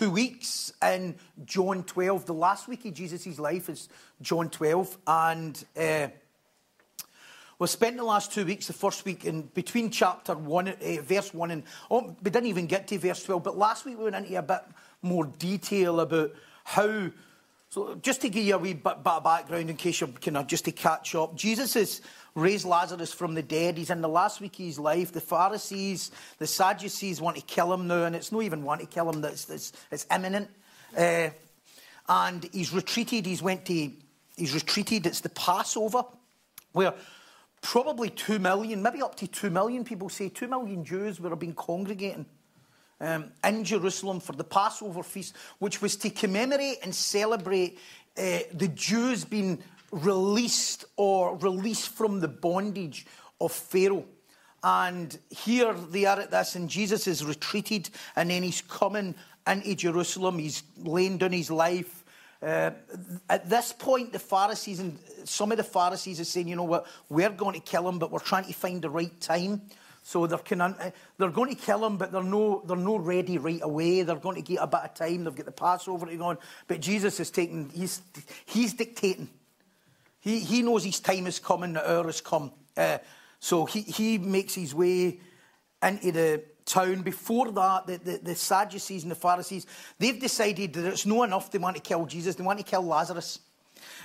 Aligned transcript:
two 0.00 0.10
weeks 0.10 0.72
in 0.82 1.14
John 1.44 1.82
12. 1.82 2.24
The 2.24 2.32
last 2.32 2.68
week 2.68 2.86
of 2.86 2.94
Jesus' 2.94 3.38
life 3.38 3.68
is 3.68 3.90
John 4.22 4.48
12. 4.48 4.96
And 5.06 5.62
uh, 5.76 6.08
we 7.58 7.66
spent 7.66 7.98
the 7.98 8.04
last 8.04 8.32
two 8.32 8.46
weeks, 8.46 8.66
the 8.66 8.72
first 8.72 9.04
week, 9.04 9.26
in 9.26 9.42
between 9.42 9.90
chapter 9.90 10.34
1, 10.34 10.68
uh, 10.68 10.74
verse 11.02 11.34
1 11.34 11.50
and. 11.50 11.64
Oh, 11.90 12.16
we 12.22 12.30
didn't 12.30 12.46
even 12.46 12.66
get 12.66 12.88
to 12.88 12.98
verse 12.98 13.22
12, 13.24 13.44
but 13.44 13.58
last 13.58 13.84
week 13.84 13.98
we 13.98 14.04
went 14.04 14.16
into 14.16 14.38
a 14.38 14.40
bit 14.40 14.62
more 15.02 15.26
detail 15.26 16.00
about 16.00 16.32
how. 16.64 17.10
So, 17.72 17.94
just 18.02 18.20
to 18.22 18.28
give 18.28 18.42
you 18.42 18.56
a 18.56 18.58
wee 18.58 18.72
bit, 18.72 18.94
of 19.06 19.22
background 19.22 19.70
in 19.70 19.76
case 19.76 20.00
you're 20.00 20.08
kind 20.08 20.38
of 20.38 20.48
just 20.48 20.64
to 20.64 20.72
catch 20.72 21.14
up, 21.14 21.36
Jesus 21.36 21.74
has 21.74 22.00
raised 22.34 22.64
Lazarus 22.64 23.12
from 23.12 23.34
the 23.34 23.42
dead. 23.42 23.78
He's 23.78 23.90
in 23.90 24.00
the 24.00 24.08
last 24.08 24.40
week 24.40 24.58
of 24.58 24.66
his 24.66 24.78
life. 24.80 25.12
The 25.12 25.20
Pharisees, 25.20 26.10
the 26.38 26.48
Sadducees 26.48 27.20
want 27.20 27.36
to 27.36 27.42
kill 27.42 27.72
him 27.72 27.86
now, 27.86 28.06
and 28.06 28.16
it's 28.16 28.32
not 28.32 28.42
even 28.42 28.64
want 28.64 28.80
to 28.80 28.88
kill 28.88 29.08
him, 29.08 29.24
it's, 29.24 29.48
it's, 29.48 29.72
it's 29.92 30.04
imminent. 30.12 30.50
Uh, 30.98 31.28
and 32.08 32.50
he's 32.52 32.72
retreated, 32.72 33.24
he's 33.24 33.40
went 33.40 33.64
to, 33.66 33.92
he's 34.36 34.52
retreated, 34.52 35.06
it's 35.06 35.20
the 35.20 35.28
Passover, 35.28 36.02
where 36.72 36.92
probably 37.62 38.10
two 38.10 38.40
million, 38.40 38.82
maybe 38.82 39.00
up 39.00 39.14
to 39.14 39.28
two 39.28 39.48
million 39.48 39.84
people 39.84 40.08
say, 40.08 40.28
two 40.28 40.48
million 40.48 40.84
Jews 40.84 41.18
have 41.18 41.38
been 41.38 41.54
congregating 41.54 42.26
um, 43.00 43.32
in 43.44 43.64
Jerusalem 43.64 44.20
for 44.20 44.32
the 44.32 44.44
Passover 44.44 45.02
feast, 45.02 45.34
which 45.58 45.80
was 45.80 45.96
to 45.96 46.10
commemorate 46.10 46.78
and 46.82 46.94
celebrate 46.94 47.78
uh, 48.18 48.40
the 48.52 48.68
Jews 48.68 49.24
being 49.24 49.62
released 49.90 50.84
or 50.96 51.36
released 51.36 51.88
from 51.88 52.20
the 52.20 52.28
bondage 52.28 53.06
of 53.40 53.52
Pharaoh. 53.52 54.04
And 54.62 55.18
here 55.30 55.72
they 55.72 56.04
are 56.04 56.20
at 56.20 56.30
this, 56.30 56.54
and 56.54 56.68
Jesus 56.68 57.06
is 57.06 57.24
retreated, 57.24 57.88
and 58.14 58.30
then 58.30 58.42
he's 58.42 58.60
coming 58.60 59.14
into 59.46 59.74
Jerusalem. 59.74 60.38
He's 60.38 60.62
laying 60.76 61.16
down 61.16 61.32
his 61.32 61.50
life. 61.50 62.04
Uh, 62.42 62.70
at 63.28 63.48
this 63.48 63.72
point, 63.72 64.12
the 64.12 64.18
Pharisees 64.18 64.80
and 64.80 64.98
some 65.24 65.50
of 65.50 65.58
the 65.58 65.64
Pharisees 65.64 66.20
are 66.20 66.24
saying, 66.24 66.48
you 66.48 66.56
know 66.56 66.64
what, 66.64 66.86
we're 67.08 67.30
going 67.30 67.54
to 67.54 67.60
kill 67.60 67.88
him, 67.88 67.98
but 67.98 68.10
we're 68.10 68.18
trying 68.18 68.44
to 68.44 68.52
find 68.52 68.82
the 68.82 68.90
right 68.90 69.18
time. 69.20 69.62
So 70.02 70.26
they're, 70.26 70.38
kind 70.38 70.62
of, 70.62 70.92
they're 71.18 71.30
going 71.30 71.54
to 71.54 71.60
kill 71.60 71.84
him, 71.84 71.96
but 71.96 72.10
they're 72.10 72.22
no, 72.22 72.62
they're 72.66 72.76
no 72.76 72.96
ready 72.96 73.38
right 73.38 73.60
away. 73.62 74.02
They're 74.02 74.16
going 74.16 74.36
to 74.36 74.42
get 74.42 74.58
a 74.60 74.66
bit 74.66 74.80
of 74.80 74.94
time. 74.94 75.24
They've 75.24 75.34
got 75.34 75.46
the 75.46 75.52
Passover 75.52 76.06
to 76.06 76.16
go 76.16 76.24
on. 76.24 76.38
But 76.66 76.80
Jesus 76.80 77.20
is 77.20 77.30
taking, 77.30 77.68
he's, 77.70 78.00
he's 78.46 78.72
dictating. 78.72 79.28
He, 80.20 80.40
he 80.40 80.62
knows 80.62 80.84
his 80.84 81.00
time 81.00 81.26
is 81.26 81.38
coming, 81.38 81.74
the 81.74 81.90
hour 81.90 82.04
has 82.04 82.20
come. 82.20 82.52
Uh, 82.76 82.98
so 83.38 83.66
he, 83.66 83.82
he 83.82 84.18
makes 84.18 84.54
his 84.54 84.74
way 84.74 85.18
into 85.82 86.12
the 86.12 86.42
town. 86.64 87.02
Before 87.02 87.50
that, 87.52 87.86
the, 87.86 87.96
the, 87.98 88.20
the 88.22 88.34
Sadducees 88.34 89.02
and 89.02 89.10
the 89.10 89.16
Pharisees, 89.16 89.66
they've 89.98 90.20
decided 90.20 90.72
that 90.74 90.86
it's 90.86 91.06
not 91.06 91.24
enough 91.24 91.50
they 91.50 91.58
want 91.58 91.76
to 91.76 91.82
kill 91.82 92.06
Jesus, 92.06 92.34
they 92.34 92.44
want 92.44 92.58
to 92.58 92.64
kill 92.64 92.82
Lazarus. 92.82 93.40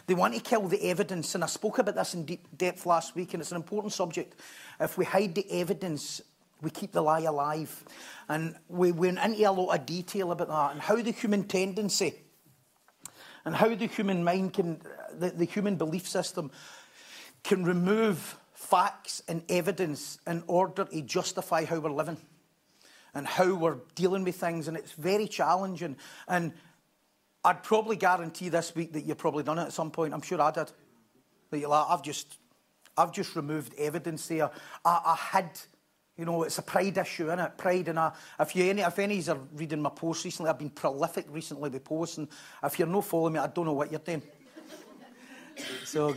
They 0.08 0.14
want 0.14 0.34
to 0.34 0.40
kill 0.40 0.68
the 0.68 0.84
evidence, 0.90 1.36
and 1.36 1.44
I 1.44 1.48
spoke 1.48 1.80
about 1.80 1.96
this 1.96 2.14
in 2.14 2.26
deep 2.26 2.48
depth 2.58 2.86
last 2.86 3.16
week, 3.16 3.34
and 3.34 3.42
it's 3.42 3.52
an 3.52 3.58
important 3.58 3.94
subject. 3.94 4.40
If 4.80 4.98
we 4.98 5.06
hide 5.06 5.36
the 5.36 5.50
evidence, 5.52 6.22
we 6.62 6.70
keep 6.70 6.92
the 6.92 7.02
lie 7.02 7.22
alive. 7.22 7.84
And 8.28 8.56
we 8.68 8.92
went 8.92 9.20
into 9.20 9.50
a 9.50 9.52
lot 9.52 9.76
of 9.76 9.86
detail 9.86 10.32
about 10.32 10.48
that 10.48 10.72
and 10.72 10.82
how 10.82 10.96
the 10.96 11.12
human 11.12 11.44
tendency 11.44 12.16
and 13.46 13.56
how 13.56 13.74
the 13.74 13.88
human 13.88 14.24
mind 14.24 14.54
can, 14.54 14.82
the, 15.14 15.30
the 15.30 15.46
human 15.46 15.76
belief 15.76 16.08
system 16.08 16.52
can 17.44 17.64
remove 17.64 18.38
facts 18.54 19.22
and 19.28 19.44
evidence 19.50 20.18
in 20.26 20.44
order 20.48 20.86
to 20.86 21.02
justify 21.02 21.66
how 21.66 21.80
we're 21.80 21.92
living 21.92 22.18
and 23.14 23.28
how 23.28 23.54
we're 23.54 23.78
dealing 23.94 24.24
with 24.24 24.36
things. 24.36 24.68
And 24.68 24.76
it's 24.76 24.94
very 24.94 25.28
challenging. 25.28 25.96
And 26.28 26.54
I'd 27.46 27.62
probably 27.62 27.96
guarantee 27.96 28.50
this 28.50 28.74
week 28.74 28.94
that 28.94 29.06
you've 29.06 29.20
probably 29.20 29.44
done 29.44 29.60
it 29.60 29.66
at 29.66 29.74
some 29.74 29.92
point. 29.92 30.16
I'm 30.16 30.22
sure 30.22 30.42
I 30.42 30.50
did. 30.50 30.72
You're 31.52 31.70
like, 31.70 31.86
I've 31.88 32.02
just, 32.02 32.40
I've 32.98 33.12
just 33.12 33.36
removed 33.36 33.74
evidence 33.78 34.28
there. 34.28 34.50
I, 34.84 35.16
I 35.34 35.38
hid. 35.38 35.52
You 36.18 36.26
know, 36.26 36.42
it's 36.42 36.58
a 36.58 36.64
pride 36.64 36.98
issue, 36.98 37.28
isn't 37.28 37.40
it? 37.40 37.58
Pride. 37.58 37.88
And 37.90 38.00
if 38.40 38.56
you 38.56 38.66
any, 38.66 38.82
if 38.82 38.98
any 38.98 39.22
are 39.30 39.38
reading 39.54 39.80
my 39.80 39.92
posts 39.92 40.26
recently, 40.26 40.50
I've 40.50 40.58
been 40.58 40.72
prolific 40.72 41.28
recently 41.30 41.70
with 41.70 41.84
posts. 41.84 42.18
And 42.18 42.28
if 42.64 42.80
you're 42.80 42.88
not 42.88 43.06
following 43.06 43.34
me, 43.34 43.40
I 43.40 43.48
don't 43.48 43.66
know 43.66 43.74
what 43.74 43.92
you're 43.92 44.00
doing. 44.00 44.24
so 45.86 46.16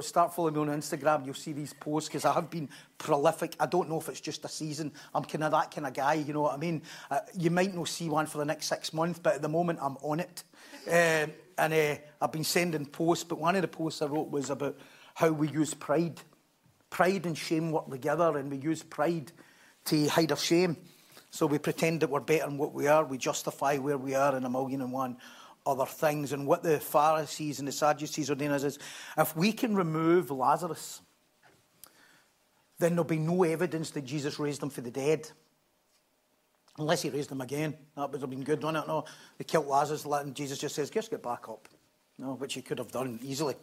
start 0.00 0.34
following 0.34 0.54
me 0.54 0.60
on 0.60 0.68
Instagram. 0.68 1.24
You'll 1.24 1.34
see 1.34 1.52
these 1.52 1.72
posts 1.72 2.08
because 2.08 2.24
I 2.24 2.34
have 2.34 2.50
been 2.50 2.68
prolific. 2.98 3.56
I 3.58 3.66
don't 3.66 3.88
know 3.88 3.98
if 3.98 4.08
it's 4.08 4.20
just 4.20 4.44
a 4.44 4.48
season. 4.48 4.92
I'm 5.14 5.24
kind 5.24 5.44
of 5.44 5.52
that 5.52 5.70
kind 5.70 5.86
of 5.86 5.94
guy. 5.94 6.14
You 6.14 6.34
know 6.34 6.42
what 6.42 6.54
I 6.54 6.58
mean? 6.58 6.82
Uh, 7.10 7.20
you 7.34 7.50
might 7.50 7.74
not 7.74 7.88
see 7.88 8.08
one 8.08 8.26
for 8.26 8.38
the 8.38 8.44
next 8.44 8.66
six 8.66 8.92
months, 8.92 9.18
but 9.18 9.36
at 9.36 9.42
the 9.42 9.48
moment 9.48 9.78
I'm 9.80 9.96
on 10.02 10.20
it. 10.20 10.44
Uh, 10.86 11.26
and 11.58 11.72
uh, 11.72 11.96
I've 12.20 12.32
been 12.32 12.44
sending 12.44 12.86
posts, 12.86 13.24
but 13.24 13.38
one 13.38 13.56
of 13.56 13.62
the 13.62 13.68
posts 13.68 14.02
I 14.02 14.06
wrote 14.06 14.30
was 14.30 14.50
about 14.50 14.78
how 15.14 15.30
we 15.30 15.48
use 15.48 15.74
pride. 15.74 16.20
Pride 16.90 17.26
and 17.26 17.36
shame 17.36 17.72
work 17.72 17.90
together, 17.90 18.36
and 18.36 18.50
we 18.50 18.58
use 18.58 18.82
pride 18.82 19.32
to 19.86 20.08
hide 20.08 20.30
our 20.30 20.38
shame. 20.38 20.76
So 21.30 21.46
we 21.46 21.58
pretend 21.58 22.00
that 22.00 22.10
we're 22.10 22.20
better 22.20 22.46
than 22.46 22.58
what 22.58 22.72
we 22.72 22.86
are. 22.86 23.04
We 23.04 23.18
justify 23.18 23.78
where 23.78 23.98
we 23.98 24.14
are 24.14 24.36
in 24.36 24.44
a 24.44 24.50
million 24.50 24.80
and 24.80 24.92
one 24.92 25.16
other 25.66 25.86
things. 25.86 26.32
And 26.32 26.46
what 26.46 26.62
the 26.62 26.78
Pharisees 26.78 27.58
and 27.58 27.66
the 27.66 27.72
Sadducees 27.72 28.30
are 28.30 28.34
doing 28.34 28.52
is, 28.52 28.64
is 28.64 28.78
if 29.18 29.36
we 29.36 29.52
can 29.52 29.74
remove 29.74 30.30
Lazarus, 30.30 31.00
then 32.78 32.92
there'll 32.92 33.04
be 33.04 33.18
no 33.18 33.42
evidence 33.42 33.90
that 33.90 34.04
Jesus 34.04 34.38
raised 34.38 34.62
him 34.62 34.70
from 34.70 34.84
the 34.84 34.90
dead. 34.90 35.30
Unless 36.78 37.02
he 37.02 37.10
raised 37.10 37.30
them 37.30 37.40
again. 37.40 37.74
That 37.96 38.12
would 38.12 38.20
have 38.20 38.30
been 38.30 38.44
good, 38.44 38.62
wouldn't 38.62 38.84
it? 38.84 38.88
No, 38.88 39.04
they 39.38 39.44
killed 39.44 39.66
Lazarus, 39.66 40.04
and 40.04 40.34
Jesus 40.34 40.58
just 40.58 40.74
says, 40.74 40.90
just 40.90 41.10
get 41.10 41.22
back 41.22 41.48
up. 41.48 41.68
No, 42.18 42.34
which 42.34 42.54
he 42.54 42.62
could 42.62 42.78
have 42.78 42.92
done 42.92 43.18
easily. 43.22 43.54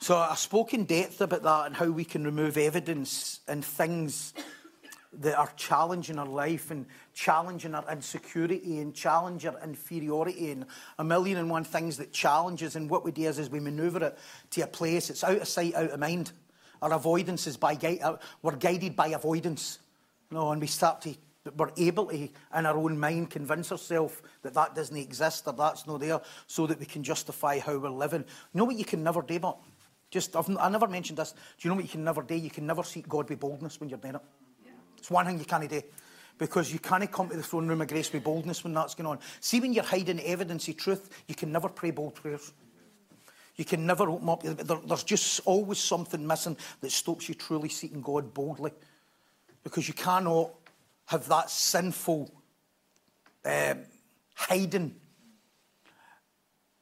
So 0.00 0.16
I 0.16 0.34
spoke 0.34 0.74
in 0.74 0.84
depth 0.84 1.20
about 1.20 1.42
that 1.42 1.66
and 1.66 1.76
how 1.76 1.86
we 1.86 2.04
can 2.04 2.24
remove 2.24 2.56
evidence 2.56 3.40
and 3.48 3.64
things 3.64 4.32
that 5.20 5.36
are 5.36 5.50
challenging 5.56 6.18
our 6.18 6.26
life 6.26 6.70
and 6.70 6.86
challenging 7.14 7.74
our 7.74 7.84
insecurity 7.90 8.78
and 8.78 8.94
challenge 8.94 9.44
our 9.44 9.58
inferiority 9.64 10.50
and 10.52 10.66
a 10.98 11.04
million 11.04 11.38
and 11.38 11.50
one 11.50 11.64
things 11.64 11.96
that 11.96 12.12
challenges 12.12 12.76
and 12.76 12.88
what 12.88 13.04
we 13.04 13.10
do 13.10 13.22
is, 13.22 13.38
is 13.38 13.50
we 13.50 13.58
manoeuvre 13.58 14.06
it 14.06 14.18
to 14.50 14.60
a 14.60 14.66
place 14.66 15.08
it's 15.08 15.24
out 15.24 15.38
of 15.38 15.48
sight 15.48 15.74
out 15.74 15.90
of 15.90 15.98
mind 15.98 16.30
our 16.82 16.92
avoidance 16.92 17.46
is 17.46 17.56
by 17.56 17.72
uh, 18.02 18.16
we're 18.42 18.54
guided 18.54 18.94
by 18.94 19.08
avoidance 19.08 19.78
you 20.30 20.36
know, 20.36 20.52
and 20.52 20.60
we 20.60 20.66
start 20.66 21.00
to 21.02 21.14
we're 21.56 21.70
able 21.76 22.06
to 22.06 22.16
in 22.16 22.66
our 22.66 22.76
own 22.76 22.98
mind 22.98 23.30
convince 23.30 23.72
ourselves 23.72 24.20
that 24.42 24.54
that 24.54 24.74
doesn't 24.74 24.96
exist 24.96 25.46
or 25.46 25.52
that's 25.52 25.86
not 25.86 26.00
there 26.00 26.20
so 26.46 26.66
that 26.66 26.78
we 26.78 26.86
can 26.86 27.02
justify 27.02 27.58
how 27.58 27.76
we're 27.78 27.90
living 27.90 28.20
you 28.20 28.58
know 28.58 28.64
what 28.64 28.76
you 28.76 28.84
can 28.84 29.02
never 29.02 29.22
do 29.22 29.38
but 29.38 29.58
just 30.10 30.34
I've, 30.36 30.48
I 30.58 30.68
never 30.68 30.88
mentioned 30.88 31.18
this 31.18 31.32
do 31.32 31.38
you 31.60 31.70
know 31.70 31.76
what 31.76 31.84
you 31.84 31.90
can 31.90 32.04
never 32.04 32.22
do 32.22 32.34
you 32.34 32.50
can 32.50 32.66
never 32.66 32.82
seek 32.82 33.08
God 33.08 33.28
with 33.28 33.40
boldness 33.40 33.80
when 33.80 33.88
you're 33.88 33.98
doing 33.98 34.16
it 34.16 34.22
it's 34.98 35.10
one 35.10 35.26
thing 35.26 35.38
you 35.38 35.44
can't 35.44 35.68
do. 35.68 35.80
Because 36.36 36.72
you 36.72 36.78
can't 36.78 37.10
come 37.10 37.28
to 37.30 37.36
the 37.36 37.42
throne 37.42 37.66
room 37.66 37.80
of 37.80 37.88
grace 37.88 38.12
with 38.12 38.22
boldness 38.22 38.62
when 38.62 38.72
that's 38.72 38.94
going 38.94 39.06
on. 39.06 39.18
See, 39.40 39.58
when 39.58 39.72
you're 39.72 39.84
hiding 39.84 40.20
evidence 40.20 40.68
of 40.68 40.76
truth, 40.76 41.10
you 41.26 41.34
can 41.34 41.50
never 41.50 41.68
pray 41.68 41.90
bold 41.90 42.14
prayers. 42.14 42.52
You 43.56 43.64
can 43.64 43.86
never 43.86 44.08
open 44.08 44.28
up. 44.28 44.42
There, 44.42 44.78
there's 44.84 45.02
just 45.02 45.40
always 45.44 45.78
something 45.78 46.24
missing 46.24 46.56
that 46.80 46.92
stops 46.92 47.28
you 47.28 47.34
truly 47.34 47.68
seeking 47.68 48.02
God 48.02 48.32
boldly. 48.32 48.70
Because 49.64 49.88
you 49.88 49.94
cannot 49.94 50.50
have 51.08 51.26
that 51.28 51.50
sinful 51.50 52.30
um, 53.44 53.78
hiding 54.34 54.94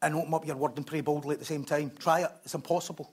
and 0.03 0.15
open 0.17 0.35
up 0.35 0.47
your 0.47 0.57
word 0.57 0.77
and 0.77 0.87
pray 0.87 1.01
boldly 1.01 1.35
at 1.35 1.39
the 1.39 1.45
same 1.45 1.65
time. 1.65 1.93
Try 1.99 2.23
it. 2.23 2.31
It's 2.45 2.55
impossible. 2.55 3.11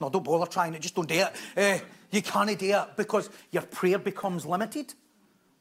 No, 0.00 0.08
don't 0.08 0.24
bother 0.24 0.50
trying 0.50 0.72
it. 0.72 0.80
Just 0.80 0.94
don't 0.94 1.08
do 1.08 1.14
it. 1.14 1.32
Uh, 1.56 1.84
you 2.10 2.22
can't 2.22 2.58
do 2.58 2.74
it 2.74 2.88
because 2.96 3.28
your 3.50 3.62
prayer 3.62 3.98
becomes 3.98 4.46
limited. 4.46 4.94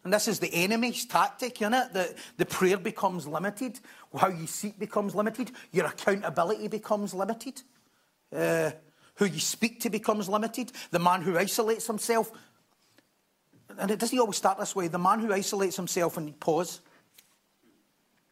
And 0.06 0.14
this 0.14 0.30
is 0.30 0.40
the 0.40 0.54
enemy's 0.54 1.06
tactic, 1.06 1.62
isn't 1.62 1.74
it? 1.74 1.94
The, 1.94 2.16
the 2.38 2.46
prayer 2.46 2.78
becomes 2.78 3.28
limited. 3.28 3.82
How 4.18 4.30
you 4.30 4.48
seek 4.48 4.80
becomes 4.80 5.14
limited. 5.14 5.52
Your 5.74 5.88
accountability 5.88 6.70
becomes 6.70 7.14
limited. 7.14 7.62
Uh, 8.34 8.72
who 9.16 9.26
you 9.26 9.40
speak 9.42 9.82
to 9.82 9.90
becomes 9.90 10.30
limited. 10.30 10.72
The 10.92 11.00
man 11.00 11.22
who 11.22 11.38
isolates 11.38 11.86
himself, 11.86 12.32
and 13.78 13.92
it 13.92 14.00
doesn't 14.00 14.18
always 14.18 14.38
start 14.38 14.60
this 14.60 14.76
way. 14.76 14.88
The 14.88 14.98
man 14.98 15.20
who 15.20 15.32
isolates 15.32 15.76
himself 15.76 16.18
and 16.18 16.38
pause. 16.40 16.82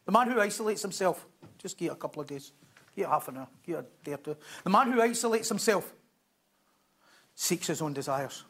The 0.04 0.12
man 0.12 0.30
who 0.30 0.40
isolates 0.40 0.82
himself, 0.82 1.26
just 1.58 1.76
give 1.76 1.90
it 1.90 1.92
a 1.92 1.96
couple 1.96 2.22
of 2.22 2.28
days, 2.28 2.52
give 2.96 3.04
it 3.06 3.08
half 3.08 3.28
an 3.28 3.38
hour, 3.38 3.48
give 3.64 3.76
it 3.76 3.78
a 3.80 4.04
day 4.04 4.12
or 4.14 4.16
two. 4.16 4.36
The 4.64 4.70
man 4.70 4.90
who 4.90 5.02
isolates 5.02 5.48
himself 5.48 5.92
seeks 7.34 7.66
his 7.66 7.82
own 7.82 7.92
desires. 7.92 8.44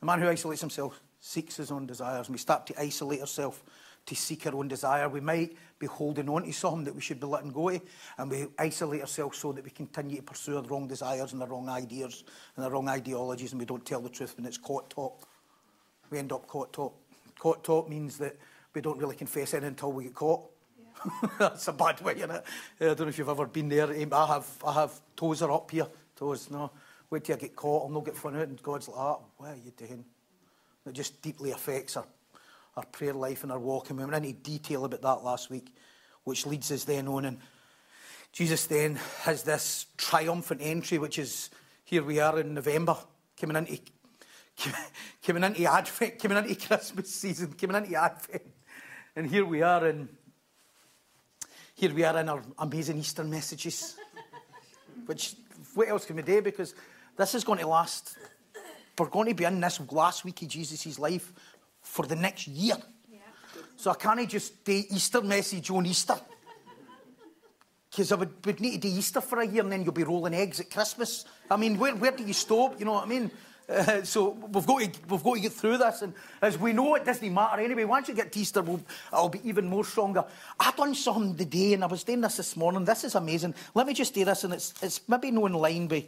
The 0.00 0.06
man 0.06 0.20
who 0.20 0.28
isolates 0.28 0.60
himself 0.60 1.00
seeks 1.20 1.56
his 1.56 1.70
own 1.70 1.86
desires. 1.86 2.26
And 2.26 2.34
we 2.34 2.38
start 2.38 2.66
to 2.66 2.80
isolate 2.80 3.20
ourselves 3.20 3.60
to 4.06 4.14
seek 4.14 4.46
our 4.46 4.54
own 4.54 4.68
desire. 4.68 5.08
We 5.08 5.20
might 5.20 5.56
be 5.78 5.86
holding 5.86 6.28
on 6.28 6.44
to 6.44 6.52
something 6.52 6.84
that 6.84 6.94
we 6.94 7.00
should 7.00 7.20
be 7.20 7.26
letting 7.26 7.52
go 7.52 7.70
of, 7.70 7.80
and 8.18 8.30
we 8.30 8.46
isolate 8.58 9.00
ourselves 9.00 9.38
so 9.38 9.52
that 9.52 9.64
we 9.64 9.70
continue 9.70 10.16
to 10.16 10.22
pursue 10.22 10.60
the 10.60 10.68
wrong 10.68 10.86
desires 10.86 11.32
and 11.32 11.40
the 11.40 11.46
wrong 11.46 11.68
ideas 11.68 12.24
and 12.56 12.64
the 12.64 12.70
wrong 12.70 12.88
ideologies, 12.88 13.52
and 13.52 13.60
we 13.60 13.66
don't 13.66 13.84
tell 13.84 14.00
the 14.00 14.10
truth 14.10 14.36
when 14.36 14.46
it's 14.46 14.58
caught 14.58 14.90
top. 14.90 15.24
We 16.10 16.18
end 16.18 16.32
up 16.32 16.46
caught 16.46 16.72
top. 16.72 16.94
Caught 17.38 17.64
top 17.64 17.88
means 17.88 18.18
that 18.18 18.36
we 18.72 18.80
don't 18.80 18.98
really 18.98 19.16
confess 19.16 19.54
anything 19.54 19.68
until 19.68 19.92
we 19.92 20.04
get 20.04 20.14
caught. 20.14 20.42
Yeah. 20.78 21.28
That's 21.38 21.68
a 21.68 21.72
bad 21.72 22.00
way, 22.00 22.14
isn't 22.16 22.30
it? 22.30 22.44
I 22.80 22.84
don't 22.84 23.00
know 23.00 23.08
if 23.08 23.18
you've 23.18 23.28
ever 23.28 23.46
been 23.46 23.68
there. 23.68 23.90
I 23.90 24.26
have, 24.26 24.48
I 24.66 24.72
have 24.72 25.00
toes 25.16 25.42
are 25.42 25.52
up 25.52 25.70
here. 25.70 25.86
Toes, 26.16 26.50
no. 26.50 26.70
Wait 27.10 27.24
till 27.24 27.36
I 27.36 27.38
get 27.38 27.54
caught, 27.54 27.84
I'll 27.84 27.90
not 27.90 28.04
get 28.04 28.16
found 28.16 28.36
out. 28.36 28.48
And 28.48 28.62
God's 28.62 28.88
like, 28.88 28.98
oh, 28.98 29.24
what 29.36 29.50
are 29.50 29.56
you 29.56 29.72
doing? 29.76 30.04
It 30.86 30.92
just 30.92 31.22
deeply 31.22 31.50
affects 31.50 31.96
our 31.96 32.06
our 32.76 32.84
prayer 32.86 33.14
life 33.14 33.42
and 33.42 33.52
our 33.52 33.58
walking. 33.58 33.98
And 33.98 34.06
we 34.06 34.12
went 34.12 34.24
into 34.24 34.38
detail 34.38 34.84
about 34.84 35.02
that 35.02 35.24
last 35.24 35.50
week, 35.50 35.74
which 36.24 36.46
leads 36.46 36.72
us 36.72 36.84
then 36.84 37.08
on. 37.08 37.24
And 37.24 37.38
Jesus 38.32 38.66
then 38.66 38.96
has 39.22 39.42
this 39.42 39.86
triumphant 39.96 40.60
entry, 40.62 40.98
which 40.98 41.18
is 41.18 41.50
here 41.84 42.02
we 42.02 42.20
are 42.20 42.40
in 42.40 42.54
November, 42.54 42.96
coming 43.40 43.56
into 43.56 43.78
coming 45.26 45.44
into 45.44 45.70
Advent, 45.70 46.18
coming 46.18 46.38
into 46.38 46.54
Christmas 46.66 47.14
season, 47.14 47.52
coming 47.52 47.76
into 47.76 47.94
Advent. 47.94 48.42
And 49.16 49.26
here 49.26 49.44
we 49.44 49.62
are 49.62 49.86
in 49.86 50.08
here 51.76 51.92
we 51.92 52.04
are 52.04 52.18
in 52.20 52.28
our 52.28 52.42
amazing 52.58 52.98
Easter 52.98 53.24
messages. 53.24 53.96
which 55.06 55.34
what 55.74 55.88
else 55.88 56.04
can 56.04 56.16
we 56.16 56.22
do? 56.22 56.40
Because 56.40 56.74
this 57.16 57.34
is 57.34 57.42
going 57.42 57.58
to 57.58 57.66
last. 57.66 58.16
We're 58.96 59.08
going 59.08 59.28
to 59.28 59.34
be 59.34 59.44
in 59.44 59.60
this 59.60 59.80
last 59.90 60.24
week 60.24 60.42
of 60.42 60.48
Jesus' 60.48 60.98
life 61.00 61.32
for 61.82 62.06
the 62.06 62.14
next 62.14 62.46
year. 62.46 62.76
Yeah. 63.10 63.18
So 63.76 63.90
I 63.90 63.94
can't 63.94 64.28
just 64.28 64.64
do 64.64 64.84
Easter 64.88 65.20
message 65.20 65.68
on 65.70 65.84
Easter. 65.84 66.14
Because 67.90 68.12
I 68.12 68.16
would, 68.16 68.46
would, 68.46 68.60
need 68.60 68.82
to 68.82 68.88
do 68.88 68.96
Easter 68.96 69.20
for 69.20 69.40
a 69.40 69.46
year 69.46 69.62
and 69.62 69.70
then 69.70 69.82
you'll 69.82 69.92
be 69.92 70.04
rolling 70.04 70.34
eggs 70.34 70.60
at 70.60 70.70
Christmas. 70.70 71.24
I 71.50 71.56
mean, 71.56 71.76
where, 71.78 71.94
where 71.94 72.12
do 72.12 72.24
you 72.24 72.32
stop? 72.32 72.78
You 72.78 72.86
know 72.86 72.92
what 72.92 73.04
I 73.04 73.08
mean? 73.08 73.30
Uh, 73.66 74.02
so 74.02 74.30
we've 74.30 74.66
got, 74.66 74.80
to, 74.80 74.90
we've 75.08 75.22
got 75.22 75.34
to 75.34 75.40
get 75.40 75.52
through 75.52 75.78
this. 75.78 76.02
And 76.02 76.12
as 76.42 76.58
we 76.58 76.72
know, 76.72 76.94
it 76.96 77.04
doesn't 77.04 77.32
matter 77.32 77.62
anyway. 77.62 77.84
Once 77.84 78.08
you 78.08 78.14
get 78.14 78.30
to 78.32 78.38
Easter, 78.38 78.60
we'll, 78.60 78.80
I'll 79.12 79.30
be 79.30 79.40
even 79.44 79.68
more 79.68 79.84
stronger. 79.84 80.24
I 80.60 80.72
done 80.76 80.94
something 80.94 81.34
today, 81.34 81.72
and 81.72 81.82
I 81.82 81.86
was 81.86 82.04
doing 82.04 82.20
this 82.20 82.36
this 82.36 82.56
morning. 82.56 82.84
This 82.84 83.04
is 83.04 83.14
amazing. 83.14 83.54
Let 83.74 83.86
me 83.86 83.94
just 83.94 84.12
do 84.12 84.24
this, 84.24 84.44
and 84.44 84.52
it's, 84.52 84.74
it's 84.82 85.00
maybe 85.08 85.30
no 85.30 85.46
in 85.46 85.54
line 85.54 85.88
with 85.88 86.04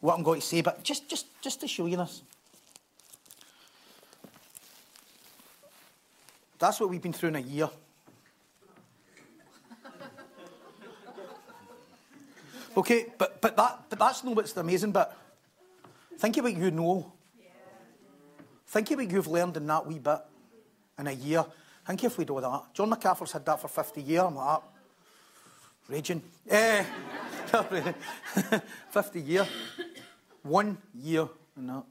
what 0.00 0.16
I'm 0.16 0.24
going 0.24 0.40
to 0.40 0.46
say, 0.46 0.62
but 0.62 0.82
just, 0.82 1.08
just, 1.08 1.26
just 1.40 1.60
to 1.60 1.68
show 1.68 1.86
you 1.86 1.96
this. 1.96 2.22
That's 6.58 6.80
what 6.80 6.90
we've 6.90 7.02
been 7.02 7.12
through 7.12 7.30
in 7.30 7.36
a 7.36 7.40
year. 7.40 7.70
Okay, 12.76 13.06
but, 13.16 13.40
but, 13.40 13.56
that, 13.56 13.84
but 13.88 13.98
that's 13.98 14.22
not 14.22 14.36
what's 14.36 14.52
the 14.52 14.60
amazing 14.60 14.92
bit. 14.92 15.08
Think 16.18 16.36
about 16.36 16.56
you 16.56 16.70
know. 16.70 17.12
Think 18.66 18.90
about 18.90 19.10
you've 19.10 19.26
learned 19.28 19.56
in 19.56 19.66
that 19.66 19.86
wee 19.86 19.98
bit 19.98 20.18
in 20.98 21.06
a 21.06 21.12
year. 21.12 21.44
Think 21.86 22.04
if 22.04 22.18
we 22.18 22.24
do 22.24 22.40
that. 22.40 22.62
John 22.74 22.90
MacArthur's 22.90 23.32
had 23.32 23.46
that 23.46 23.60
for 23.60 23.68
50 23.68 24.02
years. 24.02 24.22
I'm 24.22 24.34
like, 24.34 24.60
raging. 25.88 26.22
Eh, 26.48 26.84
50 28.90 29.20
years. 29.20 29.46
One 30.42 30.78
year 30.94 31.28
in 31.56 31.66
that. 31.68 31.84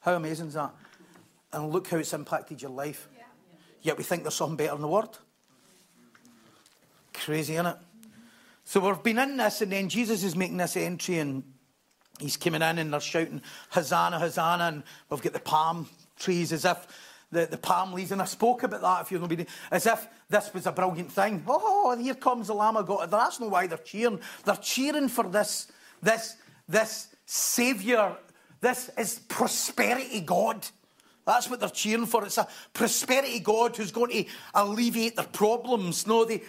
How 0.00 0.14
amazing 0.14 0.48
is 0.48 0.54
that? 0.54 0.72
and 1.52 1.72
look 1.72 1.88
how 1.88 1.96
it's 1.96 2.12
impacted 2.12 2.60
your 2.60 2.70
life. 2.70 3.08
Yeah. 3.16 3.24
Yet 3.82 3.98
we 3.98 4.04
think 4.04 4.22
there's 4.22 4.34
something 4.34 4.56
better 4.56 4.74
in 4.74 4.82
the 4.82 4.88
world. 4.88 5.18
Crazy, 7.12 7.54
isn't 7.54 7.66
it? 7.66 7.76
So 8.64 8.80
we've 8.80 9.02
been 9.02 9.18
in 9.18 9.36
this, 9.38 9.62
and 9.62 9.72
then 9.72 9.88
Jesus 9.88 10.22
is 10.22 10.36
making 10.36 10.58
this 10.58 10.76
entry, 10.76 11.18
and 11.18 11.42
he's 12.20 12.36
coming 12.36 12.62
in, 12.62 12.78
and 12.78 12.92
they're 12.92 13.00
shouting, 13.00 13.42
Hosanna, 13.70 14.18
Hosanna, 14.18 14.64
and 14.64 14.82
we've 15.10 15.22
got 15.22 15.32
the 15.32 15.40
palm 15.40 15.88
trees 16.18 16.52
as 16.52 16.64
if 16.64 16.86
the, 17.30 17.46
the 17.46 17.58
palm 17.58 17.92
leaves. 17.92 18.12
And 18.12 18.22
I 18.22 18.24
spoke 18.24 18.62
about 18.62 18.80
that, 18.80 19.02
if 19.02 19.10
you're 19.10 19.20
not 19.20 19.46
as 19.70 19.86
if 19.86 20.06
this 20.28 20.52
was 20.52 20.66
a 20.66 20.72
brilliant 20.72 21.12
thing. 21.12 21.42
Oh, 21.46 21.96
here 21.96 22.14
comes 22.14 22.48
the 22.48 22.54
Lamb 22.54 22.76
of 22.76 22.86
God. 22.86 23.10
That's 23.10 23.40
not 23.40 23.50
why 23.50 23.66
they're 23.66 23.78
cheering. 23.78 24.20
They're 24.44 24.56
cheering 24.56 25.08
for 25.08 25.24
this, 25.28 25.70
this, 26.02 26.36
this 26.68 27.08
Saviour. 27.26 28.16
This 28.60 28.90
is 28.98 29.20
prosperity 29.20 30.20
God. 30.20 30.66
That's 31.24 31.48
what 31.48 31.60
they're 31.60 31.68
cheering 31.68 32.06
for. 32.06 32.24
It's 32.24 32.38
a 32.38 32.48
prosperity 32.72 33.40
God 33.40 33.76
who's 33.76 33.92
going 33.92 34.10
to 34.10 34.30
alleviate 34.54 35.16
their 35.16 35.26
problems. 35.26 36.06
No, 36.06 36.24
they, 36.24 36.42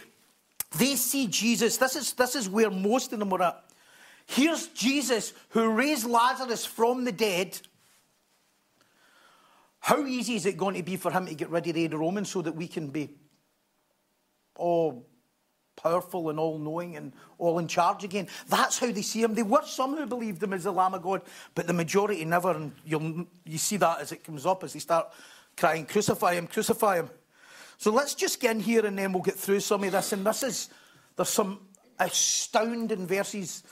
they 0.78 0.96
see 0.96 1.26
Jesus. 1.26 1.76
This 1.76 1.96
is, 1.96 2.12
this 2.14 2.34
is 2.34 2.48
where 2.48 2.70
most 2.70 3.12
of 3.12 3.18
them 3.18 3.30
were 3.30 3.42
at. 3.42 3.62
Here's 4.30 4.68
Jesus 4.68 5.32
who 5.48 5.68
raised 5.68 6.06
Lazarus 6.06 6.64
from 6.64 7.04
the 7.04 7.10
dead. 7.10 7.58
How 9.80 10.06
easy 10.06 10.36
is 10.36 10.46
it 10.46 10.56
going 10.56 10.76
to 10.76 10.84
be 10.84 10.96
for 10.96 11.10
him 11.10 11.26
to 11.26 11.34
get 11.34 11.50
rid 11.50 11.66
of 11.66 11.74
the 11.74 11.88
Romans 11.88 12.30
so 12.30 12.40
that 12.42 12.54
we 12.54 12.68
can 12.68 12.90
be 12.90 13.10
all 14.54 15.04
powerful 15.74 16.30
and 16.30 16.38
all 16.38 16.60
knowing 16.60 16.94
and 16.94 17.12
all 17.38 17.58
in 17.58 17.66
charge 17.66 18.04
again. 18.04 18.28
That's 18.48 18.78
how 18.78 18.92
they 18.92 19.02
see 19.02 19.20
him. 19.20 19.34
There 19.34 19.44
were 19.44 19.64
some 19.64 19.96
who 19.96 20.06
believed 20.06 20.40
him 20.40 20.52
as 20.52 20.62
the 20.62 20.70
Lamb 20.70 20.94
of 20.94 21.02
God, 21.02 21.22
but 21.56 21.66
the 21.66 21.72
majority 21.72 22.24
never. 22.24 22.52
And 22.52 22.72
you'll, 22.84 23.26
you 23.44 23.58
see 23.58 23.78
that 23.78 24.00
as 24.00 24.12
it 24.12 24.22
comes 24.22 24.46
up, 24.46 24.62
as 24.62 24.74
they 24.74 24.78
start 24.78 25.10
crying, 25.56 25.86
Crucify 25.86 26.34
him, 26.34 26.46
crucify 26.46 27.00
him. 27.00 27.10
So 27.78 27.90
let's 27.90 28.14
just 28.14 28.38
get 28.38 28.54
in 28.54 28.60
here 28.60 28.86
and 28.86 28.96
then 28.96 29.12
we'll 29.12 29.24
get 29.24 29.34
through 29.34 29.58
some 29.58 29.82
of 29.82 29.90
this. 29.90 30.12
And 30.12 30.24
this 30.24 30.44
is, 30.44 30.68
there's 31.16 31.30
some 31.30 31.62
astounding 31.98 33.08
verses 33.08 33.64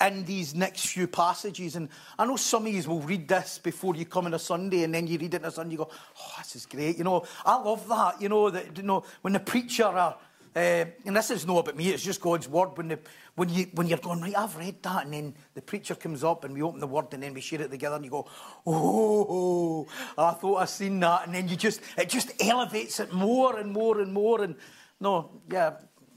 in 0.00 0.24
these 0.24 0.54
next 0.54 0.86
few 0.86 1.06
passages. 1.06 1.76
And 1.76 1.88
I 2.18 2.26
know 2.26 2.36
some 2.36 2.66
of 2.66 2.72
you 2.72 2.82
will 2.88 3.00
read 3.00 3.28
this 3.28 3.58
before 3.58 3.94
you 3.94 4.04
come 4.04 4.26
on 4.26 4.34
a 4.34 4.38
Sunday, 4.38 4.84
and 4.84 4.94
then 4.94 5.06
you 5.06 5.18
read 5.18 5.34
it 5.34 5.42
on 5.42 5.48
a 5.48 5.52
Sunday, 5.52 5.72
you 5.72 5.78
go, 5.78 5.90
oh, 5.90 6.34
this 6.38 6.56
is 6.56 6.66
great. 6.66 6.98
You 6.98 7.04
know, 7.04 7.24
I 7.44 7.60
love 7.60 7.88
that, 7.88 8.20
you 8.20 8.28
know, 8.28 8.50
that, 8.50 8.76
you 8.76 8.82
know, 8.82 9.04
when 9.22 9.32
the 9.32 9.40
preacher 9.40 9.84
or 9.84 10.16
uh, 10.56 10.84
and 11.04 11.16
this 11.16 11.32
is 11.32 11.44
no 11.46 11.58
about 11.58 11.76
me, 11.76 11.88
it's 11.88 12.04
just 12.04 12.20
God's 12.20 12.48
word. 12.48 12.76
When, 12.76 12.86
the, 12.86 12.98
when, 13.34 13.48
you, 13.48 13.66
when 13.74 13.88
you're 13.88 13.98
going, 13.98 14.20
right, 14.20 14.36
I've 14.38 14.56
read 14.56 14.80
that, 14.84 15.04
and 15.04 15.12
then 15.12 15.34
the 15.54 15.62
preacher 15.62 15.96
comes 15.96 16.22
up 16.22 16.44
and 16.44 16.54
we 16.54 16.62
open 16.62 16.78
the 16.78 16.86
word 16.86 17.12
and 17.12 17.24
then 17.24 17.34
we 17.34 17.40
share 17.40 17.60
it 17.60 17.72
together 17.72 17.96
and 17.96 18.04
you 18.04 18.10
go, 18.12 18.28
oh, 18.64 19.86
I 20.16 20.30
thought 20.30 20.56
I 20.56 20.64
seen 20.66 21.00
that. 21.00 21.26
And 21.26 21.34
then 21.34 21.48
you 21.48 21.56
just, 21.56 21.80
it 21.98 22.08
just 22.08 22.40
elevates 22.40 23.00
it 23.00 23.12
more 23.12 23.58
and 23.58 23.72
more 23.72 24.00
and 24.00 24.12
more. 24.12 24.42
And 24.42 24.54
no, 25.00 25.30
yeah, 25.50 25.72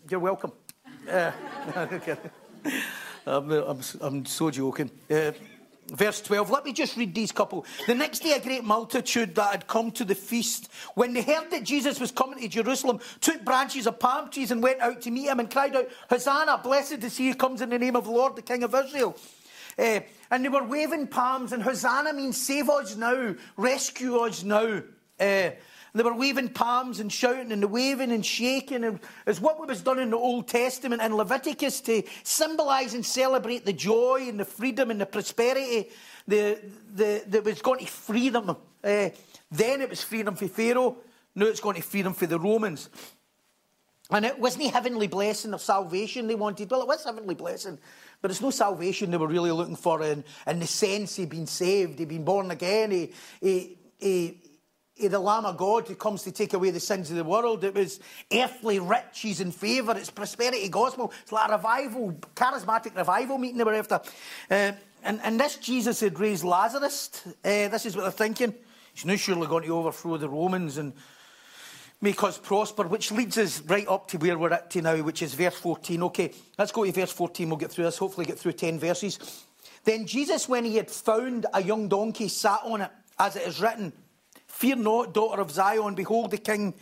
you're 0.10 0.20
welcome. 0.20 0.52
Uh, 1.10 1.32
I'm, 3.28 3.52
I'm, 3.52 3.82
I'm, 4.02 4.26
so 4.26 4.50
joking. 4.50 4.90
Uh, 5.10 5.32
Verse 5.90 6.20
12, 6.20 6.50
let 6.50 6.66
me 6.66 6.74
just 6.74 6.98
read 6.98 7.16
these 7.16 7.32
couple. 7.32 7.66
The 7.86 7.96
next 7.96 8.20
day, 8.20 8.34
a 8.34 8.42
great 8.42 8.66
multitude 8.66 9.36
that 9.36 9.52
had 9.52 9.68
come 9.68 9.92
to 9.92 10.04
the 10.04 10.16
feast, 10.16 10.70
when 10.96 11.14
they 11.14 11.22
heard 11.22 11.50
that 11.52 11.64
Jesus 11.64 11.98
was 11.98 12.12
coming 12.12 12.40
to 12.40 12.48
Jerusalem, 12.50 13.00
took 13.22 13.46
branches 13.46 13.88
of 13.88 13.98
palm 13.98 14.30
trees 14.30 14.52
and 14.52 14.62
went 14.62 14.82
out 14.82 15.02
to 15.04 15.12
meet 15.12 15.28
him 15.28 15.40
and 15.40 15.50
cried 15.50 15.78
out, 15.78 15.88
Hosanna, 16.10 16.60
blessed 16.62 17.06
is 17.06 17.16
he 17.16 17.30
who 17.30 17.36
comes 17.36 17.62
in 17.62 17.70
the 17.70 17.80
name 17.80 17.96
of 17.96 18.04
the 18.04 18.12
Lord, 18.12 18.36
the 18.36 18.42
King 18.42 18.64
of 18.64 18.76
Israel. 18.76 19.16
Uh, 19.80 20.02
and 20.30 20.44
they 20.44 20.50
were 20.50 20.64
waving 20.66 21.08
palms, 21.08 21.54
and 21.54 21.64
Hosanna 21.64 22.12
means 22.12 22.36
save 22.36 22.70
us 22.70 22.98
now, 22.98 23.36
rescue 23.56 24.18
us 24.18 24.44
now. 24.44 24.82
Uh, 25.18 25.52
they 25.98 26.04
were 26.04 26.14
waving 26.14 26.50
palms 26.50 27.00
and 27.00 27.12
shouting 27.12 27.52
and 27.52 27.64
waving 27.72 28.12
and 28.12 28.26
shaking. 28.26 28.84
And 28.84 29.00
it's 29.26 29.40
what 29.40 29.66
was 29.66 29.82
done 29.82 30.00
in 30.00 30.12
the 30.12 30.18
Old 30.18 30.48
Testament 30.48 31.02
and 31.02 31.16
Leviticus 31.16 31.82
to 31.82 32.04
symbolise 32.24 32.94
and 32.94 33.06
celebrate 33.06 33.66
the 33.66 33.74
joy 33.74 34.28
and 34.28 34.40
the 34.40 34.46
freedom 34.46 34.92
and 34.92 35.00
the 35.00 35.06
prosperity 35.06 35.90
that 36.28 37.42
was 37.44 37.62
going 37.62 37.80
to 37.80 37.92
free 37.92 38.30
them. 38.30 38.50
Uh, 38.84 39.10
then 39.52 39.82
it 39.82 39.90
was 39.90 40.04
freedom 40.04 40.36
for 40.36 40.48
Pharaoh. 40.48 40.98
Now 41.36 41.46
it's 41.46 41.60
going 41.60 41.76
to 41.76 41.82
freedom 41.82 42.14
for 42.14 42.26
the 42.26 42.40
Romans. 42.40 42.90
And 44.10 44.26
it 44.26 44.40
wasn't 44.40 44.66
a 44.66 44.70
heavenly 44.70 45.08
blessing 45.08 45.54
of 45.54 45.62
salvation 45.62 46.28
they 46.28 46.36
wanted. 46.36 46.72
Well, 46.72 46.82
it 46.82 46.88
was 46.88 47.04
heavenly 47.04 47.36
blessing, 47.36 47.78
but 48.22 48.32
it's 48.32 48.42
no 48.42 48.52
salvation 48.52 49.12
they 49.12 49.18
were 49.18 49.28
really 49.28 49.52
looking 49.52 49.76
for 49.76 50.02
in, 50.02 50.24
in 50.46 50.60
the 50.60 50.68
sense 50.68 51.18
he'd 51.18 51.30
been 51.30 51.48
saved, 51.48 52.00
he'd 52.00 52.08
been 52.08 52.24
born 52.24 52.52
again, 52.52 52.92
he, 52.92 53.12
he, 53.42 53.78
he, 54.00 54.38
the 55.00 55.20
Lamb 55.20 55.46
of 55.46 55.58
God 55.58 55.88
who 55.88 55.96
comes 55.96 56.24
to 56.24 56.32
take 56.32 56.54
away 56.54 56.72
the 56.72 56.80
sins 56.80 57.10
of 57.10 57.18
the 57.18 57.24
world. 57.24 57.64
It 57.64 57.76
was 57.76 58.00
earthly 58.34 58.80
riches 58.80 59.42
and 59.42 59.54
favour. 59.54 59.96
It's 59.96 60.10
prosperity 60.10 60.68
gospel. 60.70 61.14
It's 61.22 61.32
like 61.32 61.50
a 61.50 61.54
revival, 61.54 62.14
charismatic 62.36 62.96
revival 62.96 63.38
meeting 63.38 63.58
they 63.58 63.64
were 63.64 63.76
after. 63.76 64.02
Uh, 64.50 64.72
and, 65.04 65.22
and 65.24 65.40
this 65.40 65.58
Jesus 65.58 66.00
had 66.00 66.20
raised 66.20 66.44
Lazarus. 66.44 67.24
Uh, 67.26 67.68
this 67.68 67.86
is 67.86 67.96
what 67.96 68.04
they're 68.04 68.12
thinking. 68.12 68.54
He's 68.94 69.06
now 69.06 69.16
surely 69.16 69.48
going 69.48 69.64
to 69.66 69.76
overthrow 69.78 70.18
the 70.18 70.30
Romans 70.30 70.78
and 70.78 70.94
make 72.02 72.22
us 72.24 72.38
prosper, 72.38 72.88
which 72.88 73.12
leads 73.12 73.38
us 73.38 73.62
right 73.62 73.88
up 73.88 74.08
to 74.10 74.18
where 74.18 74.38
we're 74.38 74.54
at 74.54 74.70
to 74.72 74.82
now, 74.82 74.98
which 74.98 75.22
is 75.22 75.34
verse 75.34 75.56
14. 75.56 76.04
Okay, 76.04 76.34
let's 76.58 76.72
go 76.72 76.84
to 76.84 76.92
verse 76.92 77.12
14. 77.12 77.48
We'll 77.48 77.58
get 77.58 77.72
through 77.72 77.86
this, 77.86 77.98
hopefully, 77.98 78.26
get 78.26 78.40
through 78.40 78.54
10 78.54 78.80
verses. 78.80 79.46
Then 79.84 80.06
Jesus, 80.06 80.50
when 80.50 80.66
he 80.66 80.76
had 80.76 80.90
found 80.90 81.46
a 81.54 81.62
young 81.62 81.88
donkey, 81.88 82.28
sat 82.28 82.60
on 82.64 82.82
it, 82.82 82.92
as 83.20 83.36
it 83.36 83.48
is 83.48 83.62
written 83.62 83.94
Fear 84.58 84.78
not, 84.78 85.14
daughter 85.14 85.40
of 85.40 85.52
Zion, 85.52 85.94
behold, 85.94 86.32
the 86.32 86.40
king 86.40 86.74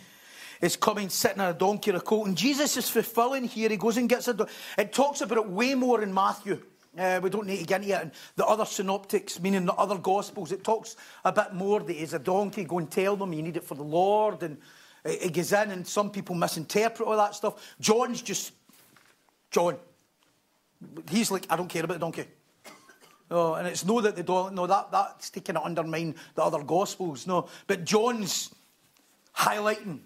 is 0.62 0.78
coming 0.78 1.10
sitting 1.10 1.42
on 1.42 1.54
a 1.54 1.54
donkey 1.54 1.92
or 1.92 1.98
a 1.98 2.00
colt. 2.00 2.26
And 2.26 2.38
Jesus 2.38 2.78
is 2.78 2.88
fulfilling 2.88 3.44
here. 3.44 3.68
He 3.68 3.76
goes 3.76 3.98
and 3.98 4.08
gets 4.08 4.30
a 4.30 4.34
donkey. 4.34 4.54
It 4.78 4.94
talks 4.94 5.20
about 5.20 5.40
it 5.40 5.50
way 5.50 5.76
more 5.76 6.02
in 6.02 6.14
Matthew. 6.14 6.62
Uh, 6.98 7.20
we 7.22 7.30
don't 7.30 7.46
need 7.46 7.60
to 7.60 7.66
get 7.66 7.82
into 7.82 7.94
it. 7.94 8.02
And 8.02 8.12
the 8.38 8.46
other 8.46 8.64
synoptics, 8.64 9.42
meaning 9.42 9.66
the 9.66 9.74
other 9.74 9.98
gospels, 9.98 10.54
it 10.54 10.64
talks 10.64 10.96
a 11.26 11.34
bit 11.34 11.54
more 11.54 11.82
that 11.82 11.94
he's 11.94 12.14
a 12.14 12.20
donkey. 12.20 12.64
Go 12.64 12.78
and 12.78 12.90
tell 12.90 13.18
them 13.18 13.34
you 13.34 13.44
need 13.44 13.58
it 13.58 13.66
for 13.66 13.76
the 13.76 13.84
Lord. 13.84 14.42
And 14.42 14.58
it 15.04 15.34
goes 15.34 15.52
in, 15.52 15.72
and 15.72 15.86
some 15.86 16.12
people 16.12 16.34
misinterpret 16.34 17.06
all 17.06 17.18
that 17.18 17.36
stuff. 17.36 17.76
John's 17.82 18.22
just 18.22 18.54
John. 19.52 19.76
He's 21.12 21.30
like, 21.30 21.46
I 21.50 21.58
don't 21.58 21.68
care 21.68 21.84
about 21.84 21.96
the 21.96 22.00
donkey. 22.00 22.24
No, 23.30 23.56
and 23.56 23.68
it's 23.68 23.86
no 23.86 24.02
that 24.02 24.16
they 24.16 24.24
don't. 24.24 24.54
No, 24.54 24.68
that 24.68 24.92
that's 24.92 25.30
taking 25.30 25.56
it 25.56 25.62
undermine 25.64 26.16
the 26.36 26.44
other 26.44 26.64
gospels. 26.64 27.26
No, 27.26 27.48
but 27.66 27.84
John's 27.84 28.54
highlighting 29.36 30.00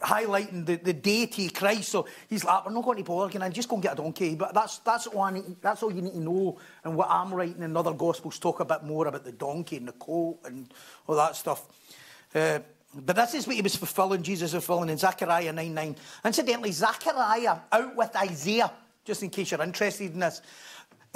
highlighting 0.00 0.66
the, 0.66 0.76
the 0.76 0.92
deity 0.92 1.48
Christ. 1.48 1.90
So 1.90 2.06
he's 2.28 2.44
like, 2.44 2.64
we're 2.64 2.72
not 2.72 2.84
going 2.84 2.98
to 2.98 3.04
bother 3.04 3.36
again. 3.36 3.52
Just 3.52 3.68
go 3.68 3.76
and 3.76 3.82
get 3.82 3.92
a 3.92 3.96
donkey. 3.96 4.34
But 4.34 4.54
that's 4.54 4.78
that's 4.78 5.06
all 5.06 5.22
I 5.22 5.32
need, 5.32 5.56
that's 5.60 5.82
all 5.82 5.92
you 5.92 6.02
need 6.02 6.12
to 6.12 6.20
know. 6.20 6.58
And 6.84 6.96
what 6.96 7.08
I'm 7.10 7.32
writing 7.32 7.62
in 7.62 7.76
other 7.76 7.92
gospels 7.92 8.38
talk 8.38 8.60
a 8.60 8.64
bit 8.64 8.82
more 8.82 9.06
about 9.06 9.24
the 9.24 9.32
donkey 9.32 9.76
and 9.76 9.88
the 9.88 9.92
colt 9.92 10.40
and 10.44 10.72
all 11.06 11.16
that 11.16 11.36
stuff. 11.36 11.66
Uh, 12.34 12.60
but 12.94 13.16
this 13.16 13.34
is 13.34 13.46
what 13.46 13.56
he 13.56 13.62
was 13.62 13.76
fulfilling, 13.76 14.22
Jesus 14.22 14.52
fulfilling 14.52 14.88
in 14.88 14.98
Zechariah 14.98 15.52
9 15.52 15.74
9. 15.74 15.96
Incidentally, 16.24 16.72
Zechariah 16.72 17.58
out 17.70 17.96
with 17.96 18.16
Isaiah, 18.16 18.72
just 19.04 19.22
in 19.22 19.30
case 19.30 19.50
you're 19.50 19.62
interested 19.62 20.12
in 20.12 20.20
this, 20.20 20.40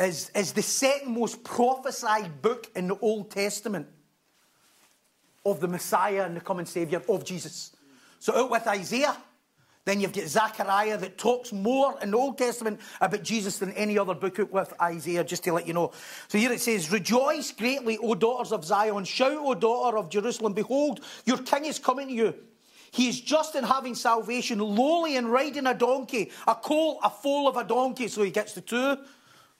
is, 0.02 0.30
is 0.34 0.52
the 0.52 0.62
second 0.62 1.12
most 1.12 1.44
prophesied 1.44 2.42
book 2.42 2.70
in 2.74 2.88
the 2.88 2.98
Old 2.98 3.30
Testament 3.30 3.86
of 5.44 5.60
the 5.60 5.68
Messiah 5.68 6.24
and 6.24 6.36
the 6.36 6.40
coming 6.40 6.66
Saviour 6.66 7.02
of 7.08 7.24
Jesus. 7.24 7.74
So 8.18 8.34
out 8.36 8.50
with 8.50 8.66
Isaiah, 8.66 9.16
then 9.84 10.00
you've 10.00 10.12
got 10.12 10.28
Zechariah 10.28 10.96
that 10.98 11.18
talks 11.18 11.52
more 11.52 11.98
in 12.00 12.12
the 12.12 12.16
Old 12.16 12.38
Testament 12.38 12.80
about 13.00 13.24
Jesus 13.24 13.58
than 13.58 13.72
any 13.72 13.98
other 13.98 14.14
book 14.14 14.38
out 14.38 14.52
with 14.52 14.72
Isaiah, 14.80 15.24
just 15.24 15.42
to 15.44 15.52
let 15.52 15.66
you 15.66 15.72
know. 15.72 15.90
So 16.28 16.38
here 16.38 16.52
it 16.52 16.60
says, 16.60 16.92
Rejoice 16.92 17.50
greatly, 17.50 17.98
O 17.98 18.14
daughters 18.14 18.52
of 18.52 18.64
Zion. 18.64 19.04
Shout, 19.04 19.38
O 19.38 19.54
daughter 19.54 19.98
of 19.98 20.08
Jerusalem. 20.08 20.52
Behold, 20.52 21.00
your 21.24 21.38
king 21.38 21.64
is 21.64 21.80
coming 21.80 22.08
to 22.08 22.14
you. 22.14 22.34
He 22.92 23.08
is 23.08 23.20
just 23.20 23.56
in 23.56 23.64
having 23.64 23.96
salvation, 23.96 24.60
lowly 24.60 25.16
and 25.16 25.32
riding 25.32 25.66
a 25.66 25.74
donkey, 25.74 26.30
a 26.46 26.54
colt, 26.54 26.98
a 27.02 27.10
foal 27.10 27.48
of 27.48 27.56
a 27.56 27.64
donkey. 27.64 28.06
So 28.06 28.22
he 28.22 28.30
gets 28.30 28.52
the 28.52 28.60
two. 28.60 28.98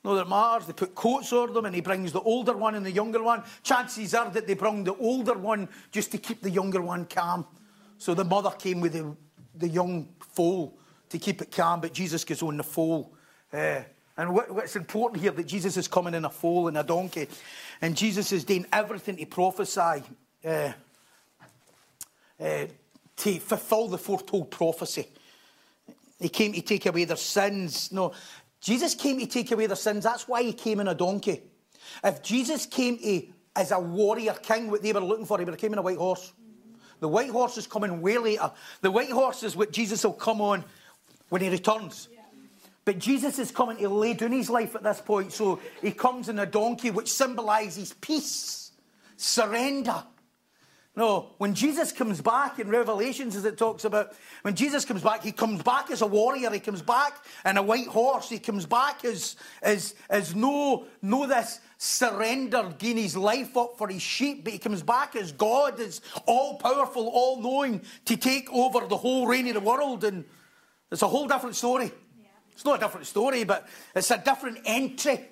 No, 0.05 0.17
that 0.17 0.29
matters. 0.29 0.67
They 0.67 0.73
put 0.73 0.95
coats 0.95 1.33
over 1.33 1.53
them 1.53 1.65
and 1.65 1.75
he 1.75 1.81
brings 1.81 2.13
the 2.13 2.21
older 2.21 2.57
one 2.57 2.75
and 2.75 2.85
the 2.85 2.91
younger 2.91 3.23
one. 3.23 3.45
Chances 3.63 4.15
are 4.15 4.31
that 4.31 4.47
they 4.47 4.55
bring 4.55 4.83
the 4.85 4.97
older 4.97 5.39
one 5.39 5.69
just 5.93 6.11
to 6.13 6.19
keep 6.19 6.43
the 6.43 6.51
younger 6.51 6.83
one 6.83 7.05
calm. 7.05 7.47
So 7.99 8.15
the 8.15 8.25
mother 8.25 8.51
came 8.51 8.81
with 8.81 8.95
the, 8.95 9.17
the 9.55 9.69
young 9.69 10.09
foal 10.19 10.77
to 11.09 11.19
keep 11.19 11.41
it 11.41 11.53
calm, 11.53 11.81
but 11.81 11.93
Jesus 11.93 12.25
goes 12.25 12.43
on 12.43 12.57
the 12.57 12.65
foal. 12.65 13.15
Uh, 13.53 13.83
and 14.17 14.35
what, 14.35 14.53
what's 14.53 14.75
important 14.75 15.23
here 15.23 15.31
that 15.31 15.47
Jesus 15.47 15.77
is 15.77 15.87
coming 15.87 16.15
in 16.15 16.25
a 16.25 16.31
foal 16.31 16.69
and 16.69 16.77
a 16.77 16.83
donkey. 16.83 17.29
And 17.81 17.97
Jesus 17.97 18.33
is 18.33 18.45
doing 18.45 18.67
everything 18.73 19.17
to 19.19 19.27
prophesy, 19.27 20.03
uh, 20.45 20.73
uh, 22.41 22.67
to 23.17 23.39
fulfill 23.39 23.89
the 23.89 23.99
foretold 23.99 24.51
prophecy. 24.51 25.07
He 26.19 26.29
came 26.29 26.53
to 26.53 26.63
take 26.63 26.87
away 26.87 27.05
their 27.05 27.17
sins. 27.17 27.91
No, 27.93 28.13
Jesus 28.62 28.95
came 28.95 29.19
to 29.19 29.26
take 29.26 29.50
away 29.50 29.66
their 29.66 29.76
sins. 29.76 30.04
That's 30.04 30.26
why 30.26 30.42
he 30.42 30.52
came 30.52 30.81
in 30.81 30.88
a 30.88 30.95
donkey. 30.95 31.42
If 32.02 32.23
Jesus 32.23 32.64
came 32.64 32.97
to, 32.99 33.23
as 33.57 33.73
a 33.73 33.78
warrior 33.78 34.35
king, 34.35 34.71
what 34.71 34.83
they 34.83 34.92
were 34.92 35.00
looking 35.00 35.26
for, 35.26 35.37
he 35.38 35.45
would 35.45 35.52
have 35.52 35.61
came 35.61 35.73
in 35.73 35.78
a 35.78 35.83
white 35.83 35.99
horse. 35.99 36.33
The 37.00 37.09
white 37.09 37.31
horse 37.31 37.59
is 37.59 37.66
coming 37.66 38.00
way 38.00 38.16
later. 38.16 38.52
The 38.81 38.90
white 38.90 39.11
horse 39.11 39.42
is 39.42 39.57
what 39.57 39.73
Jesus 39.73 40.04
will 40.04 40.12
come 40.12 40.40
on 40.40 40.64
when 41.28 41.42
he 41.42 41.50
returns. 41.50 42.09
But 42.85 42.99
Jesus 43.00 43.40
is 43.40 43.50
coming 43.50 43.78
to 43.78 43.88
lay 43.88 44.14
down 44.14 44.33
his 44.33 44.49
life 44.49 44.76
at 44.76 44.85
this 44.85 45.00
point. 45.00 45.33
So 45.33 45.61
he 45.81 45.90
comes 45.90 46.28
in 46.28 46.38
a 46.38 46.47
donkey, 46.47 46.90
which 46.90 47.12
symbolises 47.12 47.95
peace, 48.00 48.71
surrender, 49.16 50.04
no, 50.95 51.31
when 51.39 51.55
Jesus 51.55 51.91
comes 51.91 52.21
back 52.21 52.59
in 52.59 52.69
Revelations, 52.69 53.35
as 53.35 53.47
it 53.47 53.57
talks 53.57 53.87
about, 53.87 54.13
when 54.43 54.55
Jesus 54.55 54.85
comes 54.85 55.01
back, 55.01 55.23
he 55.23 55.33
comes 55.33 55.63
back 55.63 55.91
as 55.91 56.03
a 56.03 56.07
warrior. 56.07 56.51
He 56.51 56.61
comes 56.61 56.83
back 56.83 57.25
in 57.47 57.57
a 57.57 57.63
white 57.63 57.87
horse. 57.87 58.29
He 58.29 58.39
comes 58.39 58.67
back 58.67 59.03
as, 59.07 59.37
as, 59.63 59.95
as 60.11 60.35
no, 60.35 60.85
no 61.01 61.27
this 61.27 61.61
surrender, 61.79 62.75
giving 62.79 63.03
his 63.03 63.17
life 63.17 63.57
up 63.57 63.79
for 63.79 63.89
his 63.89 64.03
sheep, 64.03 64.45
but 64.45 64.53
he 64.53 64.59
comes 64.59 64.83
back 64.83 65.17
as 65.17 65.33
God, 65.33 65.81
as 65.81 66.03
all 66.27 66.59
powerful, 66.59 67.09
all 67.09 67.41
knowing, 67.41 67.81
to 68.05 68.17
take 68.19 68.53
over 68.53 68.87
the 68.87 68.99
whole 68.99 69.27
reign 69.27 69.49
of 69.49 69.55
the 69.55 69.61
world. 69.61 70.05
And 70.05 70.27
it's 70.91 71.01
a 71.01 71.09
whole 71.09 71.27
different 71.27 71.57
story. 71.57 71.91
Yeah. 72.19 72.27
It's 72.53 72.67
not 72.67 72.77
a 72.77 72.81
different 72.81 73.07
story, 73.07 73.45
but 73.45 73.67
it's 73.97 74.11
a 74.11 74.19
different 74.19 74.59
entry. 74.67 75.31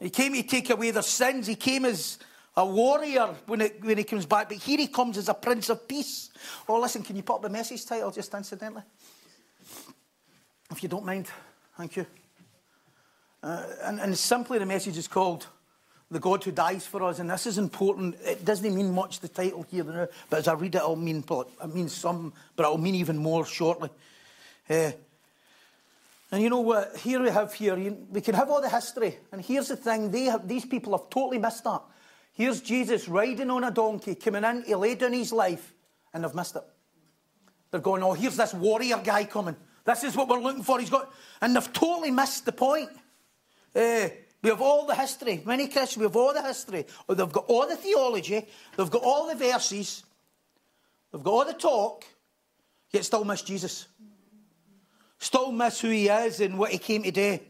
He 0.00 0.10
came 0.10 0.32
to 0.32 0.42
take 0.42 0.70
away 0.70 0.92
their 0.92 1.02
sins. 1.02 1.46
He 1.46 1.56
came 1.56 1.84
as 1.84 2.18
a 2.58 2.66
warrior 2.66 3.36
when, 3.46 3.60
it, 3.60 3.82
when 3.84 3.96
he 3.96 4.02
comes 4.02 4.26
back, 4.26 4.48
but 4.48 4.58
here 4.58 4.78
he 4.78 4.88
comes 4.88 5.16
as 5.16 5.28
a 5.28 5.34
prince 5.34 5.70
of 5.70 5.86
peace. 5.86 6.30
Oh, 6.68 6.80
listen, 6.80 7.04
can 7.04 7.14
you 7.14 7.22
up 7.30 7.40
the 7.40 7.48
message 7.48 7.86
title 7.86 8.10
just 8.10 8.34
incidentally? 8.34 8.82
If 10.68 10.82
you 10.82 10.88
don't 10.88 11.06
mind, 11.06 11.28
thank 11.76 11.94
you. 11.96 12.04
Uh, 13.44 13.62
and, 13.84 14.00
and 14.00 14.18
simply 14.18 14.58
the 14.58 14.66
message 14.66 14.98
is 14.98 15.06
called 15.06 15.46
The 16.10 16.18
God 16.18 16.42
Who 16.42 16.50
Dies 16.50 16.84
for 16.84 17.04
Us. 17.04 17.20
And 17.20 17.30
this 17.30 17.46
is 17.46 17.58
important. 17.58 18.16
It 18.24 18.44
doesn't 18.44 18.74
mean 18.74 18.92
much, 18.92 19.20
the 19.20 19.28
title 19.28 19.64
here 19.70 20.08
but 20.28 20.40
as 20.40 20.48
I 20.48 20.54
read 20.54 20.74
it, 20.74 20.78
it'll 20.78 20.96
mean, 20.96 21.24
it 21.30 21.74
means 21.74 21.94
some, 21.94 22.32
but 22.56 22.64
it'll 22.64 22.76
mean 22.76 22.96
even 22.96 23.18
more 23.18 23.46
shortly. 23.46 23.90
Uh, 24.68 24.90
and 26.32 26.42
you 26.42 26.50
know 26.50 26.60
what? 26.60 26.96
Here 26.96 27.22
we 27.22 27.30
have 27.30 27.54
here, 27.54 27.76
we 28.10 28.20
can 28.20 28.34
have 28.34 28.50
all 28.50 28.60
the 28.60 28.68
history. 28.68 29.16
And 29.30 29.40
here's 29.40 29.68
the 29.68 29.76
thing 29.76 30.10
they 30.10 30.24
have, 30.24 30.48
these 30.48 30.64
people 30.64 30.98
have 30.98 31.08
totally 31.08 31.38
missed 31.38 31.62
that. 31.62 31.82
Here's 32.38 32.60
Jesus 32.60 33.08
riding 33.08 33.50
on 33.50 33.64
a 33.64 33.70
donkey, 33.72 34.14
coming 34.14 34.44
in, 34.44 34.62
he 34.62 34.72
laid 34.76 34.98
down 34.98 35.12
his 35.12 35.32
life, 35.32 35.74
and 36.14 36.22
they've 36.22 36.34
missed 36.36 36.54
it. 36.54 36.62
They're 37.72 37.80
going, 37.80 38.00
oh, 38.04 38.12
here's 38.12 38.36
this 38.36 38.54
warrior 38.54 39.00
guy 39.02 39.24
coming. 39.24 39.56
This 39.84 40.04
is 40.04 40.14
what 40.14 40.28
we're 40.28 40.38
looking 40.38 40.62
for. 40.62 40.78
He's 40.78 40.88
got, 40.88 41.12
and 41.40 41.56
they've 41.56 41.72
totally 41.72 42.12
missed 42.12 42.44
the 42.44 42.52
point. 42.52 42.90
Uh, 43.74 44.10
we 44.40 44.50
have 44.50 44.60
all 44.60 44.86
the 44.86 44.94
history. 44.94 45.42
Many 45.44 45.66
Christians, 45.66 45.96
we 45.96 46.04
have 46.04 46.14
all 46.14 46.32
the 46.32 46.40
history. 46.44 46.86
Oh, 47.08 47.14
they've 47.14 47.32
got 47.32 47.46
all 47.48 47.66
the 47.66 47.74
theology. 47.74 48.46
They've 48.76 48.88
got 48.88 49.02
all 49.02 49.26
the 49.26 49.34
verses. 49.34 50.04
They've 51.12 51.22
got 51.24 51.32
all 51.32 51.44
the 51.44 51.54
talk. 51.54 52.04
Yet 52.92 53.04
still 53.04 53.24
miss 53.24 53.42
Jesus. 53.42 53.88
Still 55.18 55.50
miss 55.50 55.80
who 55.80 55.88
he 55.88 56.08
is 56.08 56.38
and 56.38 56.56
what 56.56 56.70
he 56.70 56.78
came 56.78 57.02
to 57.02 57.10
do. 57.10 57.40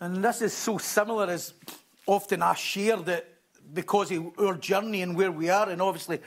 And 0.00 0.24
this 0.24 0.40
is 0.40 0.54
so 0.54 0.78
similar 0.78 1.26
as 1.26 1.52
often 2.06 2.40
I 2.40 2.54
share 2.54 2.96
that 2.96 3.34
because 3.72 4.10
of 4.10 4.38
our 4.38 4.54
journey 4.54 5.02
and 5.02 5.16
where 5.16 5.32
we 5.32 5.50
are. 5.50 5.68
And 5.68 5.80
obviously, 5.82 6.20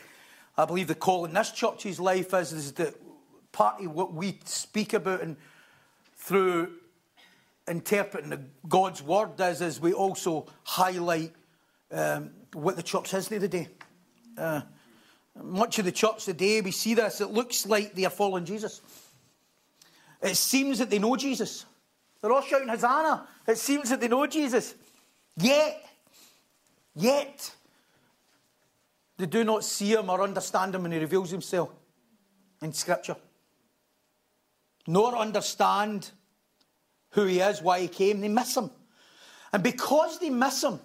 I 0.58 0.66
believe 0.66 0.88
the 0.88 0.96
call 0.96 1.26
in 1.26 1.34
this 1.34 1.52
church's 1.52 2.00
life 2.00 2.34
is, 2.34 2.52
is 2.52 2.72
that 2.74 2.96
part 3.52 3.82
of 3.82 3.92
what 3.92 4.14
we 4.14 4.40
speak 4.46 4.94
about 4.94 5.22
and 5.22 5.38
through 6.16 6.72
interpreting 7.68 8.50
God's 8.68 9.02
word 9.02 9.40
is, 9.40 9.62
is 9.62 9.80
we 9.80 9.94
also 9.94 10.48
highlight 10.64 11.32
um, 11.92 12.32
what 12.54 12.76
the 12.76 12.84
church 12.84 13.14
is 13.14 13.28
today. 13.28 13.68
Uh, 14.38 14.62
much 15.42 15.80
of 15.80 15.86
the 15.86 15.92
church 15.92 16.26
today, 16.26 16.62
we 16.62 16.72
see 16.72 16.94
this, 16.94 17.22
it 17.22 17.32
looks 17.32 17.66
like 17.66 17.94
they 17.94 18.06
are 18.06 18.10
following 18.10 18.46
Jesus. 18.46 18.82
It 20.22 20.36
seems 20.36 20.80
that 20.80 20.90
they 20.90 21.00
know 21.00 21.16
Jesus. 21.16 21.66
They're 22.22 22.32
all 22.32 22.42
shouting 22.42 22.68
Hosanna. 22.68 23.28
It 23.48 23.58
seems 23.58 23.90
that 23.90 24.00
they 24.00 24.08
know 24.08 24.28
Jesus. 24.28 24.76
Yet, 25.38 25.84
Yet, 26.96 27.52
they 29.18 29.26
do 29.26 29.44
not 29.44 29.64
see 29.64 29.94
him 29.94 30.10
or 30.10 30.22
understand 30.22 30.76
him 30.76 30.84
when 30.84 30.92
he 30.92 31.00
reveals 31.00 31.32
himself 31.32 31.70
in 32.62 32.74
Scripture, 32.74 33.16
nor 34.88 35.16
understand 35.16 36.12
who 37.12 37.26
he 37.26 37.40
is, 37.40 37.62
why 37.62 37.82
he 37.82 37.88
came. 37.88 38.22
They 38.22 38.30
miss 38.30 38.56
him. 38.56 38.72
And 39.54 39.64
because 39.64 40.20
they 40.20 40.30
miss 40.30 40.64
him, 40.64 40.80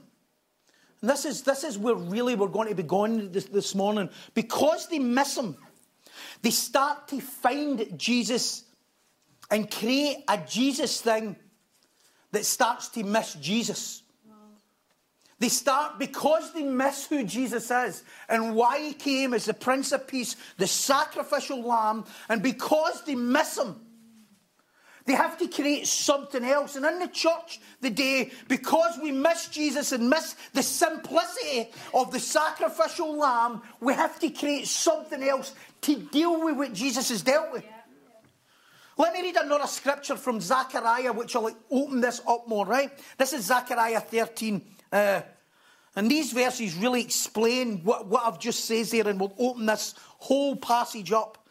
and 1.00 1.10
this 1.10 1.24
is, 1.24 1.42
this 1.42 1.62
is 1.64 1.78
where 1.78 1.94
really 1.94 2.34
we're 2.34 2.48
going 2.48 2.68
to 2.68 2.74
be 2.74 2.82
going 2.82 3.30
this, 3.30 3.44
this 3.44 3.74
morning, 3.74 4.08
because 4.34 4.88
they 4.88 4.98
miss 4.98 5.36
him, 5.36 5.56
they 6.42 6.50
start 6.50 7.08
to 7.08 7.20
find 7.20 7.98
Jesus 7.98 8.64
and 9.50 9.70
create 9.70 10.24
a 10.28 10.38
Jesus 10.38 11.00
thing 11.00 11.36
that 12.32 12.44
starts 12.44 12.88
to 12.88 13.04
miss 13.04 13.34
Jesus. 13.34 14.02
They 15.38 15.48
start 15.50 15.98
because 15.98 16.54
they 16.54 16.62
miss 16.62 17.06
who 17.06 17.22
Jesus 17.24 17.70
is 17.70 18.02
and 18.28 18.54
why 18.54 18.78
he 18.80 18.92
came 18.94 19.34
as 19.34 19.44
the 19.44 19.54
Prince 19.54 19.92
of 19.92 20.06
Peace, 20.08 20.36
the 20.56 20.66
sacrificial 20.66 21.62
lamb, 21.62 22.04
and 22.28 22.42
because 22.42 23.04
they 23.04 23.14
miss 23.14 23.58
him, 23.58 23.78
they 25.04 25.12
have 25.12 25.38
to 25.38 25.46
create 25.46 25.86
something 25.86 26.42
else. 26.44 26.74
And 26.74 26.84
in 26.84 26.98
the 26.98 27.08
church 27.08 27.60
today, 27.80 28.32
because 28.48 28.98
we 29.00 29.12
miss 29.12 29.48
Jesus 29.48 29.92
and 29.92 30.10
miss 30.10 30.34
the 30.52 30.62
simplicity 30.62 31.70
of 31.94 32.10
the 32.10 32.18
sacrificial 32.18 33.16
lamb, 33.16 33.62
we 33.80 33.92
have 33.94 34.18
to 34.20 34.30
create 34.30 34.66
something 34.66 35.22
else 35.22 35.54
to 35.82 35.96
deal 35.96 36.42
with 36.44 36.56
what 36.56 36.72
Jesus 36.72 37.10
has 37.10 37.22
dealt 37.22 37.52
with. 37.52 37.64
Let 38.98 39.12
me 39.12 39.20
read 39.20 39.36
another 39.36 39.66
scripture 39.66 40.16
from 40.16 40.40
Zechariah, 40.40 41.12
which 41.12 41.34
will 41.34 41.54
open 41.70 42.00
this 42.00 42.22
up 42.26 42.48
more, 42.48 42.64
right? 42.64 42.90
This 43.18 43.34
is 43.34 43.44
Zechariah 43.44 44.00
13. 44.00 44.62
Uh, 44.96 45.20
and 45.94 46.10
these 46.10 46.32
verses 46.32 46.74
really 46.74 47.02
explain 47.02 47.82
what, 47.84 48.06
what 48.06 48.24
I've 48.24 48.38
just 48.38 48.64
said 48.64 48.86
there, 48.86 49.08
and 49.08 49.20
we'll 49.20 49.34
open 49.38 49.66
this 49.66 49.94
whole 49.98 50.56
passage 50.56 51.12
up. 51.12 51.46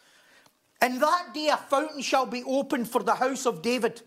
In 0.81 0.97
that 0.97 1.27
day, 1.33 1.49
a 1.49 1.57
fountain 1.57 2.01
shall 2.01 2.25
be 2.25 2.43
opened 2.43 2.89
for 2.89 3.03
the 3.03 3.13
house 3.13 3.45
of 3.45 3.61
David 3.61 4.01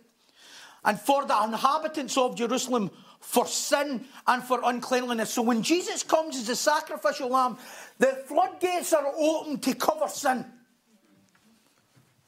and 0.85 1.00
for 1.00 1.25
the 1.25 1.40
inhabitants 1.45 2.16
of 2.16 2.37
Jerusalem 2.37 2.90
for 3.21 3.47
sin 3.47 4.07
and 4.26 4.42
for 4.42 4.61
uncleanliness. 4.64 5.30
So 5.30 5.42
when 5.42 5.62
Jesus 5.62 6.02
comes 6.02 6.37
as 6.37 6.49
a 6.49 6.57
sacrificial 6.57 7.28
lamb, 7.28 7.59
the 7.99 8.25
floodgates 8.26 8.92
are 8.92 9.07
open 9.16 9.59
to 9.61 9.75
cover 9.75 10.09
sin. 10.09 10.45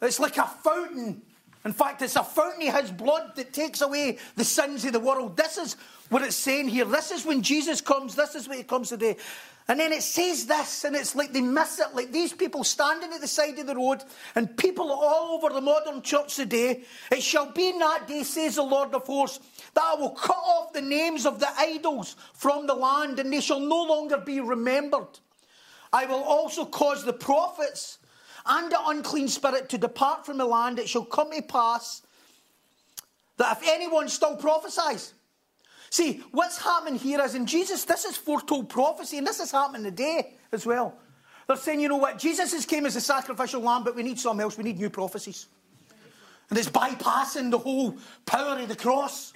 It's 0.00 0.20
like 0.20 0.36
a 0.36 0.46
fountain. 0.46 1.22
In 1.64 1.72
fact, 1.74 2.00
it's 2.00 2.16
a 2.16 2.24
fountain 2.24 2.68
of 2.68 2.80
his 2.80 2.90
blood 2.90 3.36
that 3.36 3.52
takes 3.52 3.82
away 3.82 4.16
the 4.34 4.44
sins 4.44 4.84
of 4.86 4.92
the 4.92 5.00
world. 5.00 5.36
This 5.36 5.58
is 5.58 5.76
what 6.08 6.22
it's 6.22 6.36
saying 6.36 6.68
here. 6.68 6.86
This 6.86 7.10
is 7.10 7.26
when 7.26 7.42
Jesus 7.42 7.82
comes. 7.82 8.14
This 8.14 8.34
is 8.34 8.48
what 8.48 8.56
he 8.56 8.62
comes 8.62 8.88
today. 8.88 9.16
And 9.68 9.78
then 9.78 9.92
it 9.92 10.02
says 10.02 10.46
this, 10.46 10.84
and 10.84 10.96
it's 10.96 11.14
like 11.14 11.32
they 11.32 11.42
miss 11.42 11.78
it. 11.78 11.94
Like 11.94 12.10
these 12.10 12.32
people 12.32 12.64
standing 12.64 13.12
at 13.12 13.20
the 13.20 13.28
side 13.28 13.58
of 13.58 13.66
the 13.66 13.76
road, 13.76 14.02
and 14.34 14.56
people 14.56 14.90
all 14.90 15.36
over 15.36 15.54
the 15.54 15.60
modern 15.60 16.02
church 16.02 16.34
today. 16.34 16.82
It 17.12 17.22
shall 17.22 17.52
be 17.52 17.68
in 17.68 17.78
that 17.78 18.08
day, 18.08 18.24
says 18.24 18.56
the 18.56 18.62
Lord 18.62 18.94
of 18.94 19.06
hosts, 19.06 19.38
that 19.74 19.84
I 19.84 19.94
will 19.94 20.10
cut 20.10 20.36
off 20.36 20.72
the 20.72 20.82
names 20.82 21.24
of 21.24 21.38
the 21.38 21.48
idols 21.56 22.16
from 22.32 22.66
the 22.66 22.74
land, 22.74 23.20
and 23.20 23.32
they 23.32 23.40
shall 23.40 23.60
no 23.60 23.84
longer 23.84 24.16
be 24.16 24.40
remembered. 24.40 25.20
I 25.92 26.06
will 26.06 26.24
also 26.24 26.64
cause 26.64 27.04
the 27.04 27.12
prophets 27.12 27.98
and 28.46 28.70
the 28.70 28.78
unclean 28.86 29.28
spirit 29.28 29.68
to 29.70 29.78
depart 29.78 30.26
from 30.26 30.38
the 30.38 30.44
land. 30.44 30.78
It 30.78 30.88
shall 30.88 31.04
come 31.04 31.30
to 31.32 31.42
pass 31.42 32.02
that 33.36 33.58
if 33.58 33.68
anyone 33.68 34.08
still 34.08 34.36
prophesies, 34.36 35.14
See, 35.90 36.22
what's 36.30 36.62
happening 36.62 37.00
here 37.00 37.20
is 37.20 37.34
in 37.34 37.46
Jesus, 37.46 37.84
this 37.84 38.04
is 38.04 38.16
foretold 38.16 38.68
prophecy, 38.68 39.18
and 39.18 39.26
this 39.26 39.40
is 39.40 39.50
happening 39.50 39.82
today 39.82 40.34
as 40.52 40.64
well. 40.64 40.96
They're 41.48 41.56
saying, 41.56 41.80
you 41.80 41.88
know 41.88 41.96
what, 41.96 42.16
Jesus 42.16 42.52
has 42.52 42.64
came 42.64 42.86
as 42.86 42.94
a 42.94 43.00
sacrificial 43.00 43.60
lamb, 43.60 43.82
but 43.82 43.96
we 43.96 44.04
need 44.04 44.20
something 44.20 44.40
else. 44.40 44.56
We 44.56 44.62
need 44.62 44.78
new 44.78 44.88
prophecies. 44.88 45.48
And 46.48 46.56
it's 46.56 46.68
bypassing 46.68 47.50
the 47.50 47.58
whole 47.58 47.96
power 48.24 48.56
of 48.56 48.68
the 48.68 48.76
cross. 48.76 49.32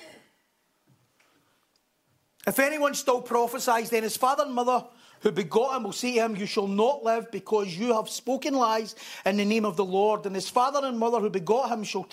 If 2.47 2.61
anyone 2.61 2.95
still 2.95 3.21
prophesies, 3.21 3.91
then 3.91 4.05
his 4.05 4.17
father 4.17 4.45
and 4.45 4.55
mother 4.55 4.85
who 5.25 5.33
begot 5.33 5.75
him 5.75 5.85
will 5.85 5.93
say 5.93 6.15
to 6.15 6.21
him, 6.21 6.37
You 6.37 6.45
shall 6.45 6.69
not 6.69 7.03
live 7.03 7.33
because 7.33 7.77
you 7.77 7.95
have 7.95 8.11
spoken 8.11 8.53
lies 8.55 8.95
in 9.25 9.39
the 9.39 9.45
name 9.45 9.65
of 9.65 9.77
the 9.77 9.85
Lord. 9.85 10.27
And 10.27 10.35
his 10.35 10.51
father 10.51 10.87
and 10.87 10.99
mother 10.99 11.19
who 11.19 11.31
begot 11.31 11.71
him 11.71 11.83
shall 11.83 12.07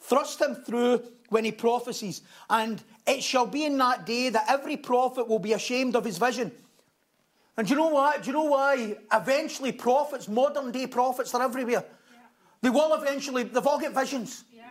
thrust 0.00 0.40
him 0.40 0.54
through 0.54 1.02
when 1.30 1.44
he 1.44 1.50
prophesies. 1.50 2.20
And 2.50 2.82
it 3.06 3.22
shall 3.22 3.46
be 3.46 3.64
in 3.64 3.78
that 3.78 4.04
day 4.04 4.28
that 4.28 4.44
every 4.48 4.76
prophet 4.76 5.26
will 5.26 5.38
be 5.38 5.54
ashamed 5.54 5.96
of 5.96 6.04
his 6.04 6.18
vision. 6.18 6.52
And 7.56 7.66
do 7.66 7.72
you 7.72 7.80
know 7.80 7.88
what? 7.88 8.22
Do 8.22 8.26
you 8.26 8.34
know 8.34 8.44
why? 8.44 8.98
Eventually, 9.10 9.72
prophets, 9.72 10.28
modern 10.28 10.72
day 10.72 10.86
prophets, 10.86 11.34
are 11.34 11.42
everywhere. 11.42 11.84
Yeah. 12.12 12.18
They 12.60 12.70
will 12.70 12.92
eventually, 12.94 13.44
they've 13.44 13.66
all 13.66 13.80
got 13.80 13.94
visions. 13.94 14.44
Yeah. 14.54 14.70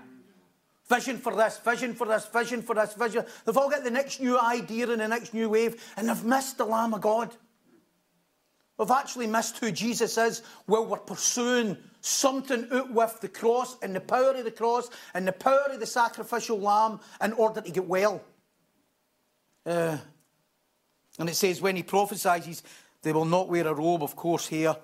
Vision 0.88 1.18
for 1.18 1.36
this, 1.36 1.58
vision 1.58 1.96
for 1.96 2.06
this, 2.06 2.28
vision 2.28 2.62
for 2.62 2.76
this, 2.76 2.94
vision. 2.94 3.26
They've 3.44 3.58
all 3.58 3.70
got 3.72 3.84
the 3.84 3.92
next 3.92 4.20
new 4.20 4.40
idea 4.40 4.88
and 4.90 5.02
the 5.02 5.08
next 5.08 5.34
new 5.34 5.50
wave, 5.50 5.82
and 5.98 6.08
they've 6.08 6.24
missed 6.24 6.60
the 6.60 6.66
Lamb 6.66 6.94
of 6.94 7.02
God. 7.02 7.36
We've 8.82 8.90
actually 8.90 9.28
missed 9.28 9.60
who 9.60 9.72
Jesus 9.72 10.18
is 10.18 10.42
while 10.66 10.88
we're 10.88 10.98
pursuing 10.98 11.78
something 12.02 12.68
out 12.72 12.92
with 12.92 13.22
the 13.22 13.28
cross 13.28 13.78
and 13.84 13.96
the 13.96 14.02
power 14.02 14.32
of 14.32 14.44
the 14.44 14.50
cross 14.50 14.90
and 15.14 15.28
the 15.28 15.32
power 15.32 15.68
of 15.70 15.80
the 15.80 15.86
sacrificial 15.86 16.60
lamb 16.60 17.00
in 17.24 17.34
order 17.34 17.62
to 17.62 17.70
get 17.70 17.86
well. 17.86 18.24
Uh, 19.68 20.00
and 21.20 21.30
it 21.30 21.36
says, 21.36 21.62
when 21.62 21.76
he 21.76 21.84
prophesies, 21.84 22.64
they 23.04 23.14
will 23.14 23.26
not 23.26 23.50
wear 23.50 23.68
a 23.68 23.74
robe, 23.76 24.02
of 24.02 24.16
course, 24.16 24.48
here 24.48 24.76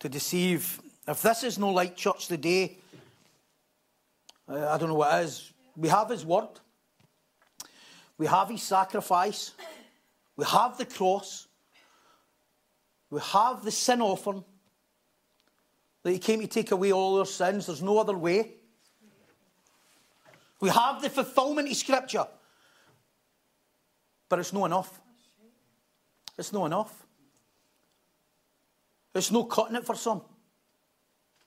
to 0.00 0.08
deceive. 0.10 0.78
If 1.08 1.22
this 1.22 1.42
is 1.42 1.58
no 1.58 1.70
light 1.70 1.96
church 1.96 2.28
today, 2.28 2.76
uh, 4.50 4.68
I 4.68 4.76
don't 4.76 4.90
know 4.90 4.96
what 4.96 5.24
is. 5.24 5.50
We 5.78 5.88
have 5.88 6.10
his 6.10 6.26
word, 6.26 6.60
we 8.18 8.26
have 8.26 8.50
his 8.50 8.62
sacrifice, 8.62 9.52
we 10.36 10.44
have 10.44 10.76
the 10.76 10.84
cross, 10.84 11.45
we 13.10 13.20
have 13.20 13.64
the 13.64 13.70
sin 13.70 14.02
offering 14.02 14.44
that 16.02 16.12
he 16.12 16.18
came 16.18 16.40
to 16.40 16.46
take 16.46 16.70
away 16.70 16.92
all 16.92 17.18
our 17.18 17.26
sins. 17.26 17.66
There's 17.66 17.82
no 17.82 17.98
other 17.98 18.16
way. 18.16 18.54
We 20.60 20.70
have 20.70 21.02
the 21.02 21.10
fulfillment 21.10 21.68
of 21.68 21.76
Scripture. 21.76 22.26
But 24.28 24.38
it's 24.40 24.52
not 24.52 24.66
enough. 24.66 25.00
It's 26.38 26.52
not 26.52 26.66
enough. 26.66 27.06
It's 29.14 29.30
no 29.30 29.44
cutting 29.44 29.76
it 29.76 29.86
for 29.86 29.94
some. 29.94 30.22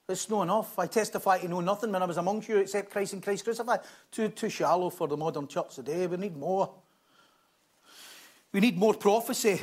It's 0.08 0.28
not 0.28 0.42
enough. 0.42 0.76
I 0.78 0.86
testify 0.86 1.38
to 1.38 1.48
know 1.48 1.60
nothing 1.60 1.92
when 1.92 2.02
I 2.02 2.06
was 2.06 2.16
amongst 2.16 2.48
you 2.48 2.56
except 2.56 2.90
Christ 2.90 3.12
and 3.12 3.22
Christ 3.22 3.44
crucified. 3.44 3.80
Too, 4.10 4.28
too 4.28 4.48
shallow 4.48 4.90
for 4.90 5.06
the 5.06 5.16
modern 5.16 5.46
church 5.46 5.76
today. 5.76 6.06
We 6.06 6.16
need 6.16 6.36
more. 6.36 6.74
We 8.52 8.58
need 8.58 8.76
more 8.76 8.94
prophecy. 8.94 9.60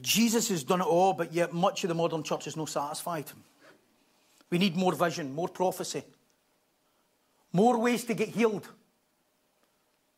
Jesus 0.00 0.48
has 0.48 0.64
done 0.64 0.80
it 0.80 0.86
all, 0.86 1.12
but 1.12 1.32
yet 1.32 1.52
much 1.52 1.84
of 1.84 1.88
the 1.88 1.94
modern 1.94 2.22
church 2.22 2.46
is 2.46 2.56
not 2.56 2.68
satisfied. 2.68 3.26
We 4.50 4.58
need 4.58 4.76
more 4.76 4.92
vision, 4.92 5.32
more 5.32 5.48
prophecy, 5.48 6.02
more 7.52 7.78
ways 7.78 8.04
to 8.04 8.14
get 8.14 8.28
healed. 8.28 8.68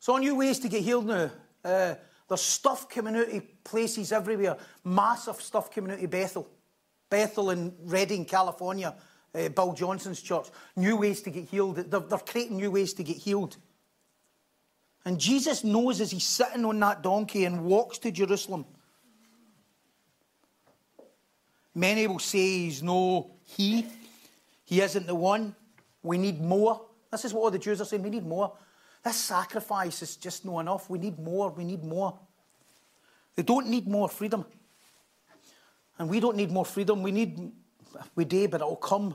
So, 0.00 0.16
new 0.16 0.34
ways 0.34 0.58
to 0.60 0.68
get 0.68 0.82
healed 0.82 1.06
now. 1.06 1.30
Uh, 1.64 1.94
there's 2.28 2.40
stuff 2.40 2.88
coming 2.88 3.14
out 3.16 3.28
of 3.28 3.64
places 3.64 4.10
everywhere. 4.10 4.56
Massive 4.84 5.40
stuff 5.40 5.70
coming 5.70 5.92
out 5.92 6.02
of 6.02 6.10
Bethel. 6.10 6.48
Bethel 7.10 7.50
in 7.50 7.74
Redding, 7.84 8.24
California, 8.24 8.94
uh, 9.34 9.48
Bill 9.50 9.74
Johnson's 9.74 10.22
church. 10.22 10.46
New 10.74 10.96
ways 10.96 11.20
to 11.22 11.30
get 11.30 11.44
healed. 11.44 11.76
They're, 11.76 12.00
they're 12.00 12.18
creating 12.18 12.56
new 12.56 12.70
ways 12.70 12.94
to 12.94 13.04
get 13.04 13.18
healed. 13.18 13.58
And 15.04 15.20
Jesus 15.20 15.62
knows 15.62 16.00
as 16.00 16.10
he's 16.10 16.24
sitting 16.24 16.64
on 16.64 16.80
that 16.80 17.02
donkey 17.02 17.44
and 17.44 17.64
walks 17.64 17.98
to 17.98 18.10
Jerusalem 18.10 18.64
Many 21.74 22.06
will 22.06 22.18
say 22.18 22.38
he's 22.38 22.82
no 22.82 23.30
he. 23.44 23.86
He 24.64 24.80
isn't 24.80 25.06
the 25.06 25.14
one. 25.14 25.54
We 26.02 26.18
need 26.18 26.40
more. 26.40 26.82
This 27.10 27.24
is 27.24 27.32
what 27.32 27.42
all 27.42 27.50
the 27.50 27.58
Jews 27.58 27.80
are 27.80 27.84
saying. 27.84 28.02
We 28.02 28.10
need 28.10 28.26
more. 28.26 28.52
This 29.04 29.16
sacrifice 29.16 30.02
is 30.02 30.16
just 30.16 30.44
not 30.44 30.60
enough. 30.60 30.88
We 30.88 30.98
need 30.98 31.18
more. 31.18 31.50
We 31.50 31.64
need 31.64 31.82
more. 31.82 32.18
They 33.36 33.42
don't 33.42 33.68
need 33.68 33.86
more 33.86 34.08
freedom. 34.08 34.44
And 35.98 36.08
we 36.08 36.20
don't 36.20 36.36
need 36.36 36.50
more 36.50 36.64
freedom. 36.64 37.02
We 37.02 37.12
need, 37.12 37.52
we 38.14 38.24
do, 38.24 38.48
but 38.48 38.60
it'll 38.60 38.76
come 38.76 39.14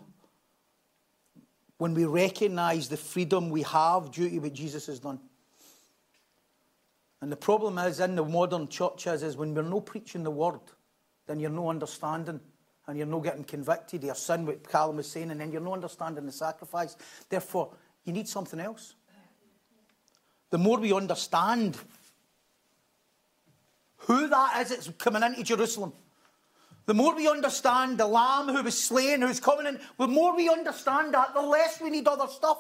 when 1.78 1.94
we 1.94 2.06
recognize 2.06 2.90
the 2.90 2.98
freedom 2.98 3.50
we 3.50 3.62
have 3.64 4.12
due 4.12 4.30
to 4.30 4.40
what 4.40 4.54
Jesus 4.54 4.88
has 4.88 5.00
done. 5.00 5.20
And 7.22 7.32
the 7.32 7.36
problem 7.38 7.78
is 7.80 8.00
in 8.00 8.16
the 8.16 8.24
modern 8.24 8.68
churches 8.68 9.24
is 9.24 9.38
when 9.38 9.54
we're 9.54 9.64
not 9.64 9.86
preaching 9.86 10.24
the 10.24 10.32
word, 10.32 10.60
then 11.28 11.40
you're 11.40 11.50
no 11.50 11.70
understanding 11.70 12.40
and 12.88 12.98
you're 12.98 13.06
no 13.06 13.20
getting 13.20 13.44
convicted 13.44 14.02
of 14.02 14.06
your 14.06 14.16
sin, 14.16 14.46
what 14.46 14.68
Callum 14.68 14.98
was 14.98 15.12
saying, 15.12 15.30
and 15.30 15.42
then 15.42 15.52
you're 15.52 15.62
no 15.62 15.74
understanding 15.74 16.26
the 16.26 16.32
sacrifice. 16.32 16.96
Therefore, 17.30 17.74
you 18.06 18.14
need 18.14 18.28
something 18.28 18.60
else. 18.60 18.96
The 20.50 20.58
more 20.58 20.80
we 20.80 20.94
understand 20.94 21.78
who 23.98 24.30
that 24.30 24.62
is 24.62 24.70
that's 24.70 24.90
coming 24.98 25.22
into 25.22 25.44
Jerusalem, 25.44 25.92
the 26.86 26.94
more 26.94 27.14
we 27.14 27.28
understand 27.28 27.98
the 27.98 28.08
Lamb 28.08 28.48
who 28.48 28.64
was 28.64 28.82
slain, 28.82 29.22
who's 29.22 29.42
coming 29.42 29.68
in, 29.68 29.80
the 29.98 30.08
more 30.08 30.34
we 30.34 30.48
understand 30.48 31.14
that, 31.14 31.34
the 31.34 31.42
less 31.42 31.82
we 31.82 31.90
need 31.90 32.08
other 32.08 32.28
stuff. 32.28 32.60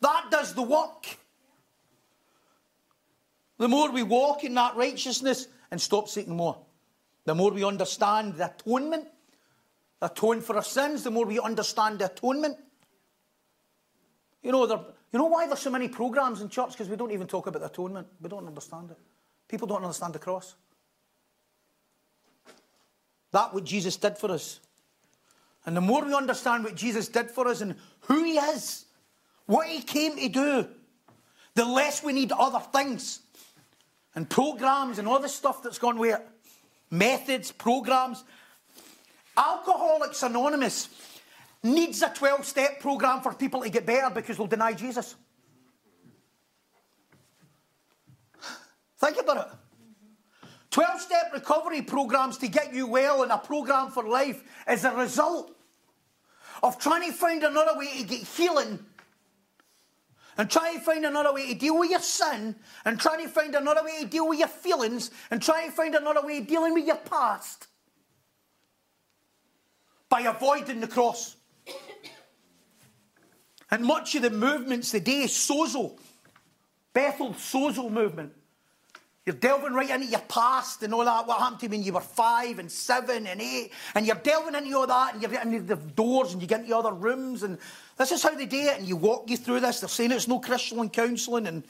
That 0.00 0.26
does 0.32 0.54
the 0.54 0.62
work. 0.62 1.06
The 3.58 3.68
more 3.68 3.92
we 3.92 4.02
walk 4.02 4.42
in 4.42 4.54
that 4.54 4.74
righteousness 4.74 5.46
and 5.70 5.80
stop 5.80 6.08
seeking 6.08 6.36
more. 6.36 6.58
The 7.24 7.34
more 7.34 7.50
we 7.50 7.64
understand 7.64 8.34
the 8.34 8.46
atonement, 8.46 9.06
the 10.00 10.06
atone 10.06 10.40
for 10.40 10.56
our 10.56 10.62
sins, 10.62 11.04
the 11.04 11.10
more 11.10 11.26
we 11.26 11.38
understand 11.38 11.98
the 11.98 12.06
atonement. 12.06 12.56
You 14.42 14.52
know, 14.52 14.66
you 15.12 15.18
know 15.18 15.26
why 15.26 15.46
there's 15.46 15.60
so 15.60 15.70
many 15.70 15.88
programs 15.88 16.40
in 16.40 16.48
church? 16.48 16.72
Because 16.72 16.88
we 16.88 16.96
don't 16.96 17.10
even 17.10 17.26
talk 17.26 17.46
about 17.46 17.60
the 17.60 17.66
atonement. 17.66 18.06
We 18.20 18.28
don't 18.28 18.46
understand 18.46 18.90
it. 18.90 18.98
People 19.48 19.66
don't 19.66 19.82
understand 19.82 20.14
the 20.14 20.18
cross. 20.18 20.54
That 23.32 23.52
what 23.52 23.64
Jesus 23.64 23.96
did 23.96 24.16
for 24.16 24.30
us. 24.30 24.60
And 25.66 25.76
the 25.76 25.80
more 25.80 26.04
we 26.04 26.14
understand 26.14 26.64
what 26.64 26.74
Jesus 26.74 27.08
did 27.08 27.30
for 27.30 27.46
us 27.48 27.60
and 27.60 27.76
who 28.02 28.24
he 28.24 28.38
is, 28.38 28.86
what 29.46 29.66
he 29.66 29.82
came 29.82 30.16
to 30.16 30.28
do, 30.28 30.68
the 31.54 31.64
less 31.64 32.02
we 32.02 32.12
need 32.12 32.32
other 32.32 32.60
things 32.72 33.20
and 34.14 34.28
programs 34.28 34.98
and 34.98 35.06
all 35.06 35.20
the 35.20 35.28
stuff 35.28 35.62
that's 35.62 35.78
gone 35.78 35.98
with 35.98 36.18
it. 36.18 36.26
Methods, 36.90 37.52
programs. 37.52 38.24
Alcoholics 39.36 40.22
Anonymous 40.22 40.88
needs 41.62 42.02
a 42.02 42.08
12 42.08 42.44
step 42.44 42.80
program 42.80 43.20
for 43.20 43.32
people 43.32 43.62
to 43.62 43.70
get 43.70 43.86
better 43.86 44.12
because 44.12 44.36
they'll 44.36 44.46
deny 44.46 44.72
Jesus. 44.72 45.14
Think 48.98 49.18
about 49.18 49.46
it. 49.46 50.48
12 50.70 51.00
step 51.00 51.30
recovery 51.32 51.82
programs 51.82 52.38
to 52.38 52.48
get 52.48 52.74
you 52.74 52.86
well 52.86 53.22
and 53.22 53.32
a 53.32 53.38
program 53.38 53.90
for 53.90 54.08
life 54.08 54.42
is 54.68 54.84
a 54.84 54.94
result 54.94 55.56
of 56.62 56.78
trying 56.78 57.10
to 57.10 57.16
find 57.16 57.42
another 57.42 57.78
way 57.78 57.98
to 57.98 58.04
get 58.04 58.20
healing 58.20 58.78
and 60.40 60.50
try 60.50 60.72
to 60.72 60.80
find 60.80 61.04
another 61.04 61.34
way 61.34 61.48
to 61.48 61.54
deal 61.54 61.78
with 61.78 61.90
your 61.90 62.00
sin 62.00 62.54
and 62.86 62.98
try 62.98 63.22
to 63.22 63.28
find 63.28 63.54
another 63.54 63.84
way 63.84 64.00
to 64.00 64.06
deal 64.06 64.26
with 64.26 64.38
your 64.38 64.48
feelings 64.48 65.10
and 65.30 65.42
try 65.42 65.66
to 65.66 65.70
find 65.70 65.94
another 65.94 66.22
way 66.26 66.38
of 66.38 66.46
dealing 66.46 66.72
with 66.72 66.86
your 66.86 66.96
past 66.96 67.66
by 70.08 70.22
avoiding 70.22 70.80
the 70.80 70.86
cross. 70.86 71.36
And 73.70 73.84
much 73.84 74.14
of 74.14 74.22
the 74.22 74.30
movements 74.30 74.92
today, 74.92 75.24
sozo, 75.24 75.98
Bethel 76.94 77.34
sozo 77.34 77.90
movement, 77.90 78.32
you're 79.26 79.36
delving 79.36 79.74
right 79.74 79.90
into 79.90 80.06
your 80.06 80.20
past 80.20 80.82
and 80.82 80.94
all 80.94 81.04
that, 81.04 81.26
what 81.26 81.38
happened 81.38 81.60
to 81.60 81.66
you 81.66 81.70
when 81.70 81.82
you 81.82 81.92
were 81.92 82.00
five 82.00 82.58
and 82.58 82.72
seven 82.72 83.26
and 83.26 83.40
eight, 83.40 83.70
and 83.94 84.06
you're 84.06 84.16
delving 84.16 84.54
into 84.54 84.76
all 84.76 84.86
that, 84.86 85.12
and 85.12 85.22
you're 85.22 85.30
getting 85.30 85.52
into 85.52 85.74
the 85.74 85.82
doors 85.92 86.32
and 86.32 86.40
you 86.40 86.48
get 86.48 86.60
into 86.60 86.76
other 86.76 86.92
rooms, 86.92 87.42
and 87.42 87.58
this 87.98 88.12
is 88.12 88.22
how 88.22 88.34
they 88.34 88.46
do 88.46 88.58
it, 88.58 88.78
and 88.78 88.88
you 88.88 88.96
walk 88.96 89.28
you 89.28 89.36
through 89.36 89.60
this. 89.60 89.80
They're 89.80 89.88
saying 89.88 90.12
it's 90.12 90.26
no 90.26 90.40
Christian 90.40 90.88
counselling, 90.88 91.46
and 91.46 91.64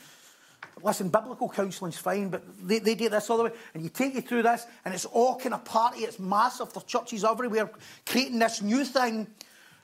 listen, 0.83 1.09
biblical 1.09 1.49
counselling's 1.49 1.99
fine, 1.99 2.29
but 2.29 2.43
they, 2.67 2.79
they 2.79 2.95
do 2.95 3.09
this 3.09 3.29
other 3.29 3.45
way, 3.45 3.53
and 3.75 3.83
you 3.83 3.89
take 3.89 4.15
you 4.15 4.21
through 4.21 4.45
this, 4.45 4.65
and 4.85 4.95
it's 4.95 5.07
all 5.07 5.37
kind 5.37 5.55
of 5.55 5.65
party, 5.65 6.01
it's 6.01 6.21
massive. 6.21 6.73
There's 6.73 6.85
churches 6.85 7.25
everywhere 7.25 7.71
creating 8.07 8.39
this 8.39 8.63
new 8.63 8.85
thing 8.85 9.27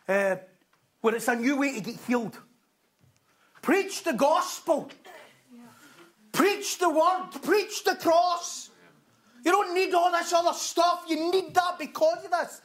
uh, 0.08 0.36
where 1.00 1.16
it's 1.16 1.28
a 1.28 1.34
new 1.34 1.56
way 1.56 1.74
to 1.74 1.80
get 1.80 1.96
healed. 2.06 2.38
Preach 3.60 4.04
the 4.04 4.12
gospel. 4.12 4.88
Preach 6.36 6.76
the 6.76 6.90
word, 6.90 7.30
preach 7.42 7.82
the 7.82 7.94
cross. 7.94 8.68
You 9.42 9.52
don't 9.52 9.74
need 9.74 9.94
all 9.94 10.12
this 10.12 10.34
other 10.34 10.52
stuff. 10.52 11.04
You 11.08 11.30
need 11.30 11.54
that 11.54 11.78
because 11.78 12.24
of 12.26 12.30
this. 12.30 12.60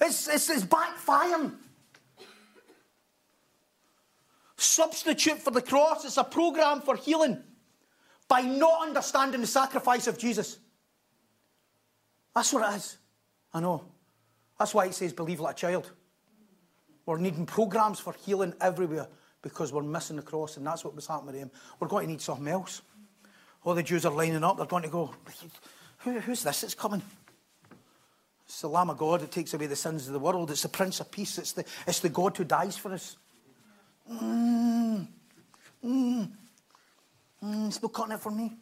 It's, 0.00 0.26
it's, 0.26 0.50
it's 0.50 0.64
backfiring. 0.64 1.52
Substitute 4.56 5.38
for 5.38 5.52
the 5.52 5.62
cross. 5.62 6.04
It's 6.04 6.16
a 6.16 6.24
program 6.24 6.80
for 6.80 6.96
healing 6.96 7.40
by 8.26 8.40
not 8.40 8.88
understanding 8.88 9.40
the 9.42 9.46
sacrifice 9.46 10.08
of 10.08 10.18
Jesus. 10.18 10.58
That's 12.34 12.52
what 12.52 12.68
it 12.68 12.76
is. 12.76 12.98
I 13.52 13.60
know. 13.60 13.84
That's 14.58 14.74
why 14.74 14.86
it 14.86 14.94
says 14.94 15.12
believe 15.12 15.38
like 15.38 15.54
a 15.54 15.58
child. 15.58 15.92
We're 17.06 17.18
needing 17.18 17.46
programs 17.46 18.00
for 18.00 18.12
healing 18.24 18.54
everywhere 18.60 19.06
because 19.40 19.72
we're 19.72 19.82
missing 19.82 20.16
the 20.16 20.22
cross, 20.22 20.56
and 20.56 20.66
that's 20.66 20.84
what 20.84 20.96
was 20.96 21.06
happening 21.06 21.34
to 21.34 21.38
him. 21.38 21.50
We're 21.78 21.86
going 21.86 22.06
to 22.06 22.10
need 22.10 22.20
something 22.20 22.48
else. 22.48 22.82
All 23.64 23.74
the 23.74 23.82
Jews 23.82 24.04
are 24.04 24.12
lining 24.12 24.44
up. 24.44 24.58
They're 24.58 24.66
going 24.66 24.82
to 24.82 24.88
go, 24.88 25.14
Who, 25.98 26.20
who's 26.20 26.42
this 26.42 26.60
that's 26.60 26.74
coming? 26.74 27.02
It's 28.46 28.60
the 28.60 28.68
Lamb 28.68 28.90
of 28.90 28.98
God 28.98 29.20
that 29.20 29.32
takes 29.32 29.54
away 29.54 29.66
the 29.66 29.76
sins 29.76 30.06
of 30.06 30.12
the 30.12 30.18
world. 30.18 30.50
It's 30.50 30.62
the 30.62 30.68
Prince 30.68 31.00
of 31.00 31.10
Peace. 31.10 31.38
It's 31.38 31.52
the, 31.52 31.64
it's 31.86 32.00
the 32.00 32.10
God 32.10 32.36
who 32.36 32.44
dies 32.44 32.76
for 32.76 32.92
us. 32.92 33.16
Mm, 34.10 35.06
mm, 35.82 36.30
mm, 37.42 37.82
not 37.82 37.92
cutting 37.92 38.12
it 38.12 38.20
for 38.20 38.30
me. 38.30 38.52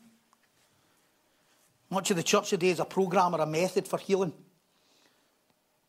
Much 1.90 2.10
of 2.10 2.16
the 2.16 2.22
church 2.22 2.50
today 2.50 2.70
is 2.70 2.80
a 2.80 2.84
program 2.84 3.34
or 3.34 3.40
a 3.40 3.46
method 3.46 3.86
for 3.88 3.98
healing 3.98 4.32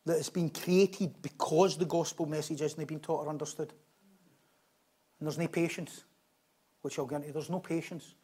that 0.04 0.16
has 0.16 0.28
been 0.28 0.50
created 0.50 1.14
because 1.22 1.78
the 1.78 1.86
gospel 1.86 2.26
message 2.26 2.60
hasn't 2.60 2.86
been 2.86 3.00
taught 3.00 3.24
or 3.24 3.30
understood. 3.30 3.72
And 5.18 5.26
there's 5.26 5.38
no 5.38 5.48
patience, 5.48 6.04
which 6.82 6.98
I'll 6.98 7.06
get 7.06 7.22
into. 7.22 7.32
There's 7.32 7.48
no 7.48 7.60
patience. 7.60 8.14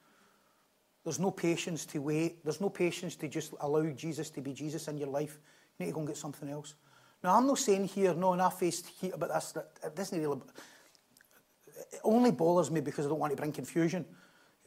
There's 1.04 1.18
no 1.18 1.30
patience 1.30 1.86
to 1.86 1.98
wait. 1.98 2.44
There's 2.44 2.60
no 2.60 2.68
patience 2.68 3.16
to 3.16 3.28
just 3.28 3.54
allow 3.60 3.88
Jesus 3.90 4.30
to 4.30 4.40
be 4.40 4.52
Jesus 4.52 4.88
in 4.88 4.98
your 4.98 5.08
life. 5.08 5.38
You 5.78 5.86
need 5.86 5.92
to 5.92 5.94
go 5.94 6.00
and 6.00 6.08
get 6.08 6.16
something 6.16 6.48
else. 6.48 6.74
Now, 7.22 7.36
I'm 7.36 7.46
not 7.46 7.58
saying 7.58 7.84
here, 7.86 8.14
no, 8.14 8.32
and 8.32 8.42
I 8.42 8.50
faced 8.50 8.86
heat 9.00 9.12
about 9.14 9.30
this. 9.32 9.52
That 9.52 9.68
it 9.82 10.18
really. 10.18 10.40
It 11.92 12.00
only 12.04 12.30
bothers 12.30 12.70
me 12.70 12.80
because 12.80 13.06
I 13.06 13.08
don't 13.08 13.18
want 13.18 13.32
to 13.32 13.36
bring 13.36 13.52
confusion, 13.52 14.04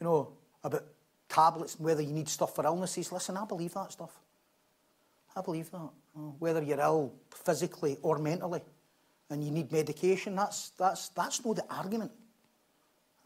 you 0.00 0.04
know, 0.04 0.32
about 0.62 0.84
tablets 1.28 1.76
and 1.76 1.84
whether 1.84 2.02
you 2.02 2.12
need 2.12 2.28
stuff 2.28 2.54
for 2.54 2.64
illnesses. 2.64 3.12
Listen, 3.12 3.36
I 3.36 3.44
believe 3.44 3.74
that 3.74 3.92
stuff. 3.92 4.10
I 5.36 5.42
believe 5.42 5.70
that. 5.70 5.90
Oh, 6.16 6.34
whether 6.38 6.62
you're 6.62 6.80
ill 6.80 7.12
physically 7.30 7.98
or 8.02 8.18
mentally 8.18 8.60
and 9.30 9.42
you 9.42 9.50
need 9.50 9.72
medication, 9.72 10.36
that's, 10.36 10.70
that's, 10.70 11.08
that's 11.08 11.44
not 11.44 11.56
the 11.56 11.64
argument. 11.68 12.12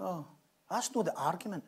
Oh, 0.01 0.27
that's 0.71 0.95
not 0.95 1.05
the 1.05 1.15
argument. 1.15 1.65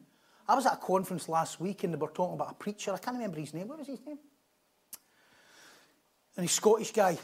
I 0.49 0.55
was 0.55 0.67
at 0.67 0.75
a 0.75 0.77
conference 0.77 1.29
last 1.29 1.61
week 1.61 1.85
and 1.85 1.95
they 1.95 1.99
were 1.99 2.09
talking 2.09 2.35
about 2.35 2.51
a 2.51 2.55
preacher. 2.55 2.93
I 2.93 2.99
can't 2.99 3.17
remember 3.17 3.39
his 3.39 3.55
name. 3.55 3.69
What 3.69 3.79
was 3.79 3.87
his 3.87 4.05
name? 4.05 4.19
And 6.37 6.45
he's 6.45 6.53
a 6.53 6.55
Scottish 6.55 6.93
guy. 6.93 7.19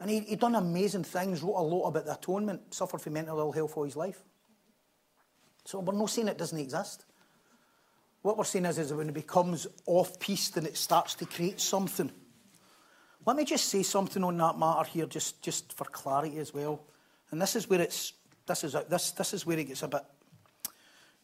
And 0.00 0.10
he, 0.10 0.20
he'd 0.20 0.40
done 0.40 0.54
amazing 0.54 1.04
things, 1.04 1.42
wrote 1.42 1.56
a 1.56 1.62
lot 1.62 1.88
about 1.88 2.06
the 2.06 2.14
atonement, 2.14 2.74
suffered 2.74 3.00
from 3.00 3.12
mental 3.12 3.38
ill 3.38 3.52
health 3.52 3.76
all 3.76 3.84
his 3.84 3.96
life. 3.96 4.22
So 5.64 5.80
we're 5.80 5.94
not 5.94 6.10
saying 6.10 6.28
it 6.28 6.38
doesn't 6.38 6.58
exist. 6.58 7.04
What 8.22 8.36
we're 8.36 8.44
saying 8.44 8.64
is, 8.64 8.78
is 8.78 8.92
when 8.92 9.08
it 9.08 9.14
becomes 9.14 9.66
off-piste 9.86 10.54
then 10.54 10.66
it 10.66 10.76
starts 10.76 11.14
to 11.16 11.26
create 11.26 11.60
something. 11.60 12.10
Let 13.26 13.36
me 13.36 13.44
just 13.44 13.66
say 13.66 13.82
something 13.82 14.22
on 14.24 14.36
that 14.38 14.58
matter 14.58 14.88
here, 14.88 15.06
just, 15.06 15.42
just 15.42 15.72
for 15.72 15.84
clarity 15.84 16.38
as 16.38 16.52
well. 16.52 16.82
And 17.30 17.40
this 17.40 17.56
is 17.56 17.68
where 17.68 17.80
it's 17.80 18.12
this 18.46 18.64
is 18.64 18.76
this 18.88 19.12
this 19.12 19.34
is 19.34 19.46
where 19.46 19.58
it 19.58 19.64
gets 19.64 19.82
a 19.82 19.88
bit 19.88 20.02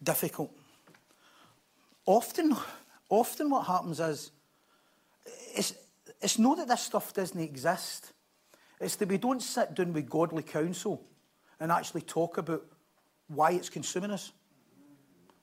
difficult 0.02 0.50
often, 2.06 2.56
often 3.08 3.50
what 3.50 3.66
happens 3.66 4.00
is, 4.00 4.30
it's, 5.54 5.74
it's 6.20 6.38
not 6.38 6.58
that 6.58 6.68
this 6.68 6.82
stuff 6.82 7.12
doesn't 7.14 7.40
exist. 7.40 8.12
It's 8.80 8.96
that 8.96 9.08
we 9.08 9.18
don't 9.18 9.42
sit 9.42 9.74
down 9.74 9.92
with 9.92 10.08
godly 10.08 10.42
counsel 10.42 11.02
and 11.58 11.70
actually 11.70 12.02
talk 12.02 12.38
about 12.38 12.64
why 13.28 13.52
it's 13.52 13.68
consuming 13.68 14.10
us. 14.10 14.32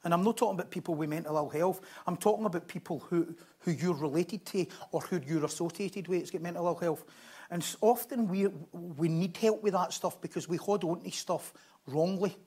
And 0.03 0.13
I'm 0.13 0.23
not 0.23 0.37
talking 0.37 0.59
about 0.59 0.71
people 0.71 0.95
with 0.95 1.09
mental 1.09 1.35
ill 1.35 1.49
health. 1.49 1.81
I'm 2.05 2.17
talking 2.17 2.45
about 2.45 2.67
people 2.67 2.99
who, 3.09 3.35
who 3.59 3.71
you're 3.71 3.93
related 3.93 4.45
to 4.47 4.65
or 4.91 5.01
who 5.01 5.19
you're 5.25 5.45
associated 5.45 6.07
with. 6.07 6.21
It's 6.21 6.31
got 6.31 6.41
mental 6.41 6.65
ill 6.65 6.75
health. 6.75 7.03
And 7.49 7.65
often 7.81 8.27
we, 8.27 8.47
we 8.71 9.07
need 9.07 9.35
help 9.37 9.63
with 9.63 9.73
that 9.73 9.93
stuff 9.93 10.19
because 10.21 10.47
we 10.47 10.57
hold 10.57 10.83
on 10.83 11.01
to 11.01 11.11
stuff 11.11 11.53
wrongly. 11.85 12.37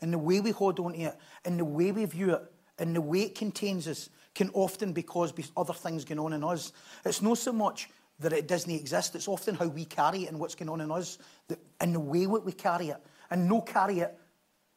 And 0.00 0.12
the 0.12 0.18
way 0.18 0.40
we 0.40 0.50
hold 0.50 0.80
on 0.80 0.92
to 0.94 0.98
it 1.00 1.18
and 1.44 1.58
the 1.58 1.64
way 1.64 1.92
we 1.92 2.04
view 2.04 2.34
it 2.34 2.42
and 2.78 2.96
the 2.96 3.00
way 3.00 3.22
it 3.22 3.34
contains 3.34 3.86
us 3.86 4.08
can 4.34 4.50
often 4.54 4.92
be 4.92 5.02
caused 5.02 5.36
by 5.36 5.44
other 5.56 5.74
things 5.74 6.04
going 6.04 6.18
on 6.18 6.32
in 6.32 6.42
us. 6.42 6.72
It's 7.04 7.22
not 7.22 7.38
so 7.38 7.52
much 7.52 7.88
that 8.20 8.32
it 8.32 8.46
doesn't 8.46 8.70
exist, 8.70 9.14
it's 9.14 9.28
often 9.28 9.54
how 9.54 9.66
we 9.66 9.84
carry 9.84 10.24
it 10.24 10.28
and 10.28 10.38
what's 10.38 10.54
going 10.54 10.68
on 10.68 10.80
in 10.80 10.90
us, 10.90 11.18
that, 11.48 11.58
and 11.80 11.94
the 11.94 12.00
way 12.00 12.24
that 12.24 12.44
we 12.44 12.52
carry 12.52 12.88
it, 12.88 12.98
and 13.30 13.48
no 13.48 13.60
carry 13.60 14.00
it, 14.00 14.18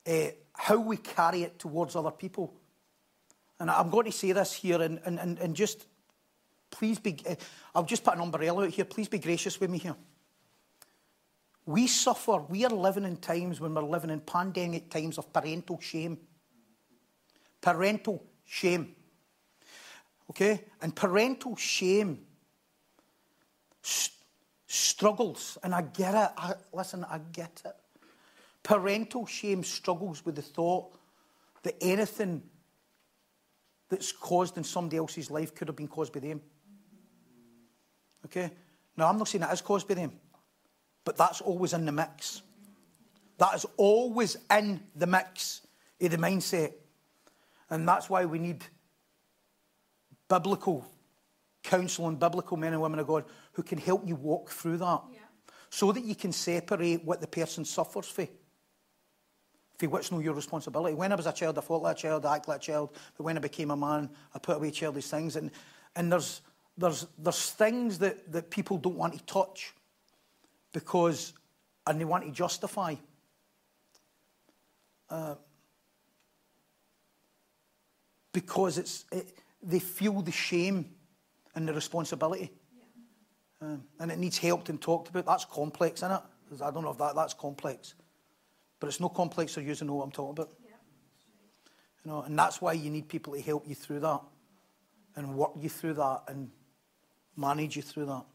uh, 0.07 0.31
how 0.53 0.79
we 0.79 0.97
carry 0.97 1.43
it 1.43 1.59
towards 1.59 1.95
other 1.95 2.11
people. 2.11 2.53
And 3.59 3.69
I'm 3.69 3.89
going 3.89 4.05
to 4.05 4.11
say 4.11 4.31
this 4.31 4.53
here, 4.53 4.81
and, 4.81 4.99
and, 5.05 5.19
and, 5.19 5.39
and 5.39 5.55
just 5.55 5.85
please 6.71 6.99
be, 6.99 7.17
uh, 7.29 7.35
I'll 7.73 7.83
just 7.83 8.03
put 8.03 8.15
an 8.15 8.21
umbrella 8.21 8.65
out 8.65 8.71
here, 8.71 8.85
please 8.85 9.07
be 9.07 9.19
gracious 9.19 9.59
with 9.59 9.69
me 9.69 9.77
here. 9.77 9.95
We 11.65 11.87
suffer, 11.87 12.37
we 12.37 12.65
are 12.65 12.69
living 12.69 13.05
in 13.05 13.17
times 13.17 13.59
when 13.59 13.73
we're 13.73 13.81
living 13.83 14.09
in 14.09 14.19
pandemic 14.19 14.89
times 14.89 15.17
of 15.17 15.31
parental 15.31 15.79
shame 15.79 16.17
parental 17.65 18.23
shame. 18.45 18.95
Okay? 20.29 20.65
And 20.83 20.95
parental 20.95 21.55
shame 21.55 22.19
st- 23.81 24.13
struggles, 24.67 25.57
and 25.63 25.73
I 25.73 25.81
get 25.81 26.13
it. 26.13 26.29
I, 26.37 26.53
listen, 26.71 27.03
I 27.09 27.19
get 27.31 27.63
it. 27.65 27.75
Parental 28.61 29.25
shame 29.25 29.63
struggles 29.63 30.23
with 30.23 30.35
the 30.35 30.43
thought 30.43 30.95
that 31.63 31.75
anything 31.81 32.43
that's 33.89 34.11
caused 34.11 34.57
in 34.57 34.63
somebody 34.63 34.97
else's 34.97 35.31
life 35.31 35.55
could 35.55 35.67
have 35.67 35.75
been 35.75 35.87
caused 35.87 36.13
by 36.13 36.19
them. 36.19 36.41
Okay? 38.25 38.51
Now, 38.95 39.07
I'm 39.09 39.17
not 39.17 39.27
saying 39.27 39.43
it 39.43 39.51
is 39.51 39.61
caused 39.61 39.87
by 39.87 39.95
them, 39.95 40.11
but 41.03 41.17
that's 41.17 41.41
always 41.41 41.73
in 41.73 41.85
the 41.85 41.91
mix. 41.91 42.43
That 43.39 43.55
is 43.55 43.65
always 43.75 44.37
in 44.51 44.81
the 44.95 45.07
mix 45.07 45.61
of 45.99 46.11
the 46.11 46.17
mindset. 46.17 46.73
And 47.69 47.87
that's 47.87 48.09
why 48.09 48.25
we 48.25 48.39
need 48.39 48.63
biblical 50.27 50.85
counsel 51.63 52.07
and 52.07 52.19
biblical 52.19 52.57
men 52.57 52.73
and 52.73 52.81
women 52.81 52.99
of 52.99 53.07
God 53.07 53.25
who 53.53 53.63
can 53.63 53.77
help 53.77 54.07
you 54.07 54.15
walk 54.15 54.49
through 54.49 54.77
that 54.77 55.01
Yeah. 55.11 55.19
so 55.69 55.91
that 55.91 56.03
you 56.03 56.15
can 56.15 56.31
separate 56.31 57.03
what 57.03 57.21
the 57.21 57.27
person 57.27 57.65
suffers 57.65 58.07
for. 58.07 58.27
For 59.77 59.89
what's 59.89 60.11
no 60.11 60.19
your 60.19 60.33
responsibility. 60.33 60.95
When 60.95 61.11
I 61.11 61.15
was 61.15 61.25
a 61.25 61.33
child, 61.33 61.57
I 61.57 61.61
fought 61.61 61.81
like 61.81 61.97
a 61.97 61.99
child, 61.99 62.25
I 62.25 62.35
acted 62.35 62.49
like 62.49 62.57
a 62.61 62.63
child. 62.63 62.95
But 63.17 63.23
when 63.23 63.35
I 63.35 63.41
became 63.41 63.71
a 63.71 63.75
man, 63.75 64.09
I 64.33 64.39
put 64.39 64.55
away 64.55 64.71
childish 64.71 65.07
things. 65.07 65.35
And, 65.35 65.51
and 65.95 66.11
there's, 66.11 66.41
there's, 66.77 67.07
there's 67.17 67.51
things 67.51 67.99
that, 67.99 68.31
that 68.31 68.49
people 68.49 68.77
don't 68.77 68.95
want 68.95 69.17
to 69.17 69.23
touch 69.25 69.73
because, 70.71 71.33
and 71.87 71.99
they 71.99 72.05
want 72.05 72.23
to 72.25 72.31
justify. 72.31 72.95
Uh, 75.09 75.35
because 78.35 78.77
it's, 78.77 79.05
it, 79.13 79.31
they 79.63 79.79
feel 79.79 80.21
the 80.21 80.31
shame 80.31 80.85
and 81.55 81.65
the 81.65 81.73
responsibility. 81.73 82.51
Um, 83.61 83.81
and 83.97 84.11
it 84.11 84.19
needs 84.19 84.37
helped 84.37 84.67
and 84.67 84.79
talked 84.79 85.07
about. 85.07 85.25
That's 85.25 85.45
complex, 85.45 86.01
isn't 86.01 86.11
it? 86.11 86.61
I 86.61 86.69
don't 86.69 86.83
know 86.83 86.91
if 86.91 86.97
that, 86.97 87.15
that's 87.15 87.33
complex. 87.33 87.95
But 88.81 88.87
it's 88.87 88.99
no 88.99 89.07
complex 89.07 89.53
for 89.53 89.61
you 89.61 89.73
to 89.73 89.85
know 89.85 89.95
what 89.95 90.03
I'm 90.03 90.11
talking 90.11 90.43
about. 90.43 90.53
You 92.03 92.11
know, 92.11 92.21
and 92.23 92.37
that's 92.37 92.61
why 92.61 92.73
you 92.73 92.89
need 92.91 93.07
people 93.07 93.33
to 93.33 93.41
help 93.41 93.67
you 93.67 93.73
through 93.73 94.01
that 94.01 94.21
and 95.15 95.35
work 95.35 95.51
you 95.57 95.69
through 95.69 95.93
that 95.93 96.23
and 96.27 96.51
manage 97.37 97.77
you 97.77 97.81
through 97.81 98.07
that. 98.07 98.25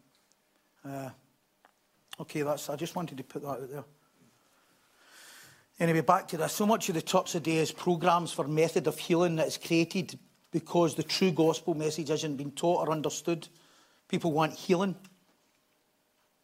Uh, 0.83 1.11
okay, 2.21 2.41
that's, 2.41 2.71
I 2.71 2.77
just 2.77 2.97
wanted 2.97 3.19
to 3.19 3.25
put 3.25 3.43
that 3.43 3.49
out 3.49 3.71
there. 3.71 3.85
Anyway, 5.81 6.03
back 6.03 6.29
to 6.29 6.37
this. 6.37 6.53
So 6.53 6.67
much 6.67 6.91
of 6.91 6.95
the 6.95 7.01
talks 7.01 7.33
today 7.33 7.57
is 7.57 7.73
programs 7.73 8.31
for 8.33 8.47
method 8.47 8.87
of 8.87 8.99
healing 8.99 9.37
that 9.37 9.47
is 9.47 9.57
created 9.57 10.19
because 10.51 10.95
the 10.95 11.03
true 11.03 11.31
gospel 11.31 11.73
message 11.73 12.11
hasn't 12.11 12.37
been 12.37 12.51
taught 12.51 12.87
or 12.87 12.93
understood. 12.93 13.49
People 14.07 14.31
want 14.31 14.53
healing. 14.53 14.95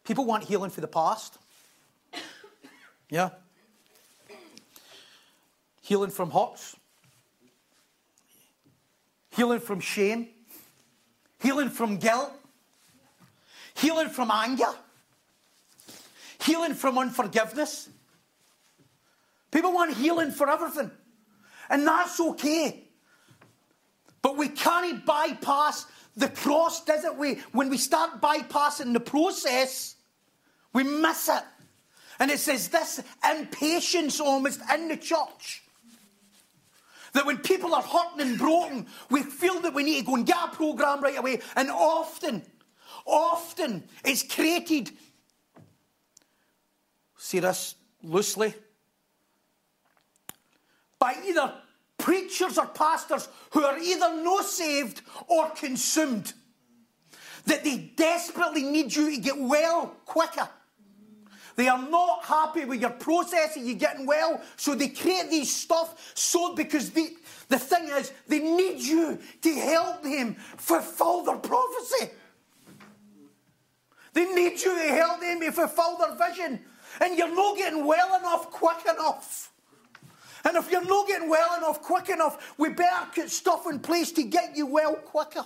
People 0.03 0.25
want 0.25 0.45
healing 0.45 0.71
for 0.71 0.81
the 0.81 0.87
past. 0.87 1.37
Yeah. 3.11 3.29
Healing 5.83 6.09
from 6.09 6.31
hurts. 6.31 6.75
Healing 9.35 9.59
from 9.59 9.79
shame. 9.79 10.29
Healing 11.39 11.69
from 11.69 11.97
guilt. 11.97 12.31
Healing 13.75 14.09
from 14.09 14.31
anger. 14.31 14.73
Healing 16.41 16.73
from 16.73 16.97
unforgiveness. 16.97 17.89
People 19.57 19.73
want 19.73 19.97
healing 19.97 20.29
for 20.29 20.51
everything. 20.51 20.91
And 21.67 21.87
that's 21.87 22.19
okay. 22.19 22.83
But 24.21 24.37
we 24.37 24.49
can't 24.49 25.03
bypass 25.03 25.87
the 26.15 26.29
cross, 26.29 26.85
does 26.85 27.03
it? 27.03 27.17
We, 27.17 27.39
when 27.53 27.67
we 27.67 27.79
start 27.79 28.21
bypassing 28.21 28.93
the 28.93 28.99
process, 28.99 29.95
we 30.73 30.83
miss 30.83 31.27
it. 31.27 31.41
And 32.19 32.29
it 32.29 32.37
says 32.37 32.69
this 32.69 33.01
impatience 33.27 34.19
almost 34.19 34.61
in 34.71 34.89
the 34.89 34.97
church. 34.97 35.63
That 37.13 37.25
when 37.25 37.39
people 37.39 37.73
are 37.73 37.81
hurting 37.81 38.27
and 38.27 38.37
broken, 38.37 38.85
we 39.09 39.23
feel 39.23 39.59
that 39.61 39.73
we 39.73 39.81
need 39.81 40.01
to 40.01 40.05
go 40.05 40.15
and 40.17 40.25
get 40.27 40.37
a 40.37 40.55
program 40.55 41.01
right 41.01 41.17
away. 41.17 41.41
And 41.55 41.71
often, 41.71 42.43
often, 43.07 43.85
it's 44.05 44.21
created, 44.21 44.91
see 47.17 47.39
this 47.39 47.73
loosely, 48.03 48.53
by 50.99 51.15
either 51.25 51.53
preachers 51.97 52.57
or 52.57 52.67
pastors 52.67 53.27
who 53.51 53.63
are 53.63 53.77
either 53.77 54.21
no 54.23 54.41
saved 54.41 55.01
or 55.27 55.49
consumed. 55.51 56.33
That 57.45 57.63
they 57.63 57.91
desperately 57.95 58.63
need 58.63 58.93
you 58.93 59.15
to 59.15 59.21
get 59.21 59.37
well 59.37 59.95
quicker. 60.05 60.49
They 61.55 61.67
are 61.67 61.89
not 61.89 62.23
happy 62.23 62.65
with 62.65 62.81
your 62.81 62.91
process 62.91 63.57
of 63.57 63.63
you 63.63 63.73
getting 63.73 64.05
well, 64.05 64.39
so 64.57 64.75
they 64.75 64.89
create 64.89 65.31
these 65.31 65.53
stuff 65.53 66.11
so 66.13 66.53
because 66.53 66.91
the, 66.91 67.15
the 67.49 67.57
thing 67.57 67.89
is, 67.89 68.11
they 68.27 68.39
need 68.39 68.79
you 68.79 69.17
to 69.41 69.53
help 69.55 70.03
them 70.03 70.35
fulfill 70.35 71.23
their 71.23 71.37
prophecy. 71.37 72.11
They 74.13 74.25
need 74.33 74.61
you 74.61 74.75
to 74.75 74.87
help 74.93 75.19
them 75.19 75.39
to 75.41 75.51
fulfill 75.51 75.97
their 75.97 76.29
vision. 76.29 76.59
And 77.01 77.17
you're 77.17 77.33
not 77.33 77.57
getting 77.57 77.85
well 77.85 78.19
enough 78.19 78.51
quick 78.51 78.83
enough. 78.83 79.51
And 80.43 80.57
if 80.57 80.71
you're 80.71 80.85
not 80.85 81.07
getting 81.07 81.29
well 81.29 81.57
enough 81.57 81.81
quick 81.81 82.09
enough, 82.09 82.53
we 82.57 82.69
better 82.69 83.07
put 83.13 83.29
stuff 83.29 83.65
in 83.69 83.79
place 83.79 84.11
to 84.13 84.23
get 84.23 84.55
you 84.55 84.65
well 84.65 84.95
quicker. 84.95 85.45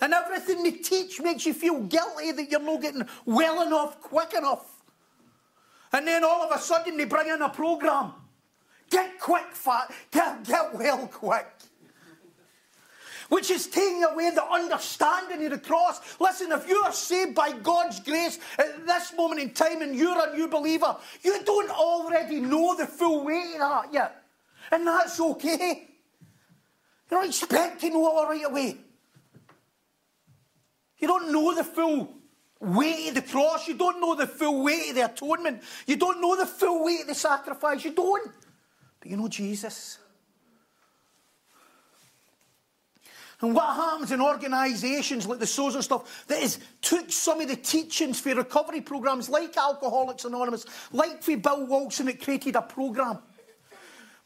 And 0.00 0.12
everything 0.12 0.62
they 0.62 0.72
teach 0.72 1.20
makes 1.20 1.46
you 1.46 1.54
feel 1.54 1.80
guilty 1.80 2.32
that 2.32 2.50
you're 2.50 2.60
not 2.60 2.82
getting 2.82 3.06
well 3.24 3.62
enough 3.66 4.00
quick 4.00 4.34
enough. 4.34 4.66
And 5.92 6.06
then 6.06 6.24
all 6.24 6.42
of 6.42 6.56
a 6.56 6.60
sudden 6.60 6.96
they 6.96 7.04
bring 7.04 7.28
in 7.28 7.42
a 7.42 7.48
program. 7.48 8.12
Get 8.90 9.18
quick, 9.20 9.52
fat. 9.52 9.92
Get, 10.10 10.44
get 10.44 10.74
well 10.74 11.06
quick. 11.06 11.46
Which 13.32 13.50
is 13.50 13.66
taking 13.66 14.04
away 14.04 14.28
the 14.28 14.44
understanding 14.44 15.42
of 15.46 15.52
the 15.52 15.58
cross. 15.58 16.20
Listen, 16.20 16.52
if 16.52 16.68
you 16.68 16.76
are 16.84 16.92
saved 16.92 17.34
by 17.34 17.52
God's 17.52 17.98
grace 18.00 18.38
at 18.58 18.86
this 18.86 19.14
moment 19.16 19.40
in 19.40 19.54
time 19.54 19.80
and 19.80 19.96
you're 19.96 20.28
a 20.28 20.36
new 20.36 20.48
believer, 20.48 20.94
you 21.22 21.42
don't 21.42 21.70
already 21.70 22.40
know 22.40 22.76
the 22.76 22.86
full 22.86 23.24
weight 23.24 23.54
of 23.54 23.60
that 23.60 23.88
yet. 23.90 24.22
And 24.70 24.86
that's 24.86 25.18
okay. 25.18 25.88
You're 27.10 27.20
not 27.20 27.28
expect 27.28 27.80
to 27.80 27.88
know 27.88 28.22
it 28.22 28.28
right 28.28 28.44
away. 28.44 28.76
You 30.98 31.08
don't 31.08 31.32
know 31.32 31.54
the 31.54 31.64
full 31.64 32.12
weight 32.60 33.08
of 33.08 33.14
the 33.14 33.22
cross. 33.22 33.66
You 33.66 33.78
don't 33.78 33.98
know 33.98 34.14
the 34.14 34.26
full 34.26 34.62
weight 34.62 34.90
of 34.90 34.96
the 34.96 35.06
atonement. 35.06 35.62
You 35.86 35.96
don't 35.96 36.20
know 36.20 36.36
the 36.36 36.44
full 36.44 36.84
weight 36.84 37.00
of 37.00 37.06
the 37.06 37.14
sacrifice. 37.14 37.82
You 37.82 37.92
don't. 37.92 38.30
But 39.00 39.08
you 39.08 39.16
know 39.16 39.28
Jesus. 39.28 40.00
And 43.42 43.56
what 43.56 43.74
happens 43.74 44.12
in 44.12 44.20
organisations 44.20 45.26
like 45.26 45.40
the 45.40 45.46
SOS 45.46 45.74
and 45.74 45.82
stuff 45.82 46.24
has 46.28 46.60
took 46.80 47.10
some 47.10 47.40
of 47.40 47.48
the 47.48 47.56
teachings 47.56 48.20
for 48.20 48.32
recovery 48.36 48.80
programmes 48.80 49.28
like 49.28 49.56
Alcoholics 49.56 50.24
Anonymous, 50.24 50.64
like 50.92 51.20
for 51.24 51.36
Bill 51.36 51.66
Wilson 51.66 52.06
that 52.06 52.22
created 52.22 52.54
a 52.54 52.62
programme. 52.62 53.18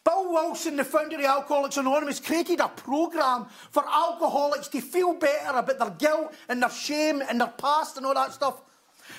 Bill 0.05 0.33
Wilson, 0.33 0.77
the 0.77 0.85
founder 0.85 1.17
of 1.17 1.25
Alcoholics 1.25 1.79
Anonymous, 1.79 2.21
created 2.21 2.61
a 2.61 2.69
programme 2.69 3.47
for 3.71 3.85
alcoholics 3.89 4.69
to 4.69 4.83
feel 4.83 5.15
better 5.15 5.57
about 5.57 5.79
their 5.79 5.91
guilt 5.91 6.35
and 6.51 6.63
their 6.63 6.71
shame 6.71 7.23
and 7.27 7.41
their 7.41 7.49
past 7.49 7.97
and 7.97 8.05
all 8.05 8.15
that 8.15 8.33
stuff. 8.33 8.61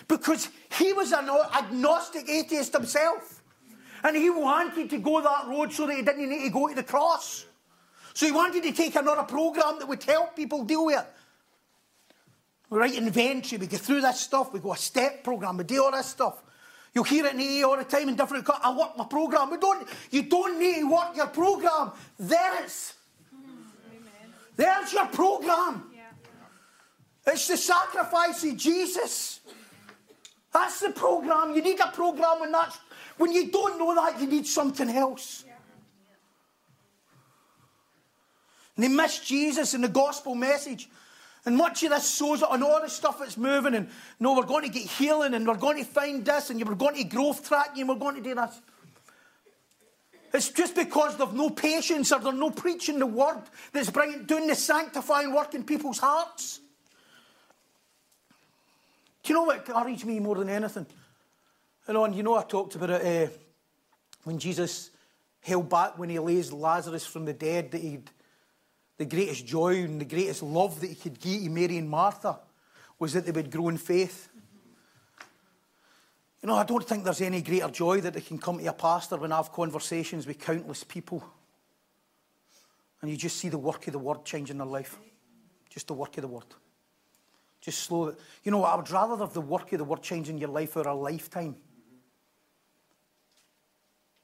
Because 0.08 0.50
he 0.78 0.94
was 0.94 1.12
an 1.12 1.28
agnostic 1.58 2.30
atheist 2.30 2.72
himself. 2.72 3.42
And 4.04 4.16
he 4.16 4.30
wanted 4.30 4.92
to 4.92 5.00
go 5.00 5.22
that 5.22 5.48
road 5.48 5.74
so 5.74 5.88
that 5.88 5.96
he 5.96 6.04
didn't 6.04 6.30
need 6.30 6.44
to 6.44 6.50
go 6.52 6.68
to 6.68 6.76
the 6.76 6.84
cross. 6.84 7.47
So 8.18 8.26
he 8.26 8.32
wanted 8.32 8.64
to 8.64 8.72
take 8.72 8.96
another 8.96 9.22
programme 9.22 9.78
that 9.78 9.88
would 9.88 10.02
help 10.02 10.36
people 10.36 10.64
deal 10.64 10.88
with 10.88 10.98
it. 10.98 11.06
We 12.68 12.80
write 12.80 12.96
inventory, 12.96 13.60
we 13.60 13.68
go 13.68 13.78
through 13.78 14.02
this 14.02 14.22
stuff, 14.22 14.52
we 14.52 14.60
go 14.60 14.74
a 14.74 14.76
step 14.76 15.24
programme, 15.24 15.58
we 15.58 15.66
do 15.66 15.84
all 15.84 15.92
this 15.92 16.08
stuff. 16.08 16.42
You'll 16.96 17.04
hear 17.04 17.28
it 17.28 17.36
in 17.36 17.40
AA 17.40 17.68
all 17.68 17.78
the 17.78 17.84
time 17.84 18.10
in 18.10 18.16
different. 18.16 18.50
I 18.64 18.76
work 18.76 18.98
my 18.98 19.06
programme. 19.06 19.52
We 19.52 19.58
don't. 19.58 19.88
You 20.10 20.24
don't 20.24 20.60
need 20.60 20.80
to 20.80 20.90
work 20.90 21.16
your 21.16 21.28
programme. 21.28 21.92
There 22.18 22.56
There's. 22.56 22.96
There's 24.56 24.94
your 24.94 25.06
programme. 25.06 25.84
It's 27.28 27.48
the 27.48 27.58
sacrifice 27.58 28.44
of 28.44 28.58
Jesus. 28.58 29.42
That's 30.52 30.80
the 30.80 30.90
programme. 30.90 31.56
You 31.56 31.62
need 31.62 31.80
a 31.80 31.92
programme, 31.92 32.42
and 32.42 32.54
that's 32.56 32.80
when 33.20 33.32
you 33.32 33.52
don't 33.52 33.78
know 33.78 33.94
that, 33.94 34.20
you 34.20 34.26
need 34.26 34.48
something 34.48 34.90
else. 34.90 35.44
And 38.78 38.84
they 38.84 38.88
miss 38.88 39.20
Jesus 39.20 39.74
and 39.74 39.84
the 39.84 39.90
gospel 39.90 40.36
message. 40.36 40.88
And 41.46 41.58
much 41.58 41.82
of 41.84 41.90
this 41.90 42.16
shows 42.16 42.42
sows 42.42 42.44
on 42.44 42.62
all 42.62 42.82
the 42.82 42.90
stuff 42.90 43.20
that's 43.20 43.38
moving. 43.38 43.74
And 43.74 43.90
no, 44.20 44.36
we're 44.36 44.46
going 44.46 44.64
to 44.64 44.70
get 44.70 44.84
healing 44.84 45.34
and 45.34 45.48
we're 45.48 45.56
going 45.56 45.78
to 45.78 45.84
find 45.84 46.24
this 46.24 46.50
and 46.50 46.64
we're 46.64 46.76
going 46.76 46.96
to 46.96 47.04
growth 47.04 47.48
track 47.48 47.78
and 47.78 47.90
we're 47.90 47.96
going 47.96 48.16
to 48.16 48.22
do 48.22 48.36
this. 48.36 48.62
It's 50.34 50.50
just 50.50 50.76
because 50.76 51.18
they've 51.18 51.34
no 51.34 51.50
patience 51.50 52.12
or 52.12 52.20
they're 52.20 52.34
no 52.34 52.52
preaching 52.52 53.00
the 53.00 53.06
word 53.06 53.44
that's 53.72 53.90
bringing, 53.90 54.26
doing 54.26 54.46
the 54.46 54.56
sanctifying 54.56 55.34
work 55.34 55.56
in 55.56 55.64
people's 55.64 55.98
hearts. 56.00 56.60
Do 59.24 59.34
you 59.34 59.40
know 59.40 59.44
what 59.44 59.58
encouraged 59.58 60.06
me 60.06 60.20
more 60.20 60.36
than 60.36 60.50
anything? 60.50 60.86
And 61.88 61.98
on, 61.98 62.14
you 62.14 62.24
know, 62.24 62.36
I 62.36 62.44
talked 62.44 62.76
about 62.76 62.90
it 62.90 63.30
uh, 63.30 63.32
when 64.26 64.38
Jesus 64.38 64.92
held 65.40 65.70
back 65.70 65.98
when 65.98 66.10
he 66.10 66.20
raised 66.20 66.52
Lazarus 66.52 67.06
from 67.06 67.26
the 67.26 67.34
dead, 67.34 67.72
that 67.72 67.82
he'd 67.82 68.10
the 68.98 69.06
greatest 69.06 69.46
joy 69.46 69.84
and 69.84 70.02
the 70.02 70.06
greatest 70.06 70.44
love 70.44 70.80
that 70.82 70.88
he 70.88 70.96
could 70.96 71.20
give 71.20 71.44
to 71.44 71.50
Mary 71.50 71.78
and 71.78 71.90
Martha 71.90 72.40
was 73.00 73.14
that 73.14 73.26
they 73.26 73.32
would 73.32 73.52
grow 73.52 73.70
in 73.70 73.78
faith. 73.78 74.30
You 76.42 76.48
know, 76.48 76.56
I 76.56 76.64
don't 76.64 76.84
think 76.84 77.04
there's 77.04 77.22
any 77.22 77.42
greater 77.42 77.70
joy 77.70 78.02
that 78.02 78.14
they 78.14 78.22
can 78.22 78.38
come 78.38 78.58
to 78.60 78.66
a 78.66 78.74
pastor 78.74 79.18
when 79.18 79.32
I 79.32 79.38
have 79.38 79.52
conversations 79.52 80.26
with 80.26 80.40
countless 80.40 80.84
people 80.84 81.24
and 83.02 83.12
you 83.12 83.18
just 83.18 83.38
see 83.38 83.50
the 83.50 83.58
work 83.58 83.86
of 83.88 83.94
the 83.94 84.00
word 84.00 84.26
changing 84.26 84.58
their 84.58 84.68
life. 84.68 84.98
just 85.70 85.88
the 85.88 85.94
work 85.94 86.18
of 86.18 86.24
the 86.24 86.28
word. 86.28 86.46
Just 87.62 87.84
slow. 87.84 88.16
You 88.44 88.52
know, 88.52 88.64
I 88.64 88.76
would 88.76 88.90
rather 88.90 89.18
have 89.18 89.34
the 89.34 89.42
work 89.42 89.72
of 89.74 89.80
the 89.80 89.84
word 89.84 90.02
changing 90.02 90.40
your 90.40 90.50
life 90.50 90.72
for 90.72 90.82
a 90.82 90.96
lifetime 90.96 91.56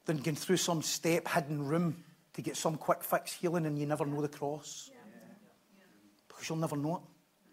than 0.06 0.18
going 0.18 0.36
through 0.36 0.58
some 0.58 0.82
step 0.82 1.28
hidden 1.28 1.64
room 1.66 2.04
to 2.34 2.42
get 2.42 2.58
some 2.58 2.76
quick 2.78 3.04
fix 3.04 3.34
healing 3.34 3.66
and 3.66 3.78
you 3.78 3.86
never 3.86 4.06
know 4.06 4.22
the 4.22 4.28
cross. 4.28 4.90
Because 6.28 6.50
you'll 6.50 6.58
never 6.58 6.76
know 6.76 6.96
it. 6.96 7.02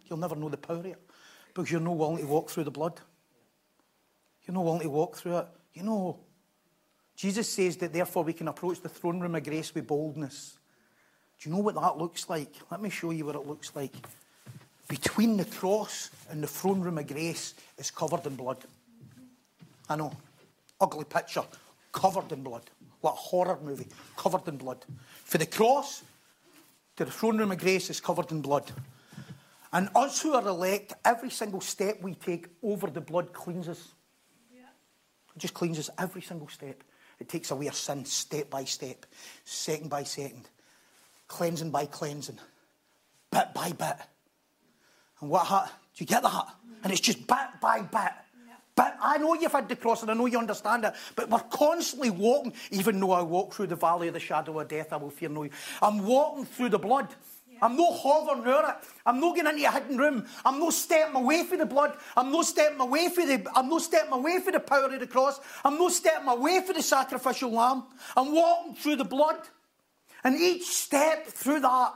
You'll 0.08 0.18
never 0.18 0.34
know 0.34 0.48
the 0.48 0.56
power 0.56 0.76
of 0.76 0.86
it. 0.86 0.98
Because 1.48 1.70
you're 1.70 1.80
not 1.80 1.96
willing 1.96 2.18
to 2.18 2.26
walk 2.26 2.50
through 2.50 2.64
the 2.64 2.70
blood. 2.70 3.00
You're 4.46 4.54
not 4.54 4.64
willing 4.64 4.80
to 4.80 4.90
walk 4.90 5.16
through 5.16 5.38
it. 5.38 5.46
You 5.74 5.82
know, 5.82 6.18
Jesus 7.14 7.48
says 7.48 7.76
that 7.78 7.92
therefore 7.92 8.24
we 8.24 8.32
can 8.32 8.48
approach 8.48 8.80
the 8.80 8.88
throne 8.88 9.20
room 9.20 9.34
of 9.34 9.44
grace 9.44 9.74
with 9.74 9.86
boldness. 9.86 10.58
Do 11.38 11.48
you 11.48 11.54
know 11.54 11.62
what 11.62 11.74
that 11.74 11.98
looks 11.98 12.28
like? 12.28 12.54
Let 12.70 12.80
me 12.80 12.90
show 12.90 13.10
you 13.10 13.26
what 13.26 13.34
it 13.34 13.46
looks 13.46 13.74
like. 13.74 13.92
Between 14.88 15.36
the 15.36 15.44
cross 15.44 16.10
and 16.30 16.42
the 16.42 16.46
throne 16.46 16.80
room 16.80 16.98
of 16.98 17.06
grace 17.06 17.54
is 17.78 17.90
covered 17.90 18.26
in 18.26 18.34
blood. 18.34 18.58
I 19.88 19.96
know. 19.96 20.12
Ugly 20.80 21.04
picture. 21.04 21.44
Covered 21.92 22.32
in 22.32 22.42
blood. 22.42 22.70
What 23.00 23.12
a 23.12 23.16
horror 23.16 23.58
movie. 23.62 23.88
Covered 24.16 24.46
in 24.48 24.56
blood. 24.56 24.84
For 25.24 25.38
the 25.38 25.46
cross 25.46 26.02
to 26.96 27.04
the 27.04 27.10
throne 27.10 27.38
room 27.38 27.52
of 27.52 27.58
grace 27.58 27.90
is 27.90 28.00
covered 28.00 28.30
in 28.30 28.42
blood. 28.42 28.70
And 29.72 29.88
us 29.94 30.20
who 30.20 30.34
are 30.34 30.46
elect, 30.46 30.94
every 31.04 31.30
single 31.30 31.60
step 31.60 32.02
we 32.02 32.14
take 32.14 32.48
over 32.62 32.88
the 32.88 33.00
blood 33.00 33.32
cleanses. 33.32 33.92
Yeah. 34.52 34.62
It 35.34 35.38
just 35.38 35.54
cleanses 35.54 35.90
every 35.98 36.22
single 36.22 36.48
step. 36.48 36.82
It 37.20 37.28
takes 37.28 37.50
away 37.50 37.68
our 37.68 37.72
sin 37.72 38.04
step 38.04 38.50
by 38.50 38.64
step, 38.64 39.06
second 39.44 39.90
by 39.90 40.02
second, 40.04 40.48
cleansing 41.28 41.70
by 41.70 41.86
cleansing, 41.86 42.38
bit 43.30 43.54
by 43.54 43.72
bit. 43.72 43.96
And 45.20 45.30
what 45.30 45.46
ha- 45.46 45.70
do 45.94 46.02
you 46.02 46.06
get 46.06 46.22
that? 46.22 46.46
And 46.82 46.92
it's 46.92 47.00
just 47.00 47.26
bit 47.26 47.60
by 47.60 47.82
bit. 47.82 48.12
But 48.80 48.96
I 48.98 49.18
know 49.18 49.34
you've 49.34 49.52
had 49.52 49.68
the 49.68 49.76
cross 49.76 50.00
and 50.00 50.10
I 50.10 50.14
know 50.14 50.24
you 50.24 50.38
understand 50.38 50.86
it, 50.86 50.94
but 51.14 51.28
we're 51.28 51.38
constantly 51.38 52.08
walking, 52.08 52.54
even 52.70 52.98
though 52.98 53.10
I 53.10 53.20
walk 53.20 53.52
through 53.52 53.66
the 53.66 53.76
valley 53.76 54.08
of 54.08 54.14
the 54.14 54.20
shadow 54.20 54.58
of 54.58 54.68
death, 54.68 54.90
I 54.94 54.96
will 54.96 55.10
fear 55.10 55.28
no 55.28 55.44
evil. 55.44 55.58
I'm 55.82 56.02
walking 56.02 56.46
through 56.46 56.70
the 56.70 56.78
blood. 56.78 57.08
I'm 57.60 57.76
not 57.76 57.98
hovering 57.98 58.42
near 58.42 58.64
it. 58.66 58.76
I'm 59.04 59.20
not 59.20 59.36
getting 59.36 59.52
into 59.52 59.68
a 59.68 59.70
hidden 59.70 59.98
room. 59.98 60.26
I'm 60.46 60.58
not 60.58 60.72
stepping 60.72 61.14
away 61.14 61.44
from 61.44 61.58
the 61.58 61.66
blood. 61.66 61.94
I'm 62.16 62.32
not 62.32 62.46
stepping 62.46 62.80
away 62.80 63.10
from 63.10 63.26
the 63.26 63.46
I'm 63.54 63.68
not 63.68 63.82
stepping 63.82 64.14
away 64.14 64.40
from 64.40 64.54
the 64.54 64.60
power 64.60 64.86
of 64.86 64.98
the 64.98 65.06
cross. 65.06 65.40
I'm 65.62 65.76
not 65.76 65.92
stepping 65.92 66.28
away 66.28 66.62
from 66.64 66.76
the 66.76 66.82
sacrificial 66.82 67.50
lamb. 67.50 67.82
I'm 68.16 68.34
walking 68.34 68.76
through 68.76 68.96
the 68.96 69.04
blood. 69.04 69.46
And 70.24 70.40
each 70.40 70.64
step 70.64 71.26
through 71.26 71.60
that 71.60 71.92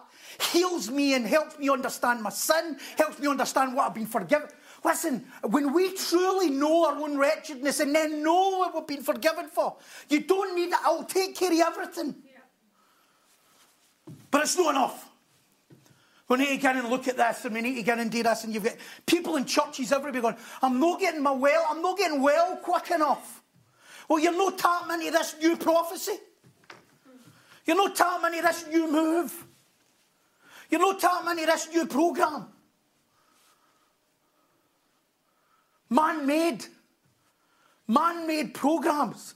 heals 0.53 0.91
me 0.91 1.15
and 1.15 1.27
helps 1.27 1.59
me 1.59 1.71
understand 1.71 2.23
my 2.23 2.31
sin, 2.31 2.77
helps 2.99 3.19
me 3.19 3.29
understand 3.29 3.75
what 3.75 3.87
I've 3.87 3.95
been 3.95 4.07
forgiven. 4.07 4.49
Listen, 4.85 5.25
when 5.43 5.73
we 5.73 5.95
truly 5.95 6.51
know 6.51 6.87
our 6.87 6.97
own 7.01 7.17
wretchedness 7.17 7.81
and 7.81 7.95
then 7.95 8.23
know 8.23 8.59
what 8.59 8.75
we've 8.75 8.87
been 8.87 9.03
forgiven 9.03 9.49
for, 9.49 9.77
you 10.11 10.21
don't 10.21 10.55
need 10.55 10.69
it. 10.69 10.79
I'll 10.85 11.05
take 11.05 11.35
care 11.35 11.51
of 11.51 11.59
everything. 11.59 12.15
Yeah. 12.27 12.41
But 14.31 14.43
it's 14.43 14.59
not 14.59 14.75
enough. 14.75 15.09
We 16.29 16.37
need 16.37 16.49
to 16.49 16.57
get 16.59 16.77
and 16.77 16.91
look 16.91 17.09
at 17.09 17.17
this 17.17 17.45
and 17.47 17.55
we 17.55 17.63
need 17.63 17.77
to 17.77 17.83
get 17.83 17.99
and 17.99 18.11
do 18.11 18.23
this. 18.23 18.45
And 18.45 18.53
you've 18.53 18.65
got 18.65 18.77
people 19.07 19.37
in 19.37 19.47
churches 19.47 19.91
everywhere 19.91 20.21
going, 20.21 20.37
I'm 20.61 20.79
not 20.79 21.01
getting 21.01 21.23
my 21.23 21.33
well, 21.33 21.67
I'm 21.71 21.81
not 21.81 21.97
getting 21.97 22.21
well 22.21 22.57
quick 22.59 22.91
enough. 22.91 23.43
Well, 24.09 24.19
you're 24.19 24.37
not 24.37 24.59
tapping 24.59 25.01
into 25.01 25.13
this 25.13 25.35
new 25.41 25.57
prophecy. 25.57 26.19
You're 27.67 27.77
not 27.77 27.97
tapping 27.97 28.39
into 28.39 28.47
this 28.47 28.67
new 28.69 28.93
move. 28.93 29.47
You're 30.69 30.81
not 30.81 31.01
tapping 31.01 31.39
into 31.39 31.47
this 31.47 31.69
new 31.73 31.87
program. 31.87 32.49
Man 35.95 36.27
made. 36.27 36.67
Man 37.87 38.27
made 38.27 38.53
programs 38.53 39.35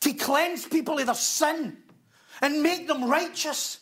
to 0.00 0.12
cleanse 0.12 0.66
people 0.66 0.98
of 0.98 1.06
their 1.06 1.14
sin 1.14 1.78
and 2.42 2.62
make 2.62 2.86
them 2.86 3.08
righteous. 3.08 3.80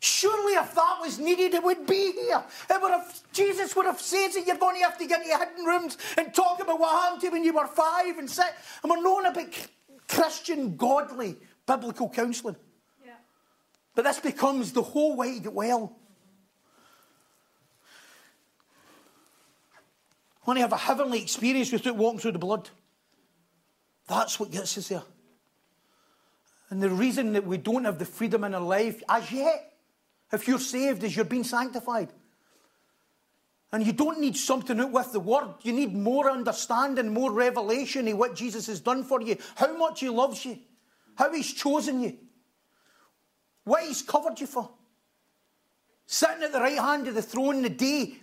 Surely, 0.00 0.54
if 0.54 0.74
that 0.74 0.98
was 1.00 1.20
needed, 1.20 1.54
it 1.54 1.62
would 1.62 1.86
be 1.86 2.12
here. 2.12 2.42
It 2.68 2.82
would 2.82 2.90
have, 2.90 3.22
Jesus 3.32 3.76
would 3.76 3.86
have 3.86 4.00
said 4.00 4.32
that 4.34 4.46
you're 4.46 4.56
going 4.56 4.76
to 4.76 4.82
have 4.82 4.98
to 4.98 5.06
get 5.06 5.20
into 5.20 5.30
your 5.30 5.38
hidden 5.38 5.64
rooms 5.64 5.96
and 6.18 6.34
talk 6.34 6.60
about 6.60 6.80
what 6.80 6.90
happened 6.90 7.20
to 7.20 7.26
you 7.28 7.32
when 7.32 7.44
you 7.44 7.54
were 7.54 7.68
five 7.68 8.18
and 8.18 8.28
six. 8.28 8.50
And 8.82 8.90
we're 8.90 9.00
known 9.00 9.26
about 9.26 9.46
Christian, 10.08 10.76
godly, 10.76 11.36
biblical 11.66 12.10
counselling. 12.10 12.56
Yeah. 13.06 13.12
But 13.94 14.04
this 14.04 14.18
becomes 14.18 14.72
the 14.72 14.82
whole 14.82 15.16
way 15.16 15.36
to 15.36 15.40
get 15.40 15.54
well. 15.54 15.96
Want 20.46 20.58
to 20.58 20.62
have 20.62 20.72
a 20.72 20.76
heavenly 20.76 21.22
experience 21.22 21.72
without 21.72 21.96
walking 21.96 22.20
through 22.20 22.32
the 22.32 22.38
blood. 22.38 22.68
That's 24.08 24.38
what 24.38 24.50
gets 24.50 24.76
us 24.76 24.88
there. 24.88 25.02
And 26.70 26.82
the 26.82 26.90
reason 26.90 27.32
that 27.34 27.46
we 27.46 27.56
don't 27.56 27.84
have 27.84 27.98
the 27.98 28.04
freedom 28.04 28.44
in 28.44 28.54
our 28.54 28.60
life 28.60 29.02
as 29.08 29.30
yet 29.30 29.74
if 30.34 30.48
you're 30.48 30.58
saved, 30.58 31.02
is 31.04 31.16
you're 31.16 31.24
being 31.24 31.44
sanctified. 31.44 32.08
And 33.72 33.84
you 33.84 33.92
don't 33.92 34.20
need 34.20 34.36
something 34.36 34.78
out 34.78 34.92
with 34.92 35.12
the 35.12 35.20
word. 35.20 35.54
You 35.62 35.72
need 35.72 35.94
more 35.94 36.30
understanding, 36.30 37.12
more 37.12 37.32
revelation 37.32 38.06
of 38.08 38.18
what 38.18 38.36
Jesus 38.36 38.66
has 38.66 38.80
done 38.80 39.02
for 39.02 39.20
you, 39.20 39.36
how 39.56 39.76
much 39.76 40.00
he 40.00 40.08
loves 40.08 40.44
you, 40.44 40.58
how 41.16 41.32
he's 41.32 41.52
chosen 41.52 42.00
you, 42.00 42.16
what 43.64 43.82
he's 43.84 44.02
covered 44.02 44.38
you 44.40 44.46
for. 44.46 44.70
Sitting 46.06 46.42
at 46.42 46.52
the 46.52 46.60
right 46.60 46.78
hand 46.78 47.08
of 47.08 47.14
the 47.14 47.22
throne 47.22 47.56
in 47.56 47.62
the 47.62 47.68
day, 47.70 48.14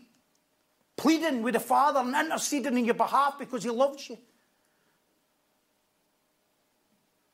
pleading 1.01 1.41
with 1.41 1.55
the 1.55 1.59
Father 1.59 1.99
and 1.99 2.13
interceding 2.13 2.77
in 2.77 2.85
your 2.85 2.93
behalf 2.93 3.39
because 3.39 3.63
he 3.63 3.71
loves 3.71 4.07
you. 4.07 4.19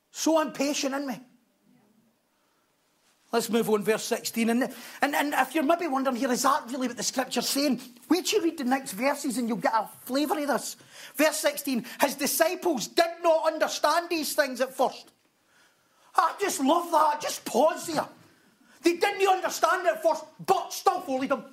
So 0.10 0.40
impatient 0.40 0.96
in 0.96 1.06
me. 1.06 1.20
Let's 3.34 3.50
move 3.50 3.70
on, 3.70 3.84
verse 3.84 4.06
16. 4.06 4.50
And, 4.50 4.74
and, 5.02 5.14
and 5.14 5.34
if 5.34 5.54
you're 5.54 5.66
maybe 5.66 5.86
wondering 5.88 6.16
here, 6.16 6.32
is 6.32 6.44
that 6.44 6.64
really 6.72 6.88
what 6.88 6.96
the 6.96 7.04
scripture's 7.04 7.50
saying? 7.50 7.82
Wait 8.10 8.26
till 8.26 8.40
you 8.40 8.46
read 8.46 8.58
the 8.58 8.64
next 8.64 8.94
verses 8.94 9.38
and 9.38 9.50
you'll 9.50 9.58
get 9.58 9.74
a 9.74 9.90
flavour 10.06 10.40
of 10.40 10.48
this. 10.48 10.78
Verse 11.18 11.36
16 11.36 11.86
His 12.00 12.16
disciples 12.16 12.88
did 12.88 13.22
not 13.22 13.52
understand 13.52 14.08
these 14.10 14.34
things 14.34 14.62
at 14.62 14.74
first. 14.74 15.12
I 16.16 16.36
just 16.40 16.62
love 16.62 16.90
that. 16.92 17.20
Just 17.20 17.44
pause 17.44 17.88
there. 17.88 18.08
They 18.82 18.96
didn't 18.96 19.28
understand 19.28 19.86
it 19.88 19.96
at 19.96 20.04
first, 20.04 20.24
but 20.46 20.72
still 20.72 21.02
followed 21.02 21.30
him. 21.30 21.44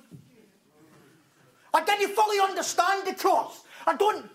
I 1.75 1.83
didn't 1.83 2.15
fully 2.15 2.39
understand 2.39 3.05
the 3.05 3.13
cross. 3.13 3.63
I 3.85 3.95
don't. 3.95 4.29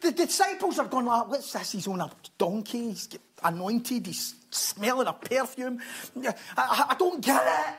the 0.00 0.10
disciples 0.10 0.78
are 0.80 0.88
going 0.88 1.06
like, 1.06 1.28
what's 1.28 1.52
this? 1.52 1.72
He's 1.72 1.86
on 1.86 2.00
a 2.00 2.10
donkey. 2.36 2.88
He's 2.88 3.08
anointed. 3.44 4.06
He's 4.06 4.34
smelling 4.50 5.06
a 5.06 5.12
perfume. 5.12 5.80
I, 6.16 6.34
I, 6.56 6.86
I 6.90 6.96
don't 6.98 7.24
get 7.24 7.42
it. 7.46 7.74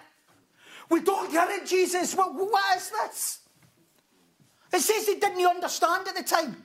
We 0.90 1.02
don't 1.02 1.30
get 1.32 1.50
it, 1.50 1.66
Jesus. 1.66 2.16
What, 2.16 2.34
what 2.34 2.78
is 2.78 2.90
this? 2.90 3.40
It 4.72 4.80
says 4.80 5.08
he 5.08 5.16
didn't 5.16 5.46
understand 5.46 6.08
at 6.08 6.16
the 6.16 6.24
time. 6.24 6.64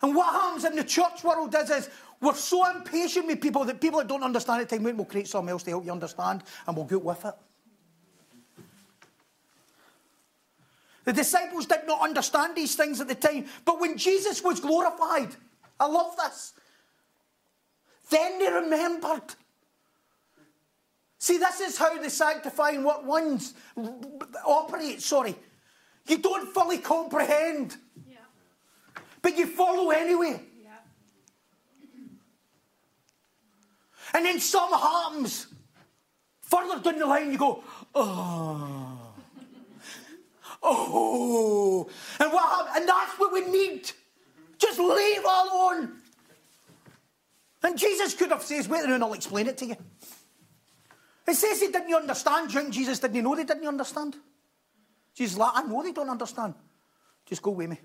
And 0.00 0.14
what 0.14 0.32
happens 0.32 0.64
in 0.64 0.74
the 0.74 0.84
church 0.84 1.22
world 1.22 1.54
is, 1.54 1.70
is 1.70 1.90
we're 2.20 2.34
so 2.34 2.68
impatient 2.70 3.26
with 3.26 3.40
people 3.40 3.64
that 3.66 3.80
people 3.80 3.98
that 3.98 4.08
don't 4.08 4.22
understand 4.22 4.62
at 4.62 4.68
the 4.68 4.76
time, 4.76 4.96
we'll 4.96 5.04
create 5.04 5.28
something 5.28 5.50
else 5.50 5.64
to 5.64 5.70
help 5.70 5.84
you 5.84 5.92
understand 5.92 6.42
and 6.66 6.76
we'll 6.76 6.86
get 6.86 7.02
with 7.02 7.24
it. 7.24 7.34
The 11.04 11.12
disciples 11.12 11.66
did 11.66 11.86
not 11.86 12.00
understand 12.00 12.56
these 12.56 12.74
things 12.76 13.00
at 13.00 13.08
the 13.08 13.14
time, 13.14 13.46
but 13.64 13.80
when 13.80 13.98
Jesus 13.98 14.42
was 14.42 14.60
glorified, 14.60 15.34
I 15.80 15.86
love 15.86 16.16
this. 16.16 16.52
Then 18.08 18.38
they 18.38 18.52
remembered. 18.52 19.34
See, 21.18 21.38
this 21.38 21.60
is 21.60 21.78
how 21.78 22.00
the 22.00 22.10
sanctifying 22.10 22.84
what 22.84 23.04
ones 23.04 23.54
operate. 24.44 25.02
Sorry. 25.02 25.34
You 26.06 26.18
don't 26.18 26.52
fully 26.52 26.78
comprehend, 26.78 27.76
yeah. 28.08 28.18
but 29.22 29.36
you 29.38 29.46
follow 29.46 29.90
anyway. 29.90 30.40
Yeah. 30.62 30.70
And 34.14 34.24
then 34.26 34.40
some 34.40 34.72
happens. 34.72 35.46
Further 36.40 36.80
down 36.80 36.98
the 36.98 37.06
line, 37.06 37.32
you 37.32 37.38
go, 37.38 37.62
oh. 37.94 39.01
Oh. 40.62 41.88
And 42.20 42.32
what? 42.32 42.76
And 42.76 42.88
that's 42.88 43.18
what 43.18 43.32
we 43.32 43.40
need. 43.50 43.90
Just 44.58 44.78
leave 44.78 45.24
alone. 45.24 45.92
And 47.64 47.78
Jesus 47.78 48.14
could 48.14 48.30
have 48.30 48.42
said, 48.42 48.66
wait 48.66 48.84
and 48.84 49.02
I'll 49.02 49.12
explain 49.12 49.46
it 49.46 49.56
to 49.58 49.66
you. 49.66 49.76
It 51.26 51.34
says 51.34 51.60
he 51.60 51.68
didn't 51.68 51.94
understand. 51.94 52.50
Do 52.50 52.70
Jesus 52.70 52.98
didn't 52.98 53.16
you 53.16 53.22
know 53.22 53.36
they 53.36 53.44
didn't 53.44 53.66
understand? 53.66 54.16
Jesus 55.14 55.38
like, 55.38 55.52
I 55.54 55.62
know 55.62 55.82
they 55.82 55.92
don't 55.92 56.08
understand. 56.08 56.54
Just 57.26 57.42
go 57.42 57.52
with 57.52 57.70
me. 57.70 57.78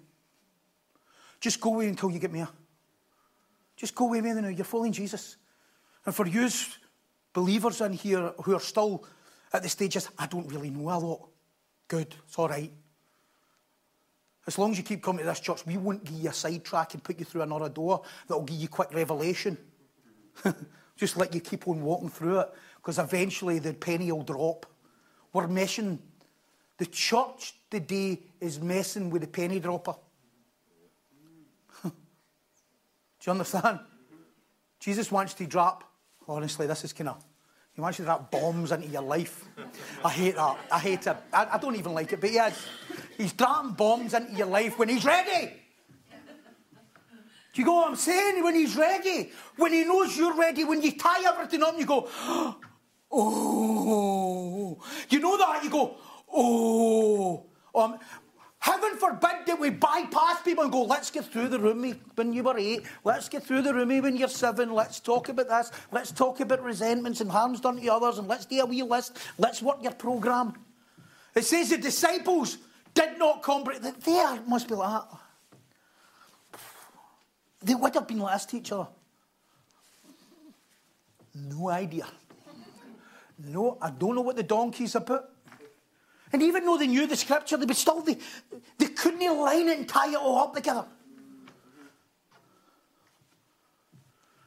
Just 1.40 1.62
go 1.62 1.76
away 1.76 1.88
until 1.88 2.10
you 2.10 2.20
get 2.20 2.32
me 2.32 2.40
here. 2.40 2.50
Just 3.76 3.94
go 3.94 4.10
with 4.10 4.24
me 4.24 4.34
now. 4.34 4.48
You're 4.48 4.66
following 4.66 4.92
Jesus. 4.92 5.38
And 6.06 6.16
for 6.16 6.26
you 6.26 6.50
believers 7.34 7.82
in 7.82 7.94
here 7.94 8.34
who 8.44 8.56
are 8.56 8.60
still 8.60 9.06
at 9.54 9.62
the 9.62 9.70
stages, 9.70 10.10
I 10.18 10.26
don't 10.26 10.48
really 10.48 10.72
know 10.72 10.90
a 10.90 10.98
lot. 10.98 11.30
Good, 11.88 12.16
it's 12.26 12.38
all 12.38 12.50
right. 12.50 12.72
As 14.46 14.58
long 14.58 14.72
as 14.72 14.78
you 14.78 14.84
keep 14.84 15.04
coming 15.04 15.20
to 15.20 15.26
this 15.26 15.42
church, 15.42 15.66
we 15.66 15.78
won't 15.78 16.04
give 16.04 16.16
you 16.16 16.30
a 16.30 16.34
sidetrack 16.34 16.94
and 16.94 17.04
put 17.04 17.20
you 17.20 17.26
through 17.26 17.42
another 17.42 17.70
door 17.70 18.02
that'll 18.28 18.44
give 18.44 18.58
you 18.58 18.70
quick 18.70 18.94
revelation. 18.94 19.58
Just 20.96 21.18
let 21.18 21.34
you 21.34 21.42
keep 21.42 21.68
on 21.68 21.82
walking 21.82 22.10
through 22.10 22.40
it, 22.40 22.50
because 22.78 22.98
eventually 22.98 23.60
the 23.60 23.74
penny 23.74 24.12
will 24.12 24.24
drop. 24.24 24.66
We're 25.34 25.48
messing. 25.48 26.00
The 26.78 26.86
church 26.86 27.56
today 27.70 28.22
is 28.40 28.60
messing 28.60 29.10
with 29.10 29.22
the 29.22 29.28
penny 29.28 29.60
dropper. 29.60 29.96
Do 31.84 31.92
you 33.26 33.32
understand? 33.32 33.80
Jesus 34.80 35.12
wants 35.12 35.34
to 35.36 35.46
drop. 35.46 35.84
Honestly, 36.28 36.68
this 36.68 36.84
is 36.84 36.94
kind 36.94 37.10
of. 37.10 37.27
You 37.78 37.92
to 37.92 38.02
drop 38.02 38.32
bombs 38.32 38.72
into 38.72 38.88
your 38.88 39.04
life. 39.04 39.46
I 40.04 40.10
hate 40.10 40.36
that. 40.36 40.58
I 40.72 40.80
hate 40.80 41.06
it. 41.06 41.16
I, 41.32 41.48
I 41.54 41.58
don't 41.60 41.76
even 41.76 41.94
like 41.94 42.12
it, 42.12 42.20
but 42.20 42.32
yeah, 42.32 42.52
he's 43.18 43.34
dropping 43.34 43.74
bombs 43.74 44.16
into 44.16 44.34
your 44.34 44.48
life 44.48 44.80
when 44.80 44.90
he's 44.90 45.06
ready. 45.06 45.54
Do 47.54 47.62
you 47.62 47.66
go 47.66 47.76
what 47.76 47.90
I'm 47.90 47.96
saying? 47.96 48.44
When 48.44 48.56
he's 48.56 48.76
ready, 48.76 49.32
when 49.58 49.74
he 49.74 49.84
knows 49.84 50.18
you're 50.18 50.36
ready, 50.36 50.64
when 50.64 50.82
you 50.82 50.98
tie 50.98 51.24
everything 51.28 51.62
up 51.62 51.78
you 51.78 51.86
go, 51.86 52.10
oh, 53.12 54.80
you 55.10 55.20
know 55.20 55.38
that? 55.38 55.64
You 55.64 55.70
go, 55.70 55.98
oh. 56.34 57.46
Um, 57.76 58.00
Heaven 58.68 58.98
forbid 58.98 59.46
that 59.46 59.58
we 59.58 59.70
bypass 59.70 60.42
people 60.42 60.62
and 60.66 60.74
go, 60.74 60.84
let's 60.84 61.10
get 61.10 61.24
through 61.24 61.48
the 61.48 61.58
room 61.58 61.98
when 62.16 62.34
you 62.34 62.44
were 62.44 62.58
eight. 62.58 62.82
Let's 63.06 63.30
get 63.30 63.44
through 63.44 63.62
the 63.62 63.74
room 63.74 63.88
when 64.02 64.18
you're 64.18 64.28
seven. 64.28 64.74
Let's 64.74 65.00
talk 65.00 65.30
about 65.30 65.48
this. 65.48 65.72
Let's 65.94 66.12
talk 66.12 66.42
about 66.42 66.62
resentments 66.62 67.22
and 67.22 67.32
harms 67.32 67.62
done 67.62 67.80
to 67.80 67.88
others 67.88 68.18
and 68.18 68.28
let's 68.28 68.46
do 68.46 68.60
a 68.60 68.66
wee 68.66 68.84
list. 68.84 69.18
Let's 69.38 69.62
work 69.62 69.78
your 69.82 69.94
programme. 69.94 70.54
It 71.34 71.46
says 71.46 71.70
the 71.70 71.78
disciples 71.78 72.58
did 72.94 73.18
not 73.18 73.42
comprehend. 73.42 73.86
They 74.04 74.40
must 74.46 74.68
be 74.68 74.76
like 74.76 75.02
that. 75.02 75.20
They 77.64 77.76
would 77.76 77.94
have 77.94 78.06
been 78.06 78.20
last 78.20 78.54
each 78.54 78.74
other. 78.74 78.88
No 81.34 81.70
idea. 81.70 82.06
No, 83.40 83.78
I 83.82 83.92
don't 83.92 84.14
know 84.14 84.22
what 84.22 84.36
the 84.36 84.44
donkey's 84.44 84.94
are 84.96 84.98
about. 84.98 85.30
And 86.34 86.44
even 86.44 86.66
though 86.66 86.78
they 86.78 86.88
knew 86.88 87.08
the 87.08 87.16
scripture, 87.16 87.58
they 87.58 87.74
still, 87.74 88.02
they, 88.02 88.18
they 88.78 88.88
couldn't 88.88 89.22
align 89.22 89.70
it 89.70 89.78
and 89.78 89.88
tie 89.88 90.10
it 90.10 90.16
all 90.16 90.40
up 90.40 90.56
together. 90.56 90.86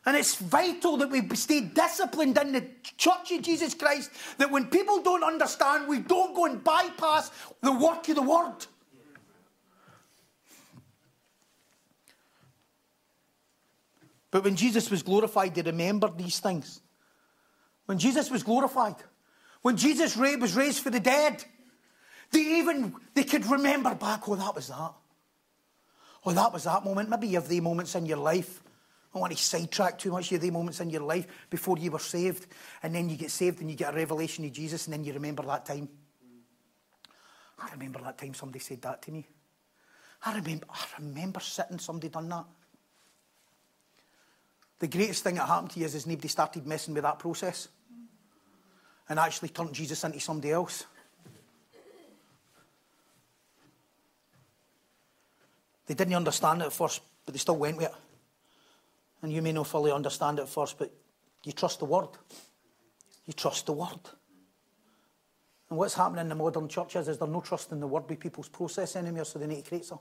And 0.07 0.17
it's 0.17 0.35
vital 0.37 0.97
that 0.99 1.11
we 1.11 1.27
stay 1.37 1.61
disciplined 1.61 2.39
in 2.39 2.53
the 2.53 2.67
church 2.97 3.33
of 3.33 3.43
Jesus 3.43 3.75
Christ, 3.75 4.11
that 4.39 4.51
when 4.51 4.67
people 4.67 5.03
don't 5.03 5.23
understand, 5.23 5.89
we 5.89 6.01
don't 6.01 6.35
go 6.35 6.47
and 6.47 6.63
bypass 6.65 7.31
the 7.63 7.73
work 7.73 8.09
of 8.09 8.17
the 8.17 8.23
word. 8.23 8.67
But 14.31 14.45
when 14.45 14.57
Jesus 14.57 14.91
was 14.91 15.03
glorified, 15.03 15.55
they 15.55 15.63
remembered 15.63 16.17
these 16.17 16.39
things. 16.39 16.81
When 17.87 17.99
Jesus 17.99 18.31
was 18.31 18.43
glorified, 18.43 18.97
when 19.63 19.77
Jesus 19.77 20.17
was 20.17 20.55
raised 20.55 20.83
for 20.83 20.91
the 20.91 21.01
dead, 21.01 21.45
they 22.31 22.41
even, 22.59 22.95
they 23.15 23.25
could 23.25 23.47
remember 23.47 23.95
back, 23.95 24.29
oh, 24.29 24.37
that 24.37 24.55
was 24.55 24.69
that. 24.69 24.93
Oh, 26.25 26.33
that 26.33 26.53
was 26.53 26.65
that 26.65 26.85
moment. 26.85 27.09
Maybe 27.09 27.29
you 27.29 27.37
have 27.37 27.49
the 27.49 27.61
moments 27.61 27.95
in 27.95 28.07
your 28.07 28.19
life. 28.19 28.63
I 28.65 29.15
don't 29.15 29.23
want 29.23 29.37
to 29.37 29.43
sidetrack 29.43 29.99
too 29.99 30.13
much. 30.13 30.31
You 30.31 30.37
have 30.37 30.43
the 30.43 30.51
moments 30.51 30.81
in 30.81 30.91
your 30.91 31.03
life 31.03 31.27
before 31.49 31.79
you 31.79 31.91
were 31.91 31.99
saved. 31.99 32.47
And 32.83 32.95
then 32.95 33.09
you 33.09 33.17
get 33.17 33.31
saved 33.31 33.61
and 33.61 33.71
you 33.71 33.77
get 33.77 33.93
a 33.93 33.97
revelation 33.97 34.45
of 34.45 34.53
Jesus 34.53 34.87
and 34.87 34.95
then 34.95 35.05
you 35.05 35.13
remember 35.13 35.43
that 35.45 35.67
time. 35.67 35.89
I 37.59 37.71
remember 37.73 38.01
that 38.01 38.19
time 38.19 38.35
somebody 38.35 38.61
said 38.61 38.83
that 38.83 39.03
to 39.03 39.13
me. 39.13 39.27
I 40.25 40.37
remember, 40.37 40.67
I 40.71 40.85
remember 41.01 41.41
sitting, 41.41 41.79
somebody 41.79 42.11
done 42.11 42.29
that. 42.29 42.45
The 44.79 44.89
greatest 44.89 45.25
thing 45.25 45.35
that 45.35 45.47
happened 45.47 45.71
to 45.73 45.81
you 45.81 45.87
is, 45.87 45.95
is 45.95 46.07
nobody 46.07 46.29
started 46.29 46.67
messing 46.67 46.95
with 46.95 47.03
that 47.03 47.19
process 47.19 47.69
and 49.09 49.19
actually 49.19 49.49
turned 49.49 49.75
Jesus 49.75 50.05
into 50.05 50.21
somebody 50.21 50.53
else. 50.53 50.87
They 55.91 55.95
didn't 55.95 56.15
understand 56.15 56.63
it 56.63 56.67
at 56.67 56.73
first, 56.73 57.03
but 57.27 57.35
they 57.35 57.39
still 57.41 57.57
went 57.57 57.77
with 57.77 57.87
it. 57.87 57.95
And 59.23 59.33
you 59.33 59.43
may 59.43 59.51
not 59.51 59.67
fully 59.67 59.91
understand 59.91 60.39
it 60.39 60.43
at 60.43 60.49
first, 60.49 60.79
but 60.79 60.95
you 61.43 61.51
trust 61.51 61.81
the 61.81 61.85
word. 61.85 62.11
You 63.27 63.33
trust 63.33 63.67
the 63.67 63.73
word. 63.73 63.99
And 65.69 65.77
what's 65.77 65.95
happening 65.95 66.21
in 66.21 66.29
the 66.29 66.37
modern 66.37 66.69
churches 66.69 67.09
is 67.09 67.19
there's 67.19 67.29
no 67.29 67.41
trust 67.41 67.73
in 67.73 67.81
the 67.81 67.89
word 67.89 68.09
with 68.09 68.21
people's 68.21 68.49
process 68.49 68.95
anymore, 68.95 69.25
so 69.25 69.41
they 69.41 69.49
need 69.49 69.65
to 69.65 69.69
create 69.69 69.85
some. 69.85 69.99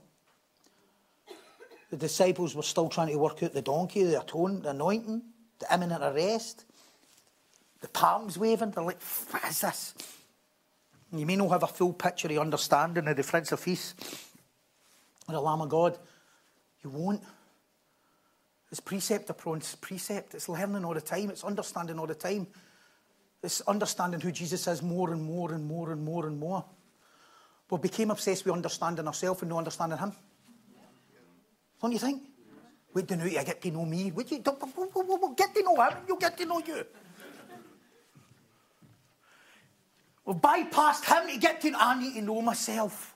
The 1.90 1.98
disciples 1.98 2.54
were 2.54 2.62
still 2.62 2.90
trying 2.90 3.08
to 3.08 3.18
work 3.18 3.42
out 3.42 3.54
the 3.54 3.64
donkey, 3.64 4.04
the 4.04 4.22
atonement, 4.22 4.66
the 4.66 4.70
anointing, 4.70 5.24
the 5.58 5.74
imminent 5.74 6.04
arrest, 6.04 6.66
the 7.82 7.88
palms 7.88 8.38
waving. 8.38 8.70
They're 8.70 8.84
like, 8.84 9.02
what 9.32 9.44
is 9.46 9.62
this? 9.62 9.96
You 11.12 11.26
may 11.26 11.36
not 11.36 11.50
have 11.50 11.64
a 11.64 11.68
full 11.68 11.94
picture 11.94 12.28
of 12.28 12.38
understanding 12.38 13.08
of 13.08 13.18
the 13.18 13.24
Prince 13.24 13.52
of 13.52 13.66
Peace 13.66 13.96
or 15.30 15.34
the 15.34 15.42
Lamb 15.42 15.62
of 15.62 15.70
God. 15.70 15.98
You 16.84 16.90
won't. 16.90 17.22
It's 18.72 18.80
precept 18.80 19.30
upon 19.30 19.62
precept. 19.82 20.36
It's 20.36 20.48
learning 20.48 20.86
all 20.86 20.94
the 20.94 21.02
time. 21.02 21.30
It's 21.30 21.44
understanding 21.44 21.98
all 22.00 22.08
the 22.08 22.16
time. 22.16 22.48
It's 23.42 23.62
understanding 23.62 24.20
who 24.20 24.32
Jesus 24.32 24.68
is 24.68 24.82
more 24.82 25.12
and 25.12 25.24
more 25.24 25.54
and 25.54 25.66
more 25.66 25.92
and 25.92 26.04
more 26.04 26.28
and 26.28 26.40
more. 26.40 26.66
We 27.70 27.78
became 27.78 28.12
obsessed 28.12 28.46
with 28.46 28.54
understanding 28.54 29.08
ourselves 29.08 29.42
and 29.42 29.50
not 29.50 29.60
understanding 29.60 29.98
Him. 29.98 30.12
Don't 31.82 31.92
you 31.92 32.00
think? 32.00 32.24
Wait 32.94 33.08
to 33.08 33.16
know 33.16 33.26
you 33.26 33.44
get 33.44 33.62
to 33.62 33.72
know 33.72 33.86
me. 33.86 34.12
Wait, 34.12 34.32
you 34.32 34.44
we'll 34.44 35.34
get 35.34 35.54
to 35.54 35.64
know 35.64 35.76
Him, 35.82 35.98
you'll 36.08 36.18
get 36.18 36.38
to 36.38 36.46
know 36.46 36.60
you. 36.60 36.84
We've 40.26 40.38
bypassed 40.38 41.06
Him 41.06 41.30
to 41.30 41.40
get 41.40 41.62
to 41.62 41.72
I 41.76 42.00
need 42.00 42.14
to 42.16 42.22
know 42.22 42.42
myself. 42.42 43.16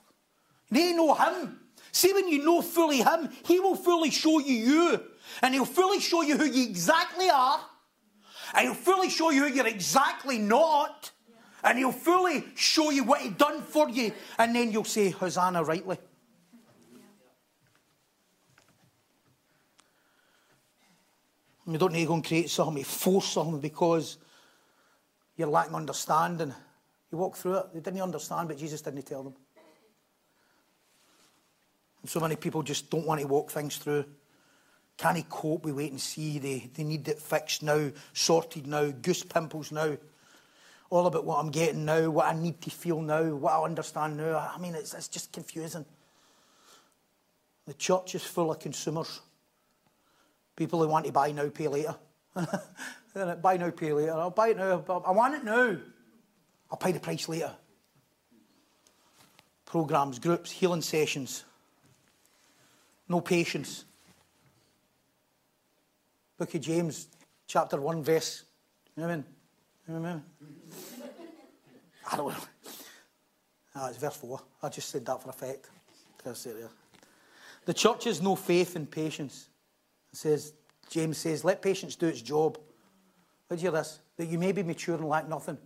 I 0.72 0.76
to 0.76 0.96
know 0.96 1.14
Him. 1.14 1.60
See, 1.94 2.12
when 2.12 2.26
you 2.26 2.44
know 2.44 2.60
fully 2.60 3.02
Him, 3.02 3.30
He 3.46 3.60
will 3.60 3.76
fully 3.76 4.10
show 4.10 4.40
you 4.40 4.52
you. 4.52 5.00
And 5.42 5.54
He'll 5.54 5.64
fully 5.64 6.00
show 6.00 6.22
you 6.22 6.36
who 6.36 6.44
you 6.44 6.64
exactly 6.64 7.30
are. 7.30 7.60
And 8.52 8.66
He'll 8.66 8.74
fully 8.74 9.08
show 9.08 9.30
you 9.30 9.46
who 9.46 9.54
you're 9.54 9.68
exactly 9.68 10.38
not. 10.38 11.12
And 11.62 11.78
He'll 11.78 11.92
fully 11.92 12.46
show 12.56 12.90
you 12.90 13.04
what 13.04 13.20
He 13.20 13.30
done 13.30 13.62
for 13.62 13.88
you. 13.88 14.10
And 14.38 14.56
then 14.56 14.72
you'll 14.72 14.82
say, 14.82 15.10
Hosanna 15.10 15.62
rightly. 15.62 15.96
You 21.64 21.78
don't 21.78 21.92
need 21.92 22.00
to 22.00 22.06
go 22.06 22.14
and 22.14 22.24
create 22.26 22.50
something, 22.50 22.82
force 22.82 23.26
something 23.26 23.60
because 23.60 24.18
you're 25.36 25.46
lacking 25.46 25.76
understanding. 25.76 26.52
You 27.12 27.18
walk 27.18 27.36
through 27.36 27.58
it. 27.58 27.66
They 27.72 27.80
didn't 27.80 28.02
understand, 28.02 28.48
but 28.48 28.58
Jesus 28.58 28.82
didn't 28.82 29.06
tell 29.06 29.22
them. 29.22 29.34
So 32.06 32.20
many 32.20 32.36
people 32.36 32.62
just 32.62 32.90
don't 32.90 33.06
want 33.06 33.20
to 33.20 33.26
walk 33.26 33.50
things 33.50 33.76
through. 33.76 34.04
Can 34.96 35.16
he 35.16 35.24
cope 35.28 35.64
We 35.64 35.72
wait 35.72 35.90
and 35.90 36.00
see? 36.00 36.38
They, 36.38 36.70
they 36.72 36.84
need 36.84 37.08
it 37.08 37.20
fixed 37.20 37.62
now, 37.62 37.90
sorted 38.12 38.66
now, 38.66 38.90
goose 38.90 39.24
pimples 39.24 39.72
now. 39.72 39.96
All 40.90 41.06
about 41.06 41.24
what 41.24 41.38
I'm 41.38 41.50
getting 41.50 41.84
now, 41.84 42.10
what 42.10 42.26
I 42.26 42.38
need 42.38 42.60
to 42.62 42.70
feel 42.70 43.00
now, 43.00 43.34
what 43.34 43.52
I 43.52 43.64
understand 43.64 44.16
now. 44.16 44.52
I 44.54 44.58
mean, 44.58 44.74
it's, 44.74 44.94
it's 44.94 45.08
just 45.08 45.32
confusing. 45.32 45.84
The 47.66 47.74
church 47.74 48.14
is 48.14 48.22
full 48.22 48.52
of 48.52 48.60
consumers. 48.60 49.20
People 50.54 50.82
who 50.82 50.88
want 50.88 51.06
to 51.06 51.12
buy 51.12 51.32
now, 51.32 51.48
pay 51.48 51.66
later. 51.66 51.96
buy 53.42 53.56
now, 53.56 53.70
pay 53.70 53.92
later. 53.92 54.12
I'll 54.12 54.30
buy 54.30 54.48
it 54.48 54.58
now. 54.58 54.84
I 55.04 55.10
want 55.10 55.34
it 55.34 55.44
now. 55.44 55.76
I'll 56.70 56.78
pay 56.78 56.92
the 56.92 57.00
price 57.00 57.28
later. 57.28 57.52
Programs, 59.64 60.20
groups, 60.20 60.52
healing 60.52 60.82
sessions, 60.82 61.44
no 63.08 63.20
patience. 63.20 63.84
Book 66.38 66.54
of 66.54 66.60
James, 66.60 67.08
chapter 67.46 67.80
1, 67.80 68.02
verse. 68.02 68.44
You 68.96 69.02
know 69.02 69.08
I 69.08 69.16
mean? 69.16 69.24
You 69.86 69.94
know 69.94 70.08
I 70.08 70.12
mean? 70.12 70.22
I 72.10 72.16
don't 72.16 72.28
know. 72.28 72.44
Ah, 73.76 73.88
it's 73.88 73.98
verse 73.98 74.16
4. 74.16 74.40
I 74.62 74.68
just 74.68 74.88
said 74.88 75.04
that 75.06 75.22
for 75.22 75.30
effect. 75.30 75.70
The 77.66 77.74
church 77.74 78.04
has 78.04 78.22
no 78.22 78.34
faith 78.34 78.76
in 78.76 78.86
patience. 78.86 79.48
It 80.12 80.16
says, 80.16 80.52
James 80.88 81.18
says, 81.18 81.44
let 81.44 81.60
patience 81.60 81.96
do 81.96 82.06
its 82.06 82.22
job. 82.22 82.58
Let's 83.50 83.62
hear 83.62 83.70
this. 83.70 84.00
That 84.16 84.26
you 84.26 84.38
may 84.38 84.52
be 84.52 84.62
mature 84.62 84.94
and 84.94 85.08
lack 85.08 85.28
nothing. 85.28 85.58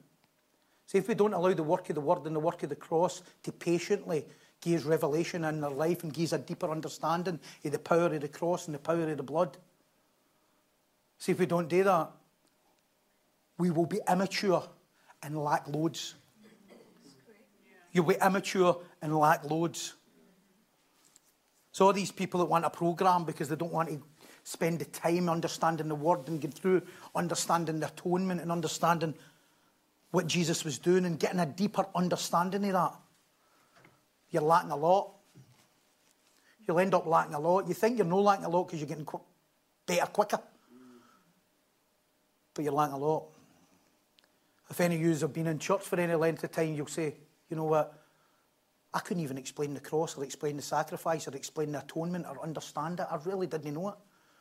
See, 0.86 0.98
if 0.98 1.06
we 1.06 1.14
don't 1.14 1.34
allow 1.34 1.52
the 1.52 1.62
work 1.62 1.88
of 1.90 1.94
the 1.94 2.00
word 2.00 2.24
and 2.26 2.34
the 2.34 2.40
work 2.40 2.62
of 2.62 2.70
the 2.70 2.76
cross 2.76 3.22
to 3.42 3.52
patiently 3.52 4.24
gives 4.60 4.84
revelation 4.84 5.44
in 5.44 5.60
their 5.60 5.70
life 5.70 6.02
and 6.02 6.12
gives 6.12 6.32
a 6.32 6.38
deeper 6.38 6.70
understanding 6.70 7.38
of 7.64 7.72
the 7.72 7.78
power 7.78 8.06
of 8.06 8.20
the 8.20 8.28
cross 8.28 8.66
and 8.66 8.74
the 8.74 8.78
power 8.78 9.08
of 9.08 9.16
the 9.16 9.22
blood. 9.22 9.56
See, 11.18 11.32
if 11.32 11.38
we 11.38 11.46
don't 11.46 11.68
do 11.68 11.84
that, 11.84 12.10
we 13.56 13.70
will 13.70 13.86
be 13.86 14.00
immature 14.08 14.62
and 15.22 15.36
lack 15.36 15.66
loads. 15.68 16.14
You'll 17.92 18.04
be 18.04 18.16
immature 18.22 18.80
and 19.02 19.16
lack 19.16 19.44
loads. 19.44 19.94
So, 21.72 21.86
all 21.86 21.92
these 21.92 22.12
people 22.12 22.40
that 22.40 22.46
want 22.46 22.64
a 22.64 22.70
program 22.70 23.24
because 23.24 23.48
they 23.48 23.56
don't 23.56 23.72
want 23.72 23.88
to 23.88 24.00
spend 24.44 24.78
the 24.78 24.84
time 24.86 25.28
understanding 25.28 25.88
the 25.88 25.94
word 25.94 26.26
and 26.28 26.40
get 26.40 26.54
through 26.54 26.82
understanding 27.14 27.80
the 27.80 27.86
atonement 27.86 28.40
and 28.40 28.50
understanding 28.50 29.14
what 30.10 30.26
Jesus 30.26 30.64
was 30.64 30.78
doing 30.78 31.04
and 31.04 31.18
getting 31.18 31.38
a 31.38 31.46
deeper 31.46 31.86
understanding 31.94 32.64
of 32.64 32.72
that. 32.72 32.94
You're 34.30 34.42
lacking 34.42 34.70
a 34.70 34.76
lot. 34.76 35.14
You'll 36.66 36.78
end 36.78 36.94
up 36.94 37.06
lacking 37.06 37.34
a 37.34 37.40
lot. 37.40 37.66
You 37.66 37.74
think 37.74 37.96
you're 37.96 38.06
no 38.06 38.20
lacking 38.20 38.44
a 38.44 38.48
lot 38.48 38.64
because 38.64 38.80
you're 38.80 38.88
getting 38.88 39.06
qu- 39.06 39.20
better 39.86 40.06
quicker. 40.06 40.40
But 42.54 42.64
you're 42.64 42.74
lacking 42.74 42.94
a 42.94 42.98
lot. 42.98 43.24
If 44.70 44.80
any 44.80 44.96
of 44.96 45.00
you 45.00 45.14
have 45.14 45.32
been 45.32 45.46
in 45.46 45.58
church 45.58 45.82
for 45.82 45.98
any 45.98 46.14
length 46.14 46.44
of 46.44 46.52
time, 46.52 46.74
you'll 46.74 46.86
say, 46.86 47.14
you 47.48 47.56
know 47.56 47.64
what? 47.64 47.94
I 48.92 49.00
couldn't 49.00 49.22
even 49.22 49.38
explain 49.38 49.74
the 49.74 49.80
cross 49.80 50.16
or 50.16 50.24
explain 50.24 50.56
the 50.56 50.62
sacrifice 50.62 51.26
or 51.26 51.34
explain 51.34 51.72
the 51.72 51.80
atonement 51.80 52.26
or 52.28 52.42
understand 52.42 53.00
it. 53.00 53.06
I 53.10 53.18
really 53.24 53.46
didn't 53.46 53.72
know 53.72 53.88
it. 53.88 53.94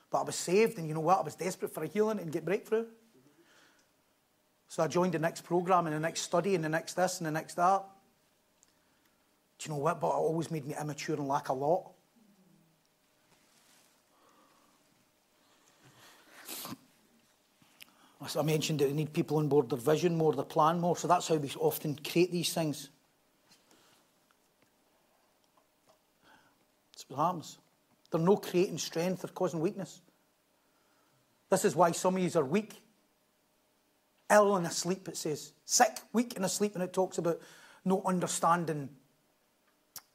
But 0.10 0.20
I 0.20 0.24
was 0.24 0.36
saved, 0.36 0.78
and 0.78 0.88
you 0.88 0.94
know 0.94 1.02
what? 1.02 1.20
I 1.20 1.22
was 1.22 1.36
desperate 1.36 1.74
for 1.74 1.84
a 1.84 1.88
healing 1.88 2.20
and 2.20 2.32
get 2.32 2.46
breakthrough. 2.46 2.86
So 4.70 4.84
I 4.84 4.88
joined 4.88 5.14
the 5.14 5.20
next 5.20 5.42
program 5.42 5.86
and 5.88 5.96
the 5.96 6.00
next 6.00 6.22
study 6.22 6.56
and 6.56 6.64
the 6.64 6.70
next 6.70 6.94
this 6.94 7.20
and 7.20 7.28
the 7.28 7.32
next 7.32 7.56
that. 7.56 7.84
Do 9.60 9.70
you 9.70 9.76
know 9.76 9.82
what? 9.82 10.00
But 10.00 10.08
it 10.08 10.16
always 10.16 10.52
made 10.52 10.66
me 10.66 10.76
immature 10.80 11.16
and 11.16 11.28
lack 11.28 11.50
a 11.50 11.54
lot. 11.54 11.92
As 18.24 18.36
I 18.36 18.42
mentioned, 18.42 18.80
that 18.80 18.88
we 18.88 18.94
need 18.94 19.14
people 19.14 19.38
on 19.38 19.48
board 19.48 19.70
their 19.70 19.78
vision 19.78 20.18
more, 20.18 20.34
their 20.34 20.44
plan 20.44 20.80
more. 20.80 20.98
So 20.98 21.08
that's 21.08 21.28
how 21.28 21.36
we 21.36 21.50
often 21.60 21.96
create 21.96 22.32
these 22.32 22.54
things. 22.54 22.90
That's 26.92 27.06
what 27.10 27.18
happens. 27.18 27.58
They're 28.12 28.20
no 28.20 28.38
creating 28.38 28.80
strength, 28.80 29.22
they're 29.22 29.32
causing 29.32 29.60
weakness. 29.60 30.02
This 31.50 31.64
is 31.64 31.76
why 31.76 31.92
some 31.92 32.18
of 32.18 32.24
you 32.24 32.40
are 32.40 32.46
weak. 32.46 32.82
Ill 34.30 34.58
and 34.58 34.66
asleep, 34.66 35.08
it 35.08 35.16
says. 35.16 35.54
Sick, 35.64 36.00
weak, 36.12 36.36
and 36.36 36.44
asleep. 36.44 36.76
And 36.76 36.84
it 36.84 36.92
talks 36.92 37.18
about 37.18 37.40
no 37.86 38.02
understanding 38.06 38.90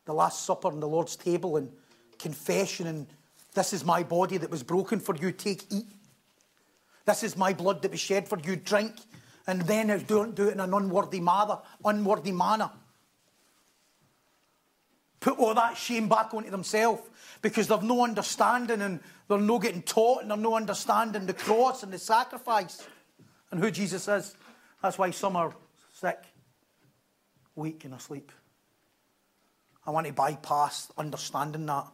the 0.05 0.14
Last 0.14 0.44
Supper 0.44 0.68
and 0.68 0.82
the 0.82 0.88
Lord's 0.88 1.16
table 1.16 1.57
and 1.57 1.70
confession 2.18 2.86
and 2.86 3.07
this 3.55 3.72
is 3.72 3.84
my 3.84 4.03
body 4.03 4.38
that 4.38 4.50
was 4.50 4.62
broken 4.62 4.98
for 4.98 5.14
you, 5.14 5.30
take, 5.30 5.64
eat. 5.70 5.86
This 7.05 7.22
is 7.22 7.36
my 7.36 7.53
blood 7.53 7.82
that 7.82 7.90
was 7.90 8.00
shed 8.00 8.28
for 8.28 8.38
you, 8.38 8.57
drink. 8.57 8.94
And 9.46 9.62
then 9.62 9.88
don't 10.07 10.34
do 10.34 10.48
it 10.48 10.53
in 10.53 10.61
an 10.61 10.72
unworthy 10.72 11.20
manner, 11.20 11.59
unworthy 11.84 12.32
manner. 12.32 12.70
Put 15.20 15.38
all 15.38 15.55
that 15.55 15.76
shame 15.76 16.09
back 16.09 16.32
onto 16.32 16.50
themselves 16.50 17.03
because 17.42 17.68
they've 17.68 17.82
no 17.82 18.03
understanding 18.05 18.80
and 18.80 19.00
they're 19.28 19.38
no 19.38 19.59
getting 19.59 19.82
taught 19.82 20.22
and 20.22 20.30
they're 20.30 20.38
no 20.38 20.55
understanding 20.55 21.26
the 21.26 21.34
cross 21.34 21.82
and 21.82 21.92
the 21.92 21.98
sacrifice 21.98 22.86
and 23.50 23.61
who 23.61 23.70
Jesus 23.70 24.09
is. 24.09 24.34
That's 24.82 24.98
why 24.98 25.11
some 25.11 25.36
are 25.36 25.55
sick, 25.92 26.18
weak, 27.55 27.84
and 27.84 27.94
asleep. 27.94 28.32
I 29.86 29.90
want 29.90 30.06
to 30.06 30.12
bypass 30.12 30.90
understanding 30.96 31.66
that. 31.66 31.86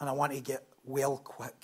And 0.00 0.08
I 0.08 0.12
want 0.12 0.32
to 0.32 0.40
get 0.40 0.64
well 0.84 1.18
quick. 1.18 1.54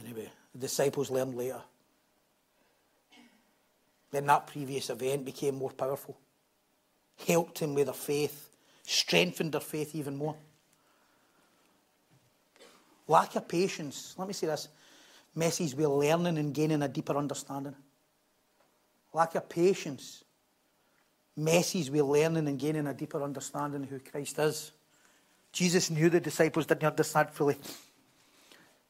Anyway, 0.00 0.30
the 0.52 0.58
disciples 0.58 1.10
learned 1.10 1.34
later. 1.34 1.60
Then 4.10 4.26
that 4.26 4.46
previous 4.46 4.90
event 4.90 5.24
became 5.24 5.56
more 5.56 5.70
powerful, 5.70 6.18
helped 7.26 7.58
him 7.58 7.74
with 7.74 7.86
their 7.86 7.94
faith, 7.94 8.48
strengthened 8.84 9.52
their 9.52 9.60
faith 9.60 9.94
even 9.94 10.16
more. 10.16 10.34
Lack 13.06 13.36
of 13.36 13.46
patience, 13.46 14.14
let 14.18 14.26
me 14.26 14.34
say 14.34 14.46
this, 14.46 14.68
messes 15.34 15.74
with 15.74 15.88
learning 15.88 16.38
and 16.38 16.54
gaining 16.54 16.82
a 16.82 16.88
deeper 16.88 17.16
understanding. 17.16 17.74
Lack 19.12 19.34
of 19.34 19.48
patience 19.48 20.24
messes 21.36 21.90
with 21.90 22.02
learning 22.02 22.48
and 22.48 22.58
gaining 22.58 22.86
a 22.86 22.94
deeper 22.94 23.22
understanding 23.22 23.84
of 23.84 23.88
who 23.88 24.00
Christ 24.00 24.38
is. 24.38 24.72
Jesus 25.52 25.90
knew 25.90 26.10
the 26.10 26.20
disciples 26.20 26.66
didn't 26.66 26.84
understand 26.84 27.30
fully. 27.30 27.56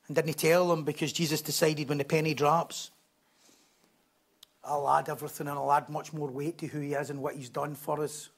And 0.07 0.17
didn't 0.17 0.29
he 0.29 0.35
tell 0.35 0.67
them 0.69 0.85
because 0.85 1.13
Jesus 1.13 1.43
decided 1.43 1.89
when 1.89 1.99
the 1.99 2.05
penny 2.05 2.35
drops, 2.35 2.91
I'll 4.65 4.89
add 4.89 5.09
everything 5.09 5.47
and 5.47 5.59
I'll 5.59 5.73
add 5.73 5.89
much 5.89 6.13
more 6.13 6.31
weight 6.31 6.59
to 6.59 6.67
who 6.67 6.81
he 6.81 6.95
is 6.95 7.11
and 7.11 7.23
what 7.23 7.37
he's 7.37 7.49
done 7.49 7.75
for 7.75 8.03
us. 8.03 8.31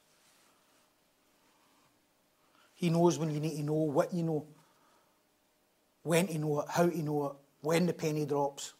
He 2.75 2.89
knows 2.89 3.17
when 3.17 3.31
you 3.31 3.39
need 3.39 3.57
to 3.57 3.63
know 3.63 3.73
what 3.73 4.13
you 4.13 4.23
know, 4.23 4.45
when 6.03 6.27
to 6.27 6.37
know 6.37 6.61
it, 6.61 6.67
how 6.69 6.89
to 6.89 7.01
know 7.01 7.25
it, 7.27 7.33
when 7.61 7.85
the 7.85 7.93
penny 7.93 8.25
drops. 8.25 8.73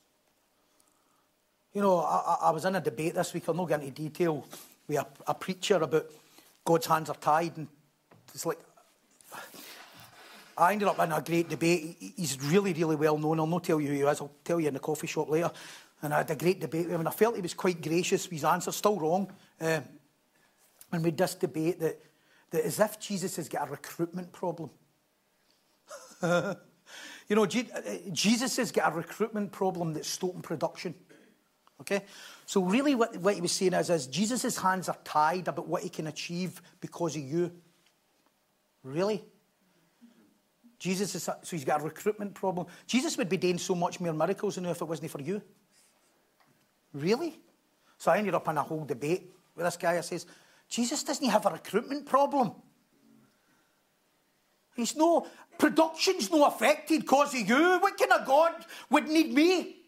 You 1.73 1.81
know, 1.81 1.99
I, 1.99 2.37
I 2.41 2.51
was 2.51 2.65
in 2.65 2.75
a 2.75 2.81
debate 2.81 3.15
this 3.15 3.33
week, 3.33 3.43
I'll 3.47 3.55
not 3.55 3.69
get 3.69 3.81
into 3.81 3.93
detail, 3.93 4.45
with 4.87 4.97
a, 4.97 5.07
a 5.27 5.33
preacher 5.33 5.75
about 5.75 6.05
God's 6.65 6.85
hands 6.85 7.09
are 7.09 7.15
tied. 7.15 7.55
And 7.57 7.67
it's 8.33 8.45
like, 8.45 8.59
I 10.57 10.73
ended 10.73 10.89
up 10.89 10.99
in 10.99 11.11
a 11.11 11.21
great 11.21 11.47
debate. 11.47 11.95
He's 12.17 12.37
really, 12.41 12.73
really 12.73 12.97
well 12.97 13.17
known. 13.17 13.39
I'll 13.39 13.47
not 13.47 13.63
tell 13.63 13.79
you 13.79 13.87
who 13.87 13.93
he 13.93 14.01
is, 14.01 14.19
I'll 14.19 14.33
tell 14.43 14.59
you 14.59 14.67
in 14.67 14.73
the 14.73 14.79
coffee 14.79 15.07
shop 15.07 15.29
later. 15.29 15.51
And 16.01 16.13
I 16.13 16.17
had 16.17 16.31
a 16.31 16.35
great 16.35 16.59
debate 16.59 16.85
with 16.85 16.95
him, 16.95 17.01
and 17.01 17.07
I 17.07 17.11
felt 17.11 17.35
he 17.35 17.41
was 17.41 17.53
quite 17.53 17.81
gracious 17.81 18.25
with 18.25 18.33
his 18.33 18.43
answers, 18.43 18.75
still 18.75 18.99
wrong. 18.99 19.31
Um, 19.61 19.83
and 20.91 21.03
we 21.03 21.11
this 21.11 21.35
debate 21.35 21.79
that, 21.79 22.01
that 22.49 22.65
as 22.65 22.79
if 22.79 22.99
Jesus 22.99 23.37
has 23.37 23.47
got 23.47 23.67
a 23.67 23.71
recruitment 23.71 24.33
problem. 24.33 24.71
you 26.21 27.35
know, 27.35 27.45
Jesus 27.45 28.57
has 28.57 28.71
got 28.71 28.91
a 28.91 28.95
recruitment 28.95 29.53
problem 29.53 29.93
that's 29.93 30.09
stopping 30.09 30.41
production. 30.41 30.95
Okay? 31.81 32.03
So, 32.45 32.63
really, 32.63 32.95
what, 32.95 33.17
what 33.17 33.35
he 33.35 33.41
was 33.41 33.51
saying 33.51 33.73
is, 33.73 33.89
is 33.89 34.07
Jesus' 34.07 34.57
hands 34.57 34.89
are 34.89 34.97
tied 35.03 35.47
about 35.47 35.67
what 35.67 35.83
he 35.83 35.89
can 35.89 36.07
achieve 36.07 36.61
because 36.79 37.15
of 37.15 37.21
you. 37.21 37.51
Really? 38.83 39.23
Jesus 40.79 41.13
is, 41.13 41.23
so 41.23 41.35
he's 41.49 41.65
got 41.65 41.81
a 41.81 41.83
recruitment 41.83 42.33
problem. 42.33 42.67
Jesus 42.87 43.17
would 43.17 43.29
be 43.29 43.37
doing 43.37 43.57
so 43.57 43.75
much 43.75 43.99
more 43.99 44.13
miracles 44.13 44.55
than 44.55 44.65
if 44.65 44.81
it 44.81 44.85
wasn't 44.85 45.11
for 45.11 45.21
you. 45.21 45.41
Really? 46.93 47.39
So 47.97 48.11
I 48.11 48.17
ended 48.17 48.33
up 48.33 48.47
in 48.47 48.57
a 48.57 48.63
whole 48.63 48.85
debate 48.85 49.31
with 49.55 49.65
this 49.65 49.77
guy. 49.77 49.97
I 49.97 50.01
says, 50.01 50.25
Jesus 50.67 51.03
doesn't 51.03 51.29
have 51.29 51.45
a 51.45 51.51
recruitment 51.51 52.05
problem. 52.05 52.53
He's 54.75 54.95
no, 54.95 55.27
production's 55.57 56.31
no 56.31 56.45
affected 56.45 57.01
because 57.01 57.33
of 57.33 57.47
you. 57.47 57.79
What 57.79 57.97
kind 57.97 58.13
of 58.13 58.25
God 58.25 58.53
would 58.89 59.07
need 59.07 59.33
me? 59.33 59.80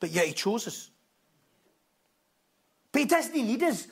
But 0.00 0.10
yet 0.10 0.26
he 0.26 0.32
chose 0.32 0.66
us. 0.68 0.90
But 2.92 3.00
he 3.00 3.04
doesn't 3.06 3.34
need 3.34 3.62
us. 3.62 3.86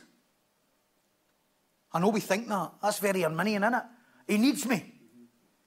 I 1.92 1.98
know 1.98 2.08
we 2.08 2.20
think 2.20 2.48
that. 2.48 2.72
That's 2.82 2.98
very 2.98 3.24
Arminian, 3.24 3.62
isn't 3.64 3.74
it? 3.74 3.82
He 4.28 4.38
needs 4.38 4.66
me. 4.66 4.92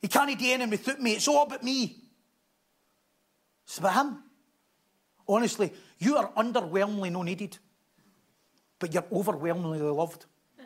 He 0.02 0.08
can't 0.08 0.38
do 0.38 0.46
anything 0.46 0.70
without 0.70 1.02
me. 1.02 1.14
It's 1.14 1.28
all 1.28 1.44
about 1.44 1.64
me. 1.64 2.04
It's 3.66 3.78
about 3.78 3.94
him. 3.94 4.24
Honestly, 5.28 5.72
you 6.00 6.18
are 6.18 6.32
underwhelmingly 6.34 7.12
no 7.12 7.22
needed, 7.22 7.58
but 8.80 8.94
you're 8.94 9.06
overwhelmingly 9.12 9.80
loved. 9.80 10.26
Do 10.58 10.66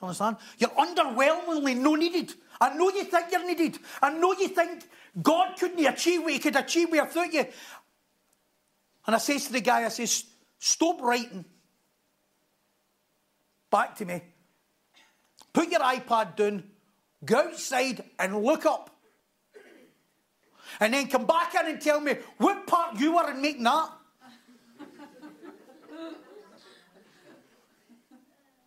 you 0.00 0.08
understand? 0.08 0.36
You're 0.58 0.70
underwhelmingly 0.70 1.76
no 1.76 1.94
needed. 1.94 2.32
I 2.58 2.74
know 2.74 2.90
you 2.90 3.04
think 3.04 3.26
you're 3.32 3.46
needed. 3.46 3.78
I 4.00 4.10
know 4.12 4.32
you 4.32 4.48
think 4.48 4.84
God 5.20 5.58
couldn't 5.58 5.84
achieve 5.84 6.22
what 6.22 6.32
he 6.32 6.38
could 6.38 6.56
achieve 6.56 6.90
without 6.90 7.32
you. 7.32 7.46
And 9.10 9.16
I 9.16 9.18
says 9.18 9.46
to 9.46 9.52
the 9.52 9.60
guy, 9.60 9.84
I 9.84 9.88
says, 9.88 10.22
stop 10.60 11.02
writing. 11.02 11.44
Back 13.68 13.96
to 13.96 14.04
me. 14.04 14.22
Put 15.52 15.68
your 15.68 15.80
iPad 15.80 16.36
down, 16.36 16.62
go 17.24 17.48
outside 17.48 18.04
and 18.20 18.40
look 18.40 18.66
up. 18.66 18.96
And 20.78 20.94
then 20.94 21.08
come 21.08 21.26
back 21.26 21.56
in 21.56 21.66
and 21.66 21.80
tell 21.80 22.00
me 22.00 22.18
what 22.38 22.68
part 22.68 23.00
you 23.00 23.16
were 23.16 23.28
in 23.32 23.42
making 23.42 23.64
that. 23.64 23.90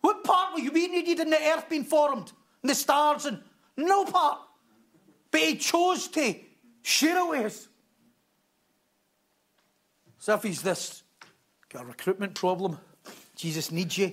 what 0.02 0.24
part 0.24 0.52
were 0.52 0.60
you 0.60 0.72
we 0.72 0.88
needed 0.88 1.20
in 1.20 1.30
the 1.30 1.40
earth 1.42 1.70
being 1.70 1.84
formed? 1.84 2.32
And 2.62 2.68
the 2.68 2.74
stars 2.74 3.24
and 3.24 3.40
no 3.78 4.04
part. 4.04 4.40
But 5.30 5.40
he 5.40 5.56
chose 5.56 6.08
to 6.08 6.34
share 6.82 7.16
it 7.16 7.30
with 7.30 7.46
us. 7.46 7.68
So 10.24 10.32
if 10.32 10.42
he's 10.42 10.62
this 10.62 11.02
got 11.68 11.82
a 11.82 11.84
recruitment 11.84 12.34
problem, 12.34 12.78
Jesus 13.36 13.70
needs 13.70 13.98
you. 13.98 14.10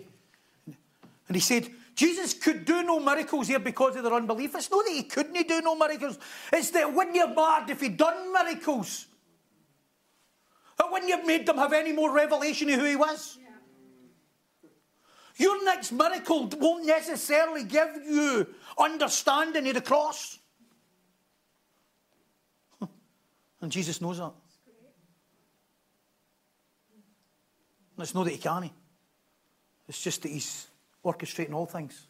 And 1.29 1.37
he 1.37 1.39
said, 1.39 1.69
Jesus 1.95 2.33
could 2.33 2.65
do 2.65 2.83
no 2.83 2.99
miracles 2.99 3.47
here 3.47 3.59
because 3.59 3.95
of 3.95 4.03
their 4.03 4.13
unbelief. 4.15 4.53
It's 4.53 4.69
not 4.69 4.83
that 4.83 4.91
he 4.91 5.03
couldn't 5.03 5.47
do 5.47 5.61
no 5.61 5.73
miracles. 5.73 6.19
It's 6.51 6.71
that 6.71 6.93
wouldn't 6.93 7.15
you 7.15 7.25
have 7.25 7.33
mattered 7.33 7.69
if 7.69 7.79
he'd 7.79 7.95
done 7.95 8.33
miracles? 8.33 9.05
It 10.77 10.85
wouldn't 10.91 11.11
have 11.11 11.25
made 11.25 11.45
them 11.45 11.55
have 11.55 11.71
any 11.71 11.93
more 11.93 12.13
revelation 12.13 12.69
of 12.71 12.81
who 12.81 12.85
he 12.87 12.97
was? 12.97 13.37
Your 15.37 15.63
next 15.63 15.93
miracle 15.93 16.49
won't 16.59 16.85
necessarily 16.85 17.63
give 17.63 17.87
you 18.05 18.47
understanding 18.77 19.65
of 19.69 19.75
the 19.75 19.81
cross. 19.81 20.39
And 23.61 23.71
Jesus 23.71 24.01
knows 24.01 24.17
that. 24.17 24.33
And 27.95 28.03
it's 28.03 28.15
not 28.15 28.25
that 28.25 28.31
he 28.31 28.37
can't. 28.37 28.71
It's 29.87 30.01
just 30.01 30.21
that 30.23 30.29
he's 30.29 30.67
orchestrating 31.03 31.53
all 31.53 31.65
things. 31.65 32.07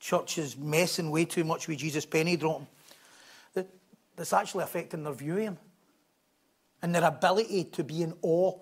Church 0.00 0.38
is 0.38 0.56
messing 0.56 1.10
way 1.10 1.24
too 1.24 1.44
much 1.44 1.68
with 1.68 1.78
Jesus' 1.78 2.06
penny 2.06 2.36
dropping. 2.36 2.66
That's 4.16 4.32
actually 4.32 4.64
affecting 4.64 5.02
their 5.02 5.12
view 5.12 5.34
of 5.34 5.40
him 5.40 5.58
and 6.82 6.94
their 6.94 7.04
ability 7.04 7.64
to 7.64 7.82
be 7.82 8.02
in 8.02 8.14
awe. 8.22 8.54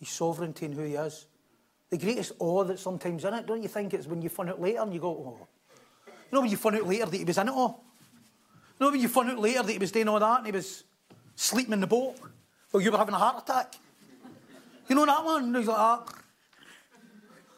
His 0.00 0.08
sovereignty 0.08 0.66
and 0.66 0.74
who 0.74 0.82
he 0.82 0.94
is. 0.94 1.26
The 1.90 1.98
greatest 1.98 2.32
awe 2.38 2.64
that's 2.64 2.82
sometimes 2.82 3.24
in 3.24 3.34
it, 3.34 3.46
don't 3.46 3.62
you 3.62 3.68
think 3.68 3.94
it's 3.94 4.06
when 4.06 4.20
you 4.20 4.28
find 4.28 4.48
out 4.50 4.60
later 4.60 4.80
and 4.80 4.92
you 4.92 4.98
go, 5.00 5.10
oh. 5.10 5.46
You 6.06 6.12
know 6.32 6.40
when 6.40 6.50
you 6.50 6.56
find 6.56 6.76
out 6.76 6.86
later 6.86 7.06
that 7.06 7.16
he 7.16 7.24
was 7.24 7.38
in 7.38 7.48
it 7.48 7.52
all? 7.52 7.84
You 8.80 8.86
know 8.86 8.90
when 8.90 9.00
you 9.00 9.08
find 9.08 9.30
out 9.30 9.38
later 9.38 9.62
that 9.62 9.72
he 9.72 9.78
was 9.78 9.92
doing 9.92 10.08
all 10.08 10.18
that 10.18 10.38
and 10.38 10.46
he 10.46 10.52
was 10.52 10.82
sleeping 11.36 11.74
in 11.74 11.80
the 11.80 11.86
boat 11.86 12.16
while 12.72 12.82
you 12.82 12.90
were 12.90 12.98
having 12.98 13.14
a 13.14 13.18
heart 13.18 13.42
attack? 13.42 13.74
You 14.88 14.96
know 14.96 15.06
that 15.06 15.24
one? 15.24 15.44
And 15.44 15.56
he's 15.56 15.66
like 15.66 15.76
that. 15.76 16.14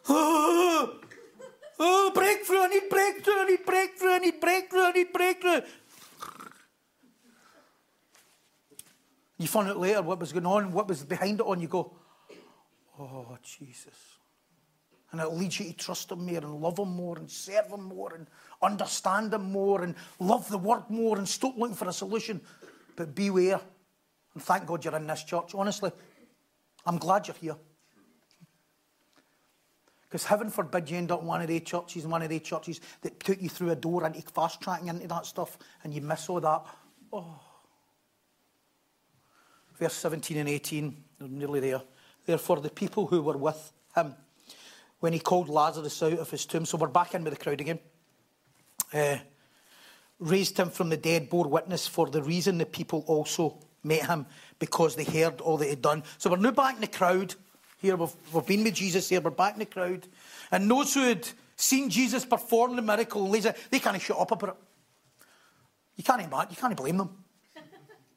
Oh, 0.07 1.01
oh, 1.79 2.11
breakthrough, 2.15 2.59
I 2.59 2.67
need 2.67 2.91
breakthrough, 2.91 3.35
I 3.39 3.45
need 3.47 3.65
breakthrough, 3.65 4.11
I 4.11 4.19
need 4.19 4.41
breakthrough, 4.41 4.83
I 4.83 4.93
need 4.93 5.12
breakthrough. 5.12 5.61
You 9.39 9.47
find 9.47 9.69
out 9.69 9.79
later 9.79 10.03
what 10.03 10.21
was 10.21 10.33
going 10.33 10.47
on, 10.47 10.73
what 10.73 10.89
was 10.89 11.03
behind 11.05 11.41
it 11.41 11.47
and 11.47 11.62
you 11.62 11.69
go, 11.69 11.97
oh, 12.99 13.39
Jesus. 13.43 14.19
And 15.11 15.21
it 15.21 15.33
leads 15.33 15.61
you 15.61 15.67
to 15.67 15.73
trust 15.73 16.11
Him 16.11 16.27
more 16.27 16.39
and 16.39 16.61
love 16.61 16.79
Him 16.79 16.89
more 16.89 17.17
and 17.19 17.31
serve 17.31 17.71
Him 17.71 17.85
more 17.85 18.15
and 18.15 18.27
understand 18.61 19.33
Him 19.33 19.53
more 19.53 19.83
and 19.83 19.95
love 20.19 20.49
the 20.49 20.59
Word 20.59 20.85
more 20.89 21.19
and 21.19 21.29
stop 21.29 21.57
looking 21.57 21.77
for 21.77 21.89
a 21.89 21.93
solution. 21.93 22.41
But 22.97 23.15
beware. 23.15 23.61
And 24.35 24.43
thank 24.43 24.66
God 24.66 24.85
you're 24.85 24.97
in 24.97 25.07
this 25.07 25.24
church. 25.24 25.55
Honestly, 25.55 25.93
I'm 26.87 26.99
glad 26.99 27.28
you're 27.28 27.37
here. 27.41 27.57
Because 30.03 30.26
heaven 30.26 30.49
forbid 30.51 30.91
you 30.91 30.97
end 30.97 31.11
up 31.11 31.22
in 31.22 31.26
one 31.26 31.43
of 31.43 31.49
the 31.49 31.59
churches, 31.61 32.07
one 32.07 32.22
of 32.22 32.28
the 32.28 32.39
churches 32.39 32.80
that 33.01 33.18
took 33.18 33.41
you 33.43 33.49
through 33.49 33.70
a 33.70 33.76
door 33.76 34.07
into 34.07 34.22
fast 34.22 34.61
tracking 34.61 34.89
into 34.89 35.09
that 35.09 35.26
stuff 35.26 35.59
and 35.82 35.93
you 35.93 36.01
miss 36.01 36.28
all 36.28 36.41
that. 36.41 36.62
Oh. 37.12 37.41
Verse 39.76 39.95
17 39.95 40.37
and 40.37 40.49
18, 40.49 41.05
nearly 41.20 41.61
there. 41.61 41.82
Therefore, 42.26 42.61
the 42.61 42.70
people 42.70 43.07
who 43.07 43.22
were 43.22 43.37
with 43.37 43.72
him 43.97 44.14
when 45.01 45.12
he 45.12 45.18
called 45.18 45.49
Lazarus 45.49 46.03
out 46.03 46.12
of 46.12 46.30
his 46.30 46.47
tomb, 46.47 46.64
so 46.64 46.78
we're 46.78 46.87
back 46.87 47.14
in 47.14 47.24
with 47.24 47.35
the 47.35 47.43
crowd 47.43 47.61
again, 47.61 47.80
uh, 48.93 49.16
raised 50.20 50.57
him 50.57 50.70
from 50.70 50.91
the 50.91 50.97
dead, 50.97 51.28
bore 51.28 51.49
witness 51.49 51.87
for 51.87 52.09
the 52.09 52.22
reason 52.22 52.59
the 52.59 52.66
people 52.66 53.05
also 53.09 53.59
met 53.85 54.07
him 54.07 54.26
because 54.59 54.97
they 54.97 55.05
heard 55.05 55.41
all 55.41 55.57
that 55.59 55.68
he'd 55.68 55.82
done. 55.82 56.03
So 56.18 56.30
we're 56.30 56.37
now 56.37 56.51
back 56.51 56.76
in 56.76 56.80
the 56.80 56.87
crowd. 56.87 57.35
Here 57.78 57.97
we've, 57.97 58.14
we've 58.32 58.47
been 58.47 58.64
with 58.64 58.74
Jesus 58.74 59.09
here, 59.09 59.20
we're 59.20 59.30
back 59.30 59.55
in 59.55 59.61
the 59.61 59.66
crowd. 59.66 60.07
And 60.51 60.70
those 60.70 60.95
who 60.95 61.03
had 61.03 61.28
seen 61.57 61.91
Jesus 61.91 62.24
perform 62.24 62.76
the 62.76 62.82
miracle, 62.82 63.28
they 63.28 63.78
can't 63.78 64.01
shut 64.01 64.18
up 64.18 64.30
about 64.30 64.51
it. 64.51 64.57
You 65.97 66.05
can't, 66.05 66.22
you 66.22 66.57
can't 66.57 66.76
blame 66.76 66.99
them. 66.99 67.11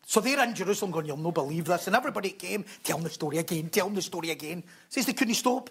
So 0.09 0.22
they're 0.22 0.41
in 0.41 0.55
Jerusalem 0.55 0.91
going, 0.91 1.05
You'll 1.05 1.18
not 1.18 1.34
believe 1.34 1.65
this. 1.65 1.88
And 1.88 1.95
everybody 1.95 2.30
came, 2.30 2.63
tell 2.82 2.95
them 2.95 3.03
the 3.03 3.09
story 3.09 3.39
again, 3.39 3.68
tell 3.68 3.88
them 3.88 3.95
the 3.95 4.01
story 4.01 4.32
again. 4.32 4.63
Says 4.88 5.05
they 5.05 5.11
couldn't 5.11 5.34
stop. 5.34 5.70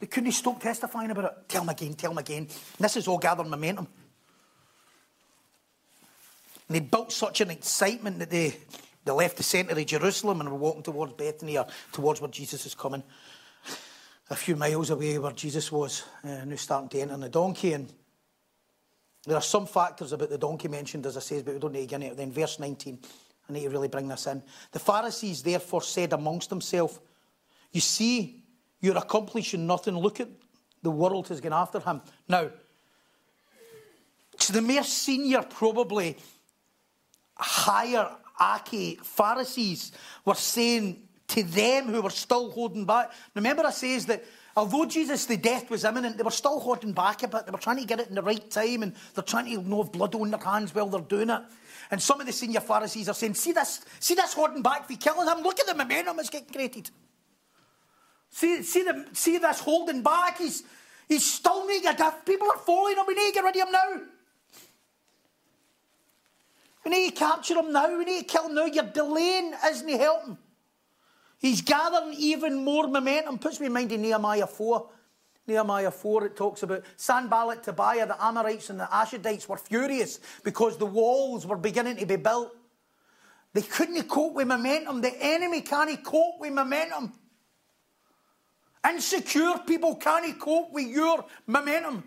They 0.00 0.06
couldn't 0.06 0.32
stop 0.32 0.60
testifying 0.60 1.10
about 1.10 1.26
it. 1.26 1.32
Tell 1.46 1.60
them 1.60 1.68
again, 1.68 1.92
tell 1.92 2.10
them 2.10 2.18
again. 2.18 2.38
And 2.38 2.78
this 2.78 2.96
is 2.96 3.06
all 3.06 3.18
gathering 3.18 3.50
momentum. 3.50 3.86
And 6.68 6.76
they 6.76 6.80
built 6.80 7.12
such 7.12 7.40
an 7.40 7.50
excitement 7.50 8.18
that 8.18 8.30
they, 8.30 8.56
they 9.04 9.12
left 9.12 9.36
the 9.36 9.42
centre 9.42 9.78
of 9.78 9.86
Jerusalem 9.86 10.40
and 10.40 10.50
were 10.50 10.58
walking 10.58 10.82
towards 10.82 11.14
Bethany 11.14 11.58
or 11.58 11.66
towards 11.92 12.20
where 12.20 12.30
Jesus 12.30 12.66
is 12.66 12.74
coming. 12.74 13.02
A 14.30 14.36
few 14.36 14.56
miles 14.56 14.90
away 14.90 15.18
where 15.18 15.32
Jesus 15.32 15.70
was, 15.70 16.04
uh, 16.24 16.28
and 16.28 16.50
they're 16.50 16.58
starting 16.58 16.88
to 16.90 17.00
enter 17.00 17.14
on 17.14 17.20
the 17.20 17.28
donkey. 17.28 17.74
And 17.74 17.92
there 19.26 19.36
are 19.36 19.42
some 19.42 19.66
factors 19.66 20.12
about 20.12 20.30
the 20.30 20.38
donkey 20.38 20.68
mentioned, 20.68 21.06
as 21.06 21.16
I 21.16 21.20
say, 21.20 21.42
but 21.42 21.54
we 21.54 21.60
don't 21.60 21.72
need 21.72 21.82
to 21.82 21.86
get 21.86 22.00
into 22.00 22.12
it. 22.12 22.16
Then, 22.16 22.32
verse 22.32 22.58
19, 22.58 22.98
I 23.48 23.52
need 23.52 23.62
to 23.64 23.70
really 23.70 23.88
bring 23.88 24.08
this 24.08 24.26
in. 24.26 24.42
The 24.70 24.78
Pharisees 24.78 25.42
therefore 25.42 25.82
said 25.82 26.12
amongst 26.12 26.48
themselves, 26.48 26.98
You 27.72 27.80
see, 27.80 28.42
you're 28.80 28.96
accomplishing 28.96 29.66
nothing. 29.66 29.98
Look 29.98 30.20
at 30.20 30.28
the 30.82 30.90
world 30.90 31.28
has 31.28 31.40
gone 31.40 31.52
after 31.52 31.80
him. 31.80 32.02
Now, 32.28 32.50
to 34.38 34.52
the 34.52 34.62
more 34.62 34.82
senior, 34.82 35.42
probably 35.42 36.16
hierarchy 37.42 38.98
Pharisees 39.02 39.92
were 40.24 40.34
saying 40.34 41.02
to 41.28 41.42
them 41.42 41.86
who 41.86 42.02
were 42.02 42.10
still 42.10 42.50
holding 42.50 42.84
back. 42.84 43.12
Remember, 43.34 43.64
I 43.64 43.70
says 43.70 44.06
that 44.06 44.24
Although 44.54 44.84
Jesus, 44.84 45.24
the 45.24 45.38
death 45.38 45.70
was 45.70 45.84
imminent, 45.84 46.18
they 46.18 46.22
were 46.22 46.30
still 46.30 46.60
holding 46.60 46.92
back 46.92 47.22
a 47.22 47.28
bit. 47.28 47.46
They 47.46 47.52
were 47.52 47.58
trying 47.58 47.78
to 47.78 47.86
get 47.86 48.00
it 48.00 48.08
in 48.08 48.14
the 48.14 48.22
right 48.22 48.50
time 48.50 48.82
and 48.82 48.94
they're 49.14 49.24
trying 49.24 49.46
to 49.46 49.62
know 49.66 49.82
blood 49.84 50.14
on 50.14 50.30
their 50.30 50.40
hands 50.40 50.74
while 50.74 50.88
they're 50.88 51.00
doing 51.00 51.30
it. 51.30 51.40
And 51.90 52.02
some 52.02 52.20
of 52.20 52.26
the 52.26 52.32
senior 52.32 52.60
Pharisees 52.60 53.08
are 53.08 53.14
saying, 53.14 53.34
see 53.34 53.52
this, 53.52 53.80
see 53.98 54.14
this 54.14 54.34
holding 54.34 54.62
back 54.62 54.86
for 54.86 54.96
killing 54.96 55.26
him? 55.26 55.42
Look 55.42 55.58
at 55.58 55.66
the 55.66 55.74
momentum 55.74 56.16
that's 56.16 56.28
getting 56.28 56.52
created. 56.52 56.90
See, 58.30 58.62
see, 58.62 58.82
the, 58.82 59.06
see 59.12 59.38
this 59.38 59.60
holding 59.60 60.02
back? 60.02 60.38
He's, 60.38 60.64
he's 61.08 61.24
still 61.24 61.66
a 61.66 61.80
difference. 61.80 62.14
People 62.26 62.48
are 62.48 62.58
following 62.58 62.96
him. 62.96 63.04
We 63.06 63.14
need 63.14 63.28
to 63.28 63.34
get 63.34 63.44
rid 63.44 63.56
of 63.56 63.68
him 63.68 63.72
now. 63.72 64.02
We 66.84 66.90
need 66.90 67.10
to 67.10 67.16
capture 67.16 67.54
him 67.54 67.72
now. 67.72 67.96
We 67.96 68.04
need 68.04 68.20
to 68.20 68.24
kill 68.24 68.48
him 68.48 68.54
now. 68.54 68.66
You're 68.66 68.84
delaying 68.84 69.54
isn't 69.66 69.88
he 69.88 69.96
helping. 69.96 70.38
He's 71.38 71.60
gathering 71.60 72.14
even 72.18 72.64
more 72.64 72.86
momentum. 72.86 73.38
Puts 73.38 73.60
me 73.60 73.66
in 73.66 73.72
mind 73.72 73.92
of 73.92 74.00
Nehemiah 74.00 74.46
4. 74.46 74.88
Nehemiah 75.46 75.90
4, 75.90 76.26
it 76.26 76.36
talks 76.36 76.62
about 76.62 76.84
Sanballat, 76.96 77.64
Tobiah, 77.64 78.06
the 78.06 78.24
Amorites, 78.24 78.70
and 78.70 78.78
the 78.78 78.84
Ashdodites 78.84 79.48
were 79.48 79.56
furious 79.56 80.20
because 80.44 80.76
the 80.78 80.86
walls 80.86 81.44
were 81.44 81.56
beginning 81.56 81.96
to 81.96 82.06
be 82.06 82.14
built. 82.14 82.54
They 83.52 83.62
couldn't 83.62 84.08
cope 84.08 84.34
with 84.34 84.46
momentum. 84.46 85.00
The 85.00 85.12
enemy 85.20 85.60
can't 85.62 86.02
cope 86.04 86.38
with 86.38 86.52
momentum. 86.52 87.12
Insecure 88.88 89.58
people 89.66 89.96
can't 89.96 90.38
cope 90.38 90.72
with 90.72 90.86
your 90.86 91.24
momentum. 91.46 92.04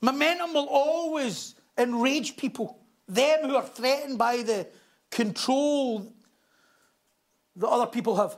Momentum 0.00 0.54
will 0.54 0.68
always 0.68 1.54
enrage 1.76 2.36
people. 2.36 2.78
Them 3.08 3.48
who 3.48 3.56
are 3.56 3.66
threatened 3.66 4.18
by 4.18 4.42
the 4.42 4.66
control 5.10 6.12
that 7.56 7.68
other 7.68 7.86
people 7.86 8.16
have 8.16 8.36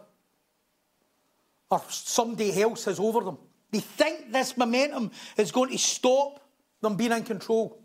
or 1.70 1.82
somebody 1.88 2.61
else 2.61 2.84
has 2.84 2.98
over 2.98 3.20
them. 3.20 3.38
They 3.70 3.80
think 3.80 4.32
this 4.32 4.56
momentum 4.56 5.12
is 5.36 5.52
going 5.52 5.70
to 5.70 5.78
stop 5.78 6.40
them 6.80 6.96
being 6.96 7.12
in 7.12 7.22
control. 7.22 7.80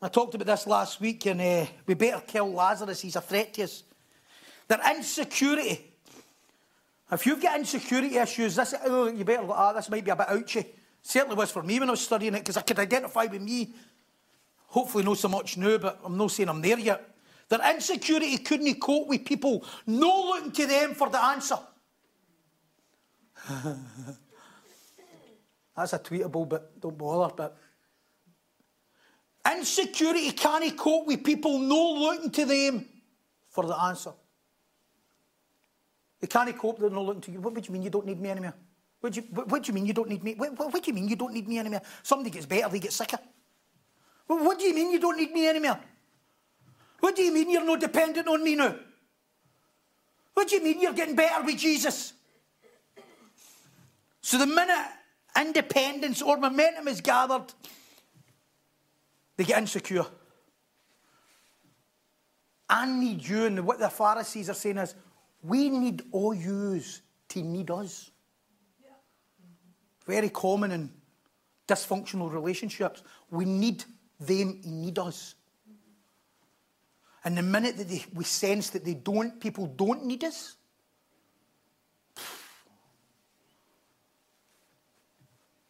I 0.00 0.08
talked 0.08 0.34
about 0.34 0.46
this 0.46 0.66
last 0.66 1.00
week, 1.00 1.26
and 1.26 1.40
uh, 1.40 1.66
we 1.86 1.94
better 1.94 2.20
kill 2.26 2.52
Lazarus. 2.52 3.00
He's 3.00 3.14
a 3.14 3.20
threat 3.20 3.54
to 3.54 3.62
us. 3.62 3.84
Their 4.66 4.80
insecurity. 4.96 5.92
If 7.12 7.24
you've 7.24 7.40
got 7.40 7.58
insecurity 7.58 8.16
issues, 8.16 8.56
this, 8.56 8.74
oh, 8.84 9.08
you 9.08 9.24
better, 9.24 9.44
ah, 9.48 9.70
oh, 9.70 9.74
this 9.76 9.88
might 9.88 10.04
be 10.04 10.10
a 10.10 10.16
bit 10.16 10.28
ouchy. 10.28 10.66
Certainly 11.02 11.36
was 11.36 11.50
for 11.50 11.62
me 11.62 11.80
when 11.80 11.88
I 11.88 11.92
was 11.92 12.00
studying 12.00 12.34
it, 12.34 12.38
because 12.40 12.56
I 12.56 12.62
could 12.62 12.78
identify 12.78 13.26
with 13.26 13.42
me 13.42 13.74
Hopefully, 14.72 15.04
not 15.04 15.18
so 15.18 15.28
much 15.28 15.58
now, 15.58 15.76
but 15.76 16.00
I'm 16.02 16.16
not 16.16 16.30
saying 16.30 16.48
I'm 16.48 16.62
there 16.62 16.78
yet. 16.78 17.06
Their 17.50 17.60
insecurity 17.74 18.38
couldn't 18.38 18.80
cope 18.80 19.06
with 19.06 19.22
people 19.22 19.62
no 19.86 20.30
looking 20.30 20.50
to 20.52 20.66
them 20.66 20.94
for 20.94 21.10
the 21.10 21.22
answer. 21.22 21.58
That's 25.76 25.92
a 25.92 25.98
tweetable, 25.98 26.48
but 26.48 26.80
don't 26.80 26.96
bother. 26.96 27.34
But 27.36 27.58
insecurity 29.54 30.30
can't 30.32 30.74
cope 30.74 31.06
with 31.06 31.22
people 31.22 31.58
no 31.58 31.92
looking 31.92 32.30
to 32.30 32.46
them 32.46 32.86
for 33.50 33.66
the 33.66 33.78
answer. 33.78 34.12
They 36.18 36.28
can't 36.28 36.56
cope, 36.56 36.78
they're 36.78 36.88
not 36.88 37.04
looking 37.04 37.20
to 37.20 37.30
you. 37.30 37.42
What, 37.42 37.52
do 37.52 37.60
you 37.62 37.72
mean 37.74 37.82
you 37.82 37.90
don't 37.90 38.06
need 38.06 38.18
me 38.18 38.30
anymore? 38.30 38.54
What 39.02 39.14
do 39.14 39.20
you, 39.20 39.26
what, 39.30 39.48
what 39.48 39.62
do 39.64 39.66
you 39.66 39.74
mean 39.74 39.84
you 39.84 39.92
don't 39.92 40.08
need 40.08 40.22
me? 40.22 40.34
What, 40.34 40.56
what, 40.56 40.72
what 40.72 40.82
do 40.84 40.90
you 40.90 40.94
mean 40.94 41.08
you 41.08 41.16
don't 41.16 41.34
need 41.34 41.48
me 41.48 41.58
anymore? 41.58 41.82
Somebody 42.04 42.30
gets 42.30 42.46
better, 42.46 42.68
they 42.68 42.78
get 42.78 42.92
sicker. 42.92 43.18
Well, 44.28 44.44
what 44.44 44.60
do 44.60 44.64
you 44.64 44.74
mean 44.74 44.92
you 44.92 45.00
don't 45.00 45.16
need 45.16 45.32
me 45.32 45.48
anymore? 45.48 45.80
What 47.00 47.16
do 47.16 47.22
you 47.22 47.34
mean 47.34 47.50
you're 47.50 47.64
not 47.64 47.80
dependent 47.80 48.28
on 48.28 48.44
me 48.44 48.54
now? 48.54 48.76
What 50.34 50.48
do 50.48 50.54
you 50.54 50.62
mean 50.62 50.80
you're 50.80 50.92
getting 50.92 51.16
better 51.16 51.44
with 51.44 51.58
Jesus? 51.58 52.12
So 54.20 54.38
the 54.38 54.46
minute 54.46 54.86
independence 55.36 56.22
or 56.22 56.36
momentum 56.36 56.86
is 56.86 57.00
gathered, 57.00 57.52
they 59.36 59.42
get 59.42 59.58
insecure. 59.58 60.06
I 62.70 62.86
need 62.86 63.26
you, 63.26 63.46
and 63.46 63.66
what 63.66 63.80
the 63.80 63.88
Pharisees 63.88 64.48
are 64.48 64.54
saying 64.54 64.78
is, 64.78 64.94
we 65.42 65.68
need 65.70 66.04
all 66.12 66.32
yous 66.32 67.02
to 67.30 67.42
need 67.42 67.68
us. 67.72 68.12
Very 70.06 70.30
common 70.30 70.72
in 70.72 70.90
dysfunctional 71.68 72.32
relationships. 72.32 73.02
We 73.30 73.44
need 73.44 73.84
them 74.18 74.60
need 74.64 74.98
us. 74.98 75.34
And 77.24 77.38
the 77.38 77.42
minute 77.42 77.76
that 77.76 77.88
they, 77.88 78.04
we 78.14 78.24
sense 78.24 78.70
that 78.70 78.84
they 78.84 78.94
don't, 78.94 79.40
people 79.40 79.66
don't 79.66 80.04
need 80.04 80.24
us, 80.24 80.56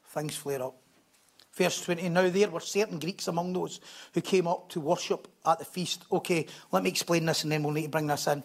things 0.08 0.34
flare 0.36 0.62
up. 0.62 0.76
Verse 1.52 1.84
20 1.84 2.08
Now 2.08 2.28
there 2.30 2.48
were 2.48 2.60
certain 2.60 2.98
Greeks 2.98 3.28
among 3.28 3.52
those 3.52 3.80
who 4.14 4.22
came 4.22 4.46
up 4.46 4.70
to 4.70 4.80
worship 4.80 5.28
at 5.44 5.58
the 5.58 5.64
feast. 5.64 6.04
Okay, 6.10 6.46
let 6.70 6.82
me 6.82 6.90
explain 6.90 7.26
this 7.26 7.42
and 7.42 7.52
then 7.52 7.62
we'll 7.62 7.74
need 7.74 7.82
to 7.82 7.88
bring 7.88 8.06
this 8.06 8.26
in. 8.26 8.42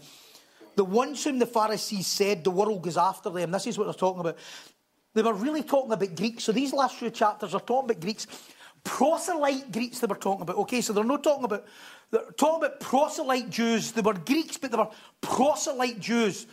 The 0.76 0.84
ones 0.84 1.24
whom 1.24 1.40
the 1.40 1.46
Pharisees 1.46 2.08
said 2.08 2.44
the 2.44 2.52
world 2.52 2.82
goes 2.82 2.98
after 2.98 3.30
them, 3.30 3.52
this 3.52 3.68
is 3.68 3.78
what 3.78 3.86
they're 3.86 3.94
talking 3.94 4.20
about. 4.20 4.38
They 5.18 5.24
were 5.24 5.34
really 5.34 5.64
talking 5.64 5.92
about 5.92 6.16
Greeks. 6.16 6.44
So 6.44 6.52
these 6.52 6.74
last 6.74 6.98
few 6.98 7.10
chapters 7.10 7.56
are 7.56 7.60
talking 7.60 7.90
about 7.90 8.02
Greeks. 8.02 8.28
Proselyte 8.84 9.72
Greeks 9.72 9.98
they 9.98 10.06
were 10.06 10.16
talking 10.16 10.44
about. 10.44 10.58
Okay, 10.58 10.80
so 10.80 10.94
they're 10.94 11.04
not 11.04 11.24
talking 11.24 11.46
about 11.46 11.66
they're 12.12 12.22
talking 12.38 12.64
about 12.64 12.80
proselyte 12.80 13.50
Jews. 13.50 13.92
They 13.94 14.02
were 14.02 14.14
Greeks, 14.14 14.58
but 14.58 14.70
they 14.70 14.78
were 14.78 14.92
proselyte 15.20 16.00
Jews. 16.00 16.46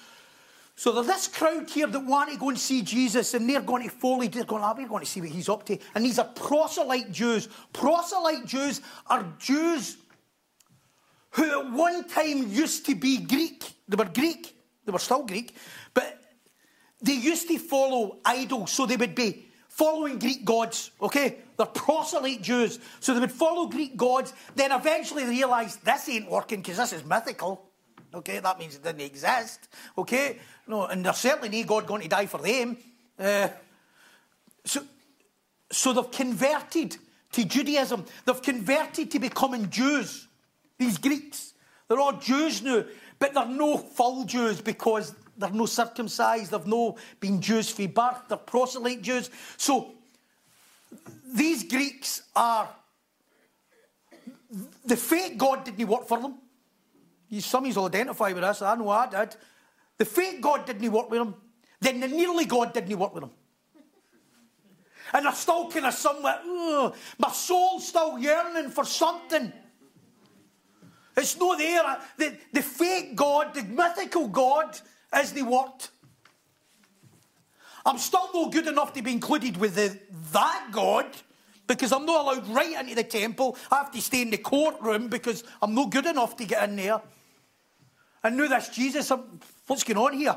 So 0.77 0.93
there's 0.93 1.07
this 1.07 1.29
crowd 1.29 1.69
here 1.69 1.87
that 1.87 2.01
want 2.01 2.33
to 2.33 2.39
go 2.39 2.49
and 2.49 2.59
see 2.59 2.81
Jesus, 2.81 3.35
and 3.35 3.47
they're 3.49 3.61
going 3.61 3.83
to 3.83 3.95
follow. 3.95 4.27
They're 4.27 4.45
going, 4.45 4.65
oh, 4.65 4.75
we're 4.75 4.89
going 4.89 5.05
to 5.05 5.11
see 5.11 5.21
what 5.21 5.29
he's 5.29 5.51
up 5.51 5.67
to. 5.67 5.77
And 5.95 6.03
these 6.03 6.19
are 6.19 6.25
proselyte 6.25 7.13
Jews. 7.13 7.51
Proselyte 7.75 8.47
Jews 8.47 8.81
are 9.09 9.27
Jews 9.39 9.99
who 11.33 11.61
at 11.61 11.71
one 11.71 12.09
time 12.09 12.51
used 12.51 12.87
to 12.87 12.95
be 12.95 13.19
Greek. 13.19 13.75
They 13.87 13.97
were 13.97 14.11
Greek. 14.11 14.55
They 14.85 14.93
were 14.93 14.99
still 14.99 15.25
Greek, 15.25 15.55
they 17.05 17.15
used 17.15 17.49
to 17.49 17.59
follow 17.59 18.19
idols, 18.25 18.73
so 18.73 18.87
they 18.87 18.97
would 18.97 19.15
be 19.15 19.47
following 19.69 20.19
Greek 20.19 20.45
gods, 20.45 20.91
okay? 21.01 21.39
They're 21.57 21.67
proselyte 21.67 22.43
Jews, 22.43 22.79
so 23.01 23.13
they 23.13 23.21
would 23.21 23.33
follow 23.33 23.67
Greek 23.67 23.97
gods, 23.97 24.33
then 24.55 24.73
eventually 24.73 25.25
realise 25.25 25.77
this 25.77 26.09
ain't 26.09 26.31
working 26.31 26.61
because 26.61 26.79
this 26.79 26.93
is 26.93 27.05
mythical, 27.05 27.69
okay? 28.15 28.41
That 28.41 28.59
means 28.59 28.77
it 28.77 28.83
didn't 28.83 29.03
exist, 29.03 29.69
okay? 29.99 30.39
No, 30.67 30.87
and 30.87 31.05
there's 31.05 31.19
certainly 31.19 31.61
no 31.61 31.67
God 31.67 31.87
going 31.87 32.03
to 32.03 32.09
die 32.09 32.27
for 32.27 32.39
them. 32.39 32.77
Uh, 33.19 33.49
so, 34.65 34.83
so 35.71 35.93
they've 35.93 36.11
converted 36.11 36.97
to 37.33 37.45
Judaism. 37.45 38.05
They've 38.25 38.43
converted 38.43 39.11
to 39.11 39.19
becoming 39.19 39.69
Jews. 39.69 40.27
These 40.79 40.99
Greeks. 40.99 41.53
They're 41.89 42.01
all 42.01 42.15
Jews 42.15 42.63
now, 42.63 42.85
but 43.19 43.35
they're 43.35 43.45
no 43.47 43.77
full 43.77 44.25
Jews 44.25 44.61
because 44.61 45.15
they're 45.37 45.51
no 45.51 45.67
circumcised, 45.67 46.51
they've 46.51 46.67
no 46.67 46.97
been 47.21 47.41
Jews 47.41 47.71
from 47.71 47.89
birth, 47.89 48.23
they're 48.29 48.39
proselyte 48.39 49.03
Jews. 49.03 49.31
So 49.57 49.95
these 51.35 51.65
Greeks 51.65 52.23
are 52.35 52.69
the 54.85 54.97
fake 54.97 55.37
God 55.39 55.65
didn't 55.65 55.89
work 55.89 56.07
for 56.07 56.21
them. 56.21 56.37
Some 57.41 57.65
of 57.65 57.69
you 57.69 57.81
will 57.81 57.87
identify 57.87 58.33
with 58.33 58.45
us. 58.45 58.63
I 58.63 58.77
know 58.77 58.89
I 58.89 59.09
did. 59.09 59.37
The 59.99 60.05
fake 60.05 60.41
God 60.41 60.67
didn't 60.67 60.91
work 60.93 61.11
with 61.11 61.19
them. 61.19 61.35
Then 61.81 62.01
the 62.01 62.09
nearly 62.09 62.45
God 62.45 62.73
didn't 62.73 62.97
work 62.99 63.15
with 63.15 63.25
them. 63.25 63.33
And 65.13 65.27
they're 65.27 65.33
still 65.33 65.71
kind 65.71 65.87
of 65.87 65.95
somewhere, 65.95 66.41
my 67.19 67.31
soul's 67.31 67.87
still 67.89 68.19
yearning 68.19 68.71
for 68.71 68.85
something. 68.85 69.53
It's 71.17 71.39
not 71.39 71.59
there. 71.59 71.99
The, 72.17 72.37
the 72.53 72.63
fake 72.63 73.15
God, 73.15 73.55
the 73.55 73.63
mythical 73.63 74.29
God, 74.29 74.79
as 75.15 75.33
they 75.33 75.43
worked. 75.43 75.91
I'm 77.87 77.99
still 77.99 78.29
not 78.35 78.53
good 78.53 78.67
enough 78.67 78.93
to 78.95 79.03
be 79.03 79.13
included 79.13 79.57
with 79.57 79.75
the, 79.75 79.99
that 80.33 80.69
God 80.73 81.07
because 81.67 81.93
I'm 81.93 82.05
not 82.05 82.23
allowed 82.23 82.49
right 82.49 82.81
into 82.81 82.95
the 82.95 83.05
temple. 83.05 83.57
I 83.71 83.77
have 83.77 83.91
to 83.93 84.01
stay 84.01 84.23
in 84.23 84.31
the 84.31 84.39
courtroom 84.39 85.09
because 85.09 85.45
I'm 85.63 85.75
not 85.75 85.91
good 85.91 86.07
enough 86.07 86.37
to 86.37 86.45
get 86.45 86.69
in 86.69 86.77
there. 86.77 87.01
And 88.23 88.37
now 88.37 88.49
this 88.49 88.69
Jesus, 88.71 89.13
what's 89.67 89.85
going 89.85 89.99
on 89.99 90.19
here? 90.19 90.37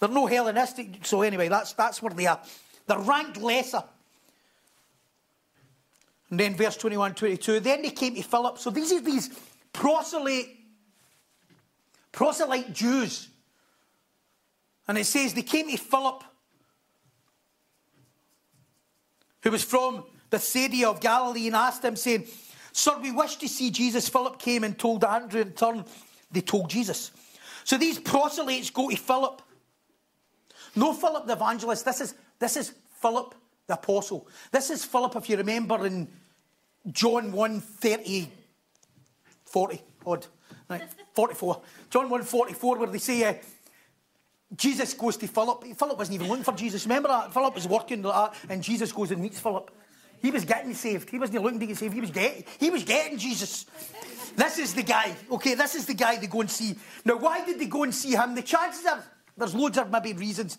They're 0.00 0.08
no 0.08 0.26
Hellenistic. 0.26 1.04
So 1.04 1.22
anyway, 1.22 1.48
that's, 1.48 1.74
that's 1.74 2.02
where 2.02 2.12
they 2.12 2.26
are. 2.26 2.40
They're 2.86 2.98
ranked 2.98 3.36
lesser. 3.36 3.84
And 6.30 6.40
then 6.40 6.54
verse 6.54 6.76
21, 6.76 7.14
22. 7.14 7.60
Then 7.60 7.82
they 7.82 7.90
came 7.90 8.14
to 8.14 8.22
Philip. 8.22 8.58
So 8.58 8.70
these 8.70 8.92
are 8.92 9.00
these 9.00 9.30
proselyte 9.72 10.59
proselyte 12.12 12.72
Jews. 12.72 13.28
And 14.88 14.98
it 14.98 15.06
says 15.06 15.34
they 15.34 15.42
came 15.42 15.70
to 15.70 15.76
Philip, 15.76 16.24
who 19.42 19.50
was 19.50 19.62
from 19.62 20.04
Bethsaida 20.30 20.88
of 20.88 21.00
Galilee, 21.00 21.46
and 21.46 21.56
asked 21.56 21.84
him, 21.84 21.96
saying, 21.96 22.26
Sir, 22.72 22.98
we 23.00 23.10
wish 23.10 23.36
to 23.36 23.48
see 23.48 23.70
Jesus. 23.70 24.08
Philip 24.08 24.38
came 24.38 24.64
and 24.64 24.78
told 24.78 25.04
Andrew 25.04 25.40
in 25.40 25.52
turn, 25.52 25.84
they 26.30 26.40
told 26.40 26.70
Jesus. 26.70 27.10
So 27.64 27.76
these 27.76 27.98
proselytes 27.98 28.70
go 28.70 28.90
to 28.90 28.96
Philip. 28.96 29.42
No 30.76 30.92
Philip 30.92 31.26
the 31.26 31.32
evangelist. 31.32 31.84
This 31.84 32.00
is, 32.00 32.14
this 32.38 32.56
is 32.56 32.74
Philip 33.00 33.34
the 33.66 33.74
apostle. 33.74 34.28
This 34.50 34.70
is 34.70 34.84
Philip, 34.84 35.16
if 35.16 35.28
you 35.28 35.36
remember, 35.36 35.86
in 35.86 36.08
John 36.90 37.32
1 37.32 37.60
30, 37.60 38.30
40 39.44 39.82
odd. 40.06 40.26
Right, 40.68 40.82
44. 41.14 41.62
John 41.90 42.08
1 42.08 42.22
44, 42.22 42.78
where 42.78 42.88
they 42.88 42.98
say 42.98 43.24
uh, 43.24 43.34
Jesus 44.56 44.94
goes 44.94 45.16
to 45.18 45.26
Philip. 45.26 45.64
Philip 45.76 45.98
wasn't 45.98 46.14
even 46.16 46.28
looking 46.28 46.44
for 46.44 46.54
Jesus. 46.54 46.84
Remember 46.84 47.08
that? 47.08 47.32
Philip 47.32 47.54
was 47.54 47.68
working 47.68 48.02
like 48.02 48.32
that, 48.32 48.52
and 48.52 48.62
Jesus 48.62 48.92
goes 48.92 49.10
and 49.10 49.22
meets 49.22 49.38
Philip. 49.38 49.70
He 50.20 50.30
was 50.30 50.44
getting 50.44 50.74
saved. 50.74 51.08
He 51.08 51.18
wasn't 51.18 51.42
looking 51.42 51.60
to 51.60 51.66
get 51.66 51.78
saved. 51.78 51.94
He 51.94 52.00
was 52.00 52.10
getting, 52.10 52.44
he 52.58 52.70
was 52.70 52.84
getting 52.84 53.16
Jesus. 53.16 53.66
This 54.36 54.58
is 54.58 54.74
the 54.74 54.82
guy. 54.82 55.16
Okay, 55.30 55.54
this 55.54 55.74
is 55.74 55.86
the 55.86 55.94
guy 55.94 56.16
they 56.18 56.26
go 56.26 56.40
and 56.40 56.50
see. 56.50 56.74
Now, 57.04 57.16
why 57.16 57.44
did 57.44 57.58
they 57.58 57.66
go 57.66 57.84
and 57.84 57.94
see 57.94 58.14
him? 58.14 58.34
The 58.34 58.42
chances 58.42 58.86
are 58.86 59.02
there's 59.36 59.54
loads 59.54 59.78
of 59.78 59.90
maybe 59.90 60.12
reasons. 60.12 60.58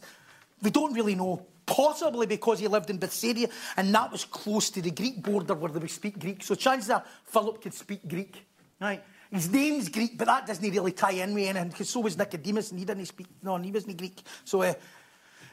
We 0.61 0.71
don't 0.71 0.93
really 0.93 1.15
know. 1.15 1.45
Possibly 1.65 2.25
because 2.25 2.59
he 2.59 2.67
lived 2.67 2.89
in 2.89 2.97
Bethsaida 2.97 3.47
and 3.77 3.93
that 3.95 4.11
was 4.11 4.25
close 4.25 4.69
to 4.71 4.81
the 4.81 4.91
Greek 4.91 5.21
border 5.23 5.53
where 5.53 5.71
they 5.71 5.79
would 5.79 5.91
speak 5.91 6.19
Greek. 6.19 6.43
So 6.43 6.55
chances 6.55 6.89
are 6.89 7.03
Philip 7.25 7.61
could 7.61 7.73
speak 7.73 8.05
Greek. 8.07 8.45
Right? 8.79 9.01
His 9.31 9.49
name's 9.49 9.87
Greek, 9.87 10.17
but 10.17 10.27
that 10.27 10.45
doesn't 10.45 10.69
really 10.69 10.91
tie 10.91 11.11
in 11.11 11.33
with 11.33 11.47
anything, 11.47 11.69
because 11.69 11.89
so 11.89 12.01
was 12.01 12.17
Nicodemus, 12.17 12.71
and 12.71 12.79
he 12.79 12.85
didn't 12.85 13.05
speak, 13.05 13.27
no, 13.41 13.57
he 13.57 13.71
wasn't 13.71 13.97
Greek. 13.97 14.21
So 14.43 14.61
uh, 14.61 14.73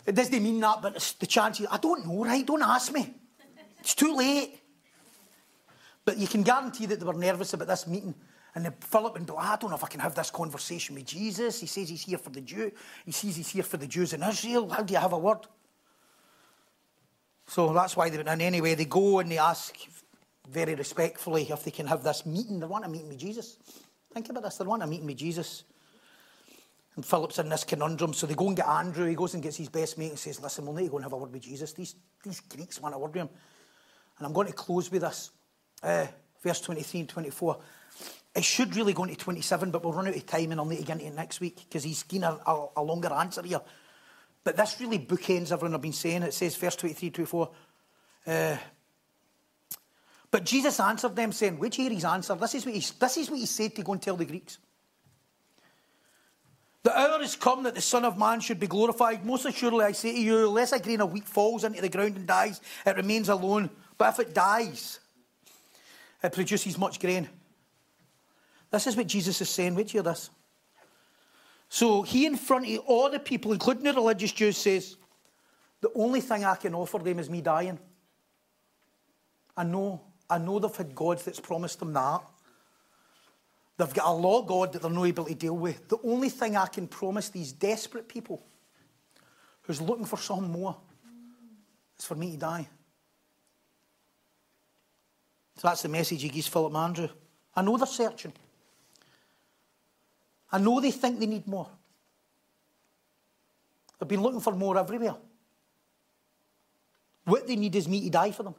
it 0.05 0.15
doesn't 0.15 0.43
mean 0.43 0.59
that, 0.61 0.83
but 0.83 1.15
the 1.21 1.27
chances, 1.27 1.67
I 1.71 1.79
don't 1.79 2.05
know, 2.05 2.25
right? 2.25 2.45
Don't 2.45 2.63
ask 2.63 2.93
me. 2.93 3.15
It's 3.79 3.95
too 3.95 4.17
late. 4.17 4.61
But 6.05 6.17
you 6.17 6.27
can 6.27 6.43
guarantee 6.43 6.87
that 6.87 6.99
they 6.99 7.07
were 7.07 7.13
nervous 7.13 7.53
about 7.53 7.69
this 7.69 7.87
meeting. 7.87 8.15
And 8.55 8.73
Philip 8.81 9.15
and 9.17 9.27
go, 9.27 9.37
I 9.37 9.57
don't 9.57 9.71
know 9.71 9.77
if 9.77 9.85
I 9.85 9.89
can 9.89 10.01
have 10.01 10.15
this 10.15 10.31
conversation 10.31 10.97
with 10.97 11.05
Jesus. 11.05 11.61
He 11.61 11.67
says 11.67 11.89
he's 11.89 12.03
here 12.03 12.19
for 12.19 12.31
the 12.31 12.41
Jew. 12.41 12.73
He 13.05 13.13
says 13.13 13.37
he's 13.37 13.51
here 13.51 13.63
for 13.63 13.77
the 13.77 13.87
Jews 13.87 14.13
in 14.13 14.23
Israel. 14.23 14.69
How 14.69 14.83
do 14.83 14.93
you 14.93 14.99
have 14.99 15.13
a 15.13 15.19
word? 15.19 15.47
So 17.47 17.73
that's 17.73 17.97
why 17.97 18.11
they 18.11 18.17
went 18.17 18.29
in 18.29 18.41
anyway. 18.41 18.75
They 18.75 18.87
go 18.87 19.21
and 19.21 19.31
they 19.31 19.39
ask 19.39 19.77
very 20.51 20.75
respectfully 20.75 21.51
if 21.51 21.65
they 21.65 21.71
can 21.71 21.87
have 21.87 22.03
this 22.03 22.25
meeting. 22.27 22.61
They 22.61 22.67
want 22.67 22.85
a 22.85 22.89
meeting 22.89 23.09
with 23.09 23.19
Jesus. 23.19 23.57
Think 24.13 24.29
about 24.31 24.43
this. 24.43 24.57
They 24.57 24.65
want 24.65 24.83
a 24.83 24.87
meeting 24.87 25.07
with 25.07 25.17
Jesus. 25.17 25.65
And 26.97 27.05
Philip's 27.05 27.39
in 27.39 27.49
this 27.49 27.65
conundrum, 27.65 28.13
so 28.13 28.27
they 28.27 28.35
go 28.35 28.49
and 28.49 28.57
get 28.57 28.67
Andrew. 28.67 29.07
He 29.07 29.15
goes 29.15 29.35
and 29.35 29.43
gets 29.43 29.57
his 29.57 29.69
best 29.69 29.99
mate 29.99 30.11
and 30.11 30.19
says, 30.19 30.41
Listen, 30.41 30.67
we'll 30.67 30.75
need 30.75 30.87
to 30.87 30.91
go 30.91 30.97
and 30.97 31.05
have 31.05 31.13
a 31.13 31.17
word 31.17 31.33
with 31.33 31.43
Jesus. 31.43 31.73
These, 31.73 31.95
these 32.25 32.41
Greeks 32.41 32.81
want 32.81 32.95
a 32.95 32.99
word 32.99 33.15
with 33.15 33.23
him. 33.23 33.29
And 34.19 34.27
I'm 34.27 34.33
going 34.33 34.49
to 34.49 34.53
close 34.53 34.91
with 34.91 35.03
this. 35.03 35.31
Uh, 35.83 36.07
verse 36.43 36.61
23 36.61 37.01
and 37.01 37.09
24. 37.09 37.59
It 38.35 38.45
should 38.45 38.77
really 38.77 38.93
go 38.93 39.05
into 39.05 39.17
27, 39.17 39.71
but 39.71 39.85
we'll 39.85 39.93
run 39.93 40.09
out 40.09 40.17
of 40.17 40.27
time 40.27 40.51
and 40.51 40.61
I'll 40.61 40.67
need 40.67 40.79
to 40.79 40.85
get 40.85 40.95
into 40.95 41.07
it 41.07 41.15
next 41.15 41.41
week 41.41 41.57
because 41.69 41.85
he's 41.85 42.03
getting 42.03 42.25
a, 42.25 42.39
a, 42.47 42.67
a, 42.77 42.83
longer 42.83 43.13
answer 43.13 43.43
here. 43.43 43.61
But 44.45 44.57
this 44.57 44.81
really 44.81 44.99
bookends 44.99 45.53
everything 45.53 45.75
I've 45.75 45.83
been 45.83 45.93
saying. 45.93 46.23
It 46.23 46.35
says, 46.35 46.57
verse 46.57 46.77
23, 46.77 47.11
24. 47.11 47.51
Uh, 48.27 48.57
but 50.31 50.45
Jesus 50.45 50.79
answered 50.79 51.17
them, 51.17 51.33
saying, 51.33 51.59
Which 51.59 51.77
hear 51.77 51.91
his 51.91 52.05
answer? 52.05 52.35
This 52.35 52.55
is, 52.55 52.67
what 52.67 52.75
he, 52.75 52.81
this 52.81 53.17
is 53.17 53.31
what 53.31 53.39
he 53.39 53.47
said 53.47 53.75
to 53.77 53.83
go 53.83 53.93
and 53.93 54.03
tell 54.03 54.17
the 54.17 54.25
Greeks. 54.25 54.59
The 56.83 56.99
hour 56.99 57.21
is 57.23 57.37
come 57.37 57.65
that 57.65 57.75
the 57.75 57.81
Son 57.81 58.05
of 58.05 58.19
Man 58.19 58.41
should 58.41 58.61
be 58.61 58.67
glorified. 58.67 59.25
Most 59.25 59.45
assuredly, 59.45 59.85
I 59.85 59.93
say 59.93 60.13
to 60.13 60.21
you, 60.21 60.49
unless 60.49 60.73
a 60.73 60.79
grain 60.79 61.01
of 61.01 61.13
wheat 61.13 61.25
falls 61.25 61.65
into 61.65 61.81
the 61.81 61.89
ground 61.89 62.17
and 62.17 62.27
dies, 62.27 62.61
it 62.87 62.97
remains 62.97 63.29
alone. 63.29 63.71
But 63.97 64.15
if 64.15 64.29
it 64.29 64.35
dies, 64.35 65.01
it 66.23 66.33
produces 66.33 66.79
much 66.79 67.01
grain. 67.01 67.29
This 68.71 68.87
is 68.87 68.97
what 68.97 69.07
Jesus 69.07 69.41
is 69.41 69.49
saying. 69.49 69.75
Wait, 69.75 69.91
hear 69.91 70.03
this. 70.03 70.31
So 71.69 72.03
he, 72.03 72.27
in 72.27 72.37
front 72.37 72.69
of 72.69 72.79
all 72.87 73.11
the 73.11 73.19
people, 73.19 73.53
including 73.53 73.85
the 73.85 73.93
religious 73.93 74.33
Jews, 74.33 74.57
says, 74.57 74.97
The 75.81 75.91
only 75.95 76.21
thing 76.21 76.45
I 76.45 76.55
can 76.55 76.75
offer 76.75 76.99
them 76.99 77.19
is 77.19 77.29
me 77.29 77.41
dying. 77.41 77.79
I 79.57 79.65
know, 79.65 80.01
I 80.31 80.39
know 80.39 80.59
they've 80.59 80.75
had 80.75 80.95
gods 80.95 81.25
that's 81.25 81.41
promised 81.41 81.79
them 81.79 81.93
that. 81.95 82.23
They've 83.79 83.95
got 83.95 84.07
a 84.07 84.13
law 84.13 84.43
God 84.43 84.73
that 84.73 84.83
they're 84.83 84.91
not 84.91 85.05
able 85.05 85.25
to 85.25 85.35
deal 85.35 85.57
with. 85.57 85.89
The 85.89 85.99
only 86.05 86.29
thing 86.29 86.57
I 86.57 86.67
can 86.67 86.89
promise 86.89 87.29
these 87.29 87.53
desperate 87.53 88.09
people 88.09 88.43
who's 89.63 89.81
looking 89.81 90.05
for 90.05 90.19
something 90.19 90.51
more 90.51 90.77
is 91.99 92.05
for 92.05 92.17
me 92.17 92.33
to 92.33 92.37
die. 92.37 92.69
So 95.57 95.69
that's 95.69 95.83
the 95.83 95.89
message 95.89 96.23
he 96.23 96.29
gives 96.29 96.49
Philip 96.49 96.75
Andrew. 96.75 97.09
I 97.55 97.63
know 97.63 97.77
they're 97.77 97.87
searching. 97.87 98.33
I 100.51 100.59
know 100.59 100.81
they 100.81 100.91
think 100.91 101.21
they 101.21 101.27
need 101.27 101.47
more. 101.47 101.69
They've 103.99 104.09
been 104.09 104.23
looking 104.23 104.41
for 104.41 104.53
more 104.53 104.79
everywhere. 104.79 105.17
What 107.25 107.47
they 107.47 107.57
need 107.57 107.75
is 107.75 107.89
me 107.89 108.01
to 108.05 108.11
die 108.11 108.31
for 108.31 108.43
them. 108.45 108.55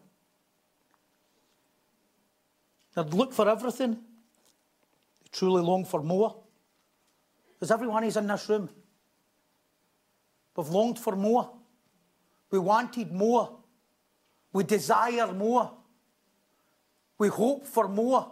They'd 2.96 3.14
look 3.14 3.34
for 3.34 3.48
everything 3.48 3.94
They 3.94 5.30
truly 5.32 5.62
long 5.62 5.86
for 5.86 6.02
more. 6.02 6.36
As 7.62 7.72
everyone 7.72 8.04
who's 8.04 8.18
in 8.18 8.28
this 8.28 8.48
room, 8.50 8.70
we've 10.56 10.70
longed 10.70 10.98
for 10.98 11.16
more. 11.16 11.52
We 12.52 12.60
wanted 12.60 13.12
more. 13.12 13.58
We 14.54 14.64
desire 14.64 15.32
more. 15.32 15.72
We 17.18 17.28
hope 17.28 17.66
for 17.66 17.88
more. 17.88 18.32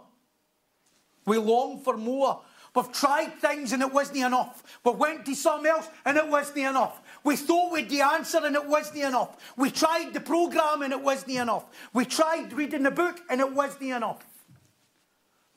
We 1.26 1.36
long 1.36 1.80
for 1.80 1.96
more. 1.96 2.40
We've 2.74 2.92
tried 2.92 3.34
things 3.40 3.72
and 3.72 3.82
it 3.82 3.92
wasn't 3.92 4.18
enough. 4.18 4.62
We 4.84 4.92
went 4.92 5.26
to 5.26 5.34
something 5.34 5.70
else 5.70 5.88
and 6.04 6.16
it 6.16 6.26
wasn't 6.26 6.58
enough. 6.58 7.00
We 7.24 7.36
thought 7.36 7.72
we'd 7.72 7.88
the 7.88 8.00
answer 8.00 8.38
and 8.44 8.56
it 8.56 8.66
wasn't 8.66 8.98
enough. 8.98 9.36
We 9.56 9.70
tried 9.70 10.14
the 10.14 10.20
program 10.20 10.82
and 10.82 10.92
it 10.92 11.02
wasn't 11.02 11.32
enough. 11.32 11.64
We 11.92 12.04
tried 12.04 12.52
reading 12.52 12.84
the 12.84 12.90
book 12.90 13.20
and 13.28 13.40
it 13.40 13.52
wasn't 13.52 13.82
enough. 13.82 14.24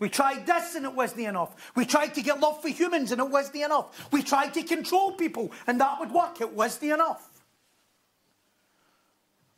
We 0.01 0.09
tried 0.09 0.47
this 0.47 0.73
and 0.73 0.83
it 0.83 0.95
wasn't 0.95 1.21
enough. 1.21 1.71
We 1.75 1.85
tried 1.85 2.15
to 2.15 2.23
get 2.23 2.39
love 2.39 2.59
for 2.59 2.69
humans 2.69 3.11
and 3.11 3.21
it 3.21 3.29
wasn't 3.29 3.57
enough. 3.57 4.11
We 4.11 4.23
tried 4.23 4.51
to 4.55 4.63
control 4.63 5.11
people 5.11 5.51
and 5.67 5.79
that 5.79 5.99
would 5.99 6.11
work. 6.11 6.41
It 6.41 6.51
wasn't 6.53 6.93
enough. 6.93 7.23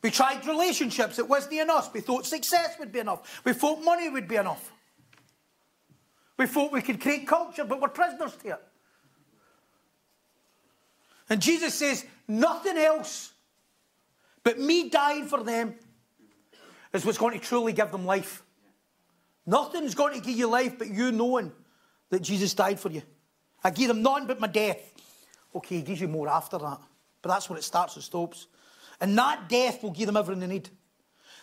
We 0.01 0.11
tried 0.11 0.45
relationships. 0.45 1.17
It 1.17 1.29
wasn't 1.29 1.53
enough. 1.53 1.93
We 1.93 2.01
thought 2.01 2.25
success 2.25 2.75
would 2.77 2.91
be 2.91 2.99
enough. 2.99 3.41
We 3.45 3.53
thought 3.53 3.85
money 3.85 4.09
would 4.09 4.27
be 4.27 4.35
enough. 4.35 4.69
We 6.35 6.45
thought 6.45 6.73
we 6.73 6.81
could 6.81 6.99
create 6.99 7.25
culture, 7.25 7.63
but 7.63 7.79
we're 7.79 7.87
prisoners 7.87 8.35
to 8.43 8.49
it. 8.49 8.63
And 11.29 11.41
Jesus 11.41 11.73
says, 11.73 12.05
nothing 12.27 12.77
else 12.77 13.31
but 14.43 14.59
me 14.59 14.89
dying 14.89 15.25
for 15.25 15.41
them 15.41 15.75
is 16.91 17.05
what's 17.05 17.17
going 17.17 17.39
to 17.39 17.45
truly 17.45 17.71
give 17.71 17.93
them 17.93 18.05
life. 18.05 18.42
Nothing's 19.45 19.95
going 19.95 20.19
to 20.19 20.25
give 20.25 20.37
you 20.37 20.47
life 20.47 20.77
but 20.77 20.89
you 20.89 21.11
knowing 21.11 21.51
that 22.09 22.21
Jesus 22.21 22.53
died 22.53 22.79
for 22.79 22.89
you. 22.89 23.01
I 23.63 23.69
give 23.69 23.87
them 23.87 24.01
none 24.01 24.27
but 24.27 24.39
my 24.39 24.47
death. 24.47 24.93
Okay, 25.55 25.77
he 25.77 25.81
gives 25.81 26.01
you 26.01 26.07
more 26.07 26.29
after 26.29 26.57
that. 26.57 26.79
But 27.21 27.29
that's 27.29 27.49
where 27.49 27.57
it 27.57 27.63
starts 27.63 27.95
and 27.95 28.03
stops. 28.03 28.47
And 29.01 29.17
that 29.17 29.49
death 29.49 29.83
will 29.83 29.91
give 29.91 30.07
them 30.07 30.17
everything 30.17 30.41
they 30.41 30.47
need. 30.47 30.69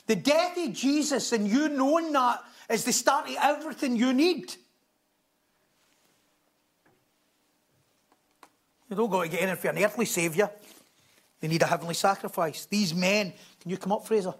The 0.07 0.17
death 0.17 0.57
of 0.57 0.73
Jesus 0.73 1.33
and 1.33 1.47
you 1.47 1.69
knowing 1.69 2.13
that 2.13 2.43
is 2.69 2.85
the 2.85 2.93
start 2.93 3.29
of 3.29 3.37
everything 3.41 3.97
you 3.97 4.13
need. 4.13 4.55
You 8.89 8.97
don't 8.97 9.11
go 9.11 9.23
to 9.23 9.29
get 9.29 9.43
anything 9.43 9.61
for 9.61 9.69
an 9.69 9.85
earthly 9.85 10.07
saviour. 10.07 10.51
They 11.41 11.49
need 11.49 11.63
a 11.63 11.67
heavenly 11.67 11.95
sacrifice. 11.95 12.67
These 12.67 12.95
men, 12.95 13.33
can 13.61 13.71
you 13.71 13.77
come 13.77 13.93
up, 13.93 14.07
Fraser? 14.07 14.35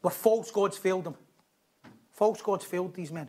Where 0.00 0.10
false 0.10 0.50
gods 0.50 0.78
failed 0.78 1.04
them. 1.04 1.14
False 2.22 2.40
gods 2.40 2.64
failed 2.64 2.94
these 2.94 3.10
men. 3.10 3.28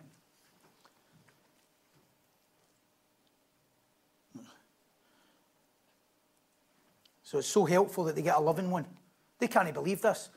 So 7.24 7.40
it's 7.40 7.48
so 7.48 7.66
helpful 7.66 8.04
that 8.04 8.16
they 8.16 8.22
get 8.22 8.36
a 8.36 8.40
living 8.40 8.70
one. 8.70 8.86
They 9.40 9.48
can't 9.48 9.74
believe 9.74 10.04
this. 10.04 10.30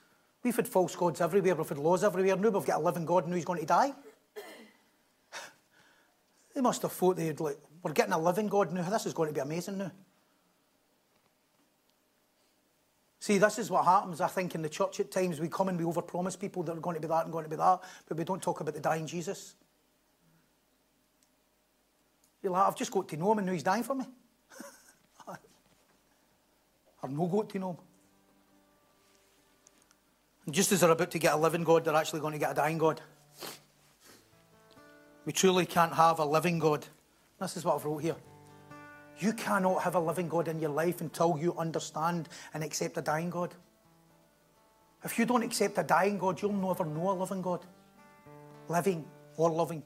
We've 0.43 0.57
had 0.57 0.67
false 0.67 0.97
gods 0.97 1.21
everywhere, 1.21 1.55
we've 1.55 1.69
had 1.69 1.77
laws 1.77 2.03
everywhere. 2.03 2.37
Now 2.37 2.49
we've 2.49 2.65
got 2.65 2.81
a 2.81 2.83
living 2.83 3.05
God 3.05 3.25
and 3.25 3.33
now 3.33 3.37
he's 3.37 3.45
going 3.45 3.61
to 3.61 3.67
die. 3.67 3.93
they 6.55 6.63
must 6.63 6.81
have 6.81 6.93
thought 6.93 7.19
they'd 7.19 7.39
like, 7.39 7.59
we're 7.83 7.93
getting 7.93 8.15
a 8.15 8.19
living 8.19 8.49
God 8.49 8.73
now. 8.73 8.89
This 8.89 9.05
is 9.05 9.13
going 9.13 9.29
to 9.29 9.35
be 9.35 9.41
amazing 9.41 9.77
now. 9.77 9.93
See, 13.27 13.39
this 13.39 13.59
is 13.59 13.73
what 13.73 13.85
happens, 13.85 14.21
I 14.21 14.29
think, 14.29 14.55
in 14.55 14.63
the 14.63 14.69
church 14.69 15.01
at 15.01 15.11
times. 15.11 15.41
We 15.41 15.49
come 15.49 15.69
and 15.69 15.77
we 15.77 15.85
overpromise 15.85 16.39
people 16.39 16.63
that 16.63 16.77
are 16.77 16.81
going 16.81 16.95
to 16.95 17.01
be 17.01 17.09
that 17.09 17.25
and 17.25 17.33
going 17.33 17.43
to 17.43 17.51
be 17.51 17.57
that, 17.57 17.81
but 18.07 18.17
we 18.17 18.23
don't 18.23 18.41
talk 18.41 18.61
about 18.61 18.73
the 18.73 18.81
dying 18.81 19.05
Jesus. 19.05 19.57
You're 22.41 22.53
like, 22.53 22.69
I've 22.69 22.77
just 22.77 22.93
got 22.93 23.09
to 23.09 23.17
know 23.17 23.33
him 23.33 23.39
and 23.39 23.49
now 23.49 23.53
he's 23.53 23.65
dying 23.65 23.83
for 23.83 23.97
me. 23.97 24.05
I've 27.03 27.11
no 27.11 27.27
got 27.27 27.49
to 27.49 27.59
know 27.59 27.71
him. 27.71 27.79
And 30.45 30.55
just 30.55 30.71
as 30.71 30.79
they're 30.79 30.91
about 30.93 31.11
to 31.11 31.19
get 31.19 31.35
a 31.35 31.37
living 31.37 31.65
God, 31.65 31.85
they're 31.85 31.97
actually 31.97 32.21
going 32.21 32.35
to 32.35 32.39
get 32.39 32.53
a 32.53 32.55
dying 32.55 32.79
God. 32.79 33.01
We 35.25 35.33
truly 35.33 35.67
can't 35.67 35.95
have 35.95 36.21
a 36.21 36.25
living 36.25 36.61
God. 36.61 36.87
This 37.41 37.57
is 37.57 37.65
what 37.65 37.75
I've 37.75 37.85
wrote 37.85 38.05
here. 38.05 38.15
You 39.19 39.33
cannot 39.33 39.83
have 39.83 39.95
a 39.95 40.01
living 40.01 40.29
God 40.29 40.49
in 40.49 40.61
your 40.61 40.71
life 40.71 41.01
until 41.01 41.39
you 41.41 41.55
understand 41.57 42.29
and 42.53 42.63
accept 42.63 42.99
a 42.99 43.03
dying 43.03 43.31
God. 43.31 43.55
If 45.05 45.19
you 45.19 45.25
don't 45.25 45.43
accept 45.43 45.79
a 45.79 45.83
dying 45.83 46.19
God, 46.19 46.43
you'll 46.43 46.53
never 46.53 46.85
know 46.85 47.11
a 47.11 47.13
living 47.13 47.41
God. 47.41 47.61
Living 48.69 49.05
or 49.37 49.51
loving. 49.51 49.83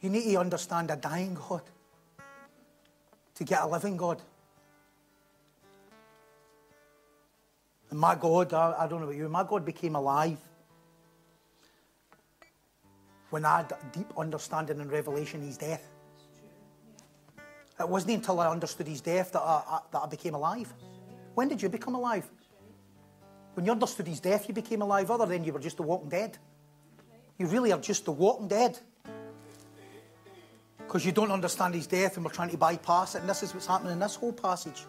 You 0.00 0.10
need 0.10 0.24
to 0.24 0.36
understand 0.36 0.90
a 0.90 0.96
dying 0.96 1.34
God 1.34 1.62
to 3.36 3.44
get 3.44 3.62
a 3.62 3.66
living 3.66 3.96
God. 3.96 4.20
And 7.90 8.00
my 8.00 8.14
God, 8.14 8.52
I, 8.52 8.74
I 8.78 8.86
don't 8.88 9.00
know 9.00 9.06
about 9.06 9.16
you, 9.16 9.28
my 9.28 9.44
God 9.44 9.64
became 9.64 9.96
alive 9.96 10.38
when 13.30 13.44
I 13.44 13.58
had 13.58 13.72
deep 13.92 14.12
understanding 14.18 14.80
and 14.80 14.90
revelation 14.90 15.40
His 15.40 15.56
death. 15.56 15.91
It 17.82 17.88
wasn't 17.88 18.14
until 18.14 18.38
I 18.40 18.48
understood 18.48 18.86
his 18.86 19.00
death 19.00 19.32
that 19.32 19.40
I, 19.40 19.62
I, 19.68 19.80
that 19.90 20.02
I 20.02 20.06
became 20.06 20.34
alive. 20.34 20.72
When 21.34 21.48
did 21.48 21.60
you 21.60 21.68
become 21.68 21.94
alive? 21.94 22.30
When 23.54 23.66
you 23.66 23.72
understood 23.72 24.06
his 24.06 24.20
death, 24.20 24.46
you 24.48 24.54
became 24.54 24.82
alive. 24.82 25.10
Other 25.10 25.26
than 25.26 25.44
you 25.44 25.52
were 25.52 25.58
just 25.58 25.76
the 25.76 25.82
walking 25.82 26.08
dead. 26.08 26.38
You 27.38 27.46
really 27.48 27.72
are 27.72 27.80
just 27.80 28.04
the 28.04 28.12
walking 28.12 28.48
dead. 28.48 28.78
Because 30.78 31.04
you 31.04 31.12
don't 31.12 31.32
understand 31.32 31.74
his 31.74 31.86
death 31.86 32.16
and 32.16 32.24
we're 32.24 32.30
trying 32.30 32.50
to 32.50 32.56
bypass 32.56 33.14
it. 33.14 33.20
And 33.20 33.28
this 33.28 33.42
is 33.42 33.52
what's 33.52 33.66
happening 33.66 33.92
in 33.92 33.98
this 33.98 34.14
whole 34.14 34.32
passage. 34.32 34.84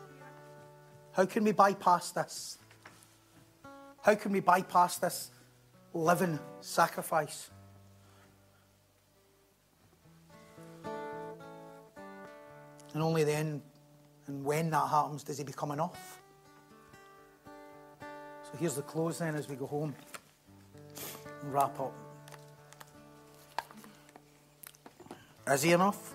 How 1.13 1.25
can 1.25 1.43
we 1.43 1.51
bypass 1.51 2.11
this? 2.11 2.57
How 4.01 4.15
can 4.15 4.31
we 4.31 4.39
bypass 4.39 4.97
this 4.97 5.31
living 5.93 6.39
sacrifice? 6.61 7.49
And 12.93 13.01
only 13.01 13.23
then 13.23 13.61
and 14.27 14.43
when 14.43 14.69
that 14.69 14.87
happens 14.87 15.23
does 15.23 15.37
he 15.37 15.43
become 15.43 15.71
enough. 15.71 16.21
So 17.99 18.57
here's 18.59 18.75
the 18.75 18.81
close 18.81 19.19
then 19.19 19.35
as 19.35 19.49
we 19.49 19.55
go 19.55 19.67
home 19.67 19.95
and 21.41 21.53
wrap 21.53 21.79
up. 21.79 21.93
Is 25.47 25.63
he 25.63 25.71
enough? 25.71 26.13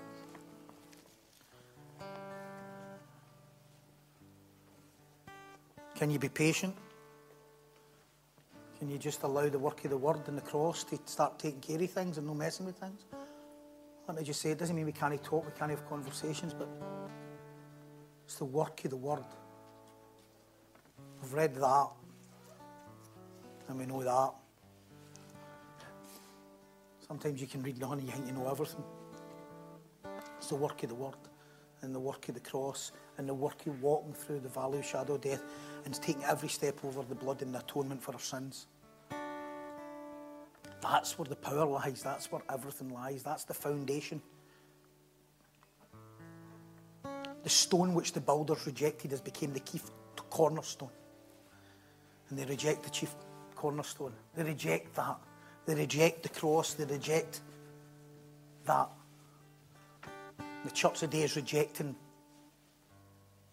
Can 5.96 6.10
you 6.10 6.18
be 6.18 6.28
patient? 6.28 6.74
Can 8.78 8.88
you 8.88 8.98
just 8.98 9.22
allow 9.24 9.48
the 9.48 9.58
work 9.58 9.84
of 9.84 9.90
the 9.90 9.96
word 9.96 10.28
and 10.28 10.38
the 10.38 10.42
cross 10.42 10.84
to 10.84 10.98
start 11.04 11.38
taking 11.38 11.60
care 11.60 11.82
of 11.82 11.90
things 11.90 12.16
and 12.16 12.26
no 12.26 12.34
messing 12.34 12.64
with 12.64 12.76
things? 12.76 13.04
Let 14.08 14.16
me 14.16 14.24
just 14.24 14.40
say, 14.40 14.52
it 14.52 14.58
doesn't 14.58 14.74
mean 14.74 14.86
we 14.86 14.92
can't 14.92 15.22
talk, 15.22 15.44
we 15.44 15.52
can't 15.52 15.70
have 15.70 15.86
conversations, 15.86 16.54
but 16.54 16.66
it's 18.24 18.36
the 18.36 18.46
work 18.46 18.82
of 18.84 18.90
the 18.90 18.96
word. 18.96 19.22
We've 21.20 21.34
read 21.34 21.54
that, 21.56 21.88
and 23.68 23.78
we 23.78 23.84
know 23.84 24.02
that. 24.02 24.32
Sometimes 27.06 27.38
you 27.38 27.46
can 27.46 27.62
read 27.62 27.78
nothing 27.78 27.98
and 27.98 28.08
you 28.08 28.14
think 28.14 28.26
you 28.28 28.32
know 28.32 28.50
everything. 28.50 28.82
It's 30.38 30.48
the 30.48 30.56
work 30.56 30.82
of 30.84 30.88
the 30.88 30.94
word, 30.94 31.16
and 31.82 31.94
the 31.94 32.00
work 32.00 32.30
of 32.30 32.34
the 32.34 32.40
cross, 32.40 32.92
and 33.18 33.28
the 33.28 33.34
work 33.34 33.66
of 33.66 33.82
walking 33.82 34.14
through 34.14 34.40
the 34.40 34.48
valley 34.48 34.78
of 34.78 34.86
shadow 34.86 35.18
death, 35.18 35.42
and 35.84 35.94
taking 35.94 36.24
every 36.24 36.48
step 36.48 36.82
over 36.82 37.02
the 37.02 37.14
blood 37.14 37.42
and 37.42 37.54
the 37.54 37.58
atonement 37.58 38.02
for 38.02 38.14
our 38.14 38.20
sins. 38.20 38.68
That's 40.90 41.18
where 41.18 41.26
the 41.26 41.36
power 41.36 41.66
lies. 41.66 42.02
That's 42.02 42.32
where 42.32 42.40
everything 42.50 42.88
lies. 42.88 43.22
That's 43.22 43.44
the 43.44 43.52
foundation. 43.52 44.22
The 47.42 47.48
stone 47.50 47.92
which 47.92 48.14
the 48.14 48.20
builders 48.20 48.66
rejected 48.66 49.10
has 49.10 49.20
become 49.20 49.52
the 49.52 49.60
chief 49.60 49.90
cornerstone. 50.30 50.90
And 52.30 52.38
they 52.38 52.46
reject 52.46 52.84
the 52.84 52.90
chief 52.90 53.14
cornerstone. 53.54 54.14
They 54.34 54.44
reject 54.44 54.94
that. 54.96 55.18
They 55.66 55.74
reject 55.74 56.22
the 56.22 56.30
cross. 56.30 56.72
They 56.72 56.84
reject 56.84 57.42
that. 58.64 58.88
The 60.64 60.70
church 60.70 61.00
today 61.00 61.22
is 61.22 61.36
rejecting, 61.36 61.94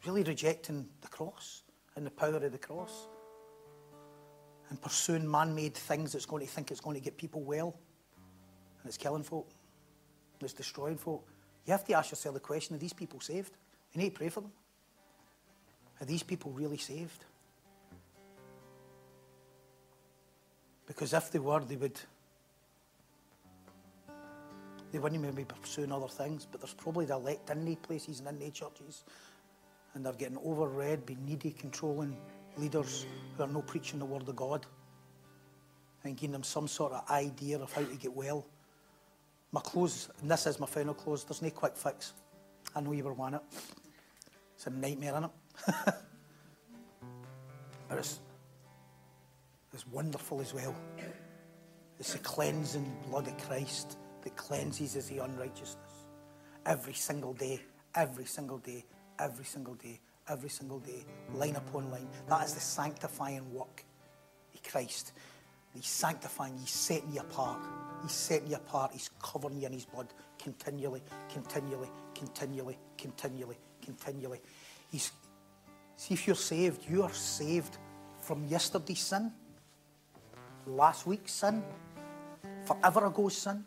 really 0.05 0.23
rejecting 0.23 0.87
the 1.01 1.07
cross 1.09 1.63
and 1.97 2.05
the 2.05 2.11
power 2.11 2.37
of 2.37 2.51
the 2.51 2.57
cross 2.57 3.07
and 4.75 4.81
pursuing 4.81 5.31
man 5.31 5.55
made 5.55 5.73
things 5.73 6.11
that's 6.11 6.25
going 6.25 6.45
to 6.45 6.51
think 6.51 6.69
it's 6.69 6.81
going 6.81 6.97
to 6.97 7.01
get 7.01 7.17
people 7.17 7.41
well. 7.41 7.73
And 8.81 8.89
it's 8.89 8.97
killing 8.97 9.23
folk, 9.23 9.49
it's 10.41 10.51
destroying 10.51 10.97
folk. 10.97 11.25
You 11.65 11.71
have 11.71 11.85
to 11.85 11.93
ask 11.93 12.11
yourself 12.11 12.33
the 12.33 12.41
question 12.41 12.75
are 12.75 12.79
these 12.79 12.91
people 12.91 13.21
saved? 13.21 13.53
You 13.93 14.01
need 14.01 14.09
to 14.09 14.17
pray 14.17 14.27
for 14.27 14.41
them. 14.41 14.51
Are 16.01 16.05
these 16.05 16.23
people 16.23 16.51
really 16.51 16.75
saved? 16.75 17.23
Because 20.85 21.13
if 21.13 21.31
they 21.31 21.39
were, 21.39 21.61
they 21.61 21.77
would. 21.77 21.97
They 24.91 24.99
wouldn't 24.99 25.21
maybe 25.21 25.37
be 25.37 25.45
pursuing 25.45 25.93
other 25.93 26.09
things, 26.09 26.45
but 26.51 26.59
there's 26.59 26.73
probably 26.73 27.05
the 27.05 27.15
elect 27.15 27.49
in 27.49 27.63
these 27.63 27.77
places 27.77 28.19
and 28.19 28.27
in 28.27 28.39
these 28.39 28.51
churches, 28.51 29.05
and 29.93 30.05
they're 30.05 30.13
getting 30.13 30.37
overread, 30.37 31.05
being 31.05 31.25
needy, 31.25 31.51
controlling 31.51 32.17
leaders 32.57 33.05
who 33.37 33.43
are 33.43 33.47
not 33.47 33.67
preaching 33.67 33.99
the 33.99 34.05
word 34.05 34.27
of 34.27 34.35
God 34.35 34.65
and 36.03 36.15
giving 36.15 36.31
them 36.31 36.43
some 36.43 36.67
sort 36.67 36.93
of 36.93 37.09
idea 37.09 37.59
of 37.59 37.71
how 37.73 37.81
to 37.81 37.95
get 37.95 38.13
well. 38.13 38.45
My 39.51 39.61
close, 39.61 40.09
and 40.21 40.29
this 40.29 40.45
is 40.45 40.59
my 40.59 40.67
final 40.67 40.93
close, 40.93 41.23
there's 41.23 41.41
no 41.41 41.49
quick 41.49 41.75
fix. 41.75 42.13
I 42.75 42.81
know 42.81 42.91
you 42.91 43.03
were 43.03 43.13
one 43.13 43.33
it. 43.35 43.41
It's 44.55 44.67
a 44.67 44.69
nightmare, 44.69 45.13
isn't 45.13 45.23
it? 45.25 45.31
but 47.89 47.97
it's, 47.97 48.19
it's 49.73 49.87
wonderful 49.87 50.41
as 50.41 50.53
well. 50.53 50.75
It's 51.99 52.13
the 52.13 52.19
cleansing 52.19 52.91
blood 53.09 53.27
of 53.27 53.37
Christ 53.37 53.97
that 54.21 54.35
cleanses 54.35 54.97
us 54.97 55.07
the 55.07 55.19
unrighteousness. 55.19 55.77
Every 56.65 56.93
single 56.93 57.33
day, 57.33 57.61
every 57.95 58.25
single 58.25 58.57
day, 58.57 58.85
every 59.19 59.45
single 59.45 59.75
day, 59.75 59.99
every 60.29 60.49
single 60.49 60.79
day, 60.79 61.05
line 61.33 61.55
upon 61.55 61.91
line. 61.91 62.07
That 62.27 62.45
is 62.45 62.53
the 62.53 62.59
sanctifying 62.59 63.53
work 63.53 63.83
of 64.53 64.63
Christ. 64.63 65.13
He's 65.73 65.87
sanctifying, 65.87 66.57
He's 66.57 66.69
setting 66.69 67.11
you 67.13 67.21
apart. 67.21 67.61
He's 68.01 68.13
setting 68.13 68.49
you 68.49 68.55
apart. 68.55 68.91
He's 68.93 69.09
covering 69.21 69.59
you 69.59 69.67
in 69.67 69.73
His 69.73 69.85
blood 69.85 70.07
continually, 70.45 71.01
continually, 71.33 71.89
continually, 72.13 72.77
continually, 72.97 73.57
continually. 73.83 74.39
He's, 74.91 75.11
see, 75.97 76.13
if 76.13 76.27
you're 76.27 76.35
saved, 76.35 76.87
you 76.89 77.03
are 77.03 77.13
saved 77.13 77.77
from 78.21 78.45
yesterday's 78.45 78.99
sin, 78.99 79.31
last 80.67 81.07
week's 81.07 81.33
sin, 81.33 81.63
forever 82.65 83.07
ago's 83.07 83.37
sin, 83.37 83.65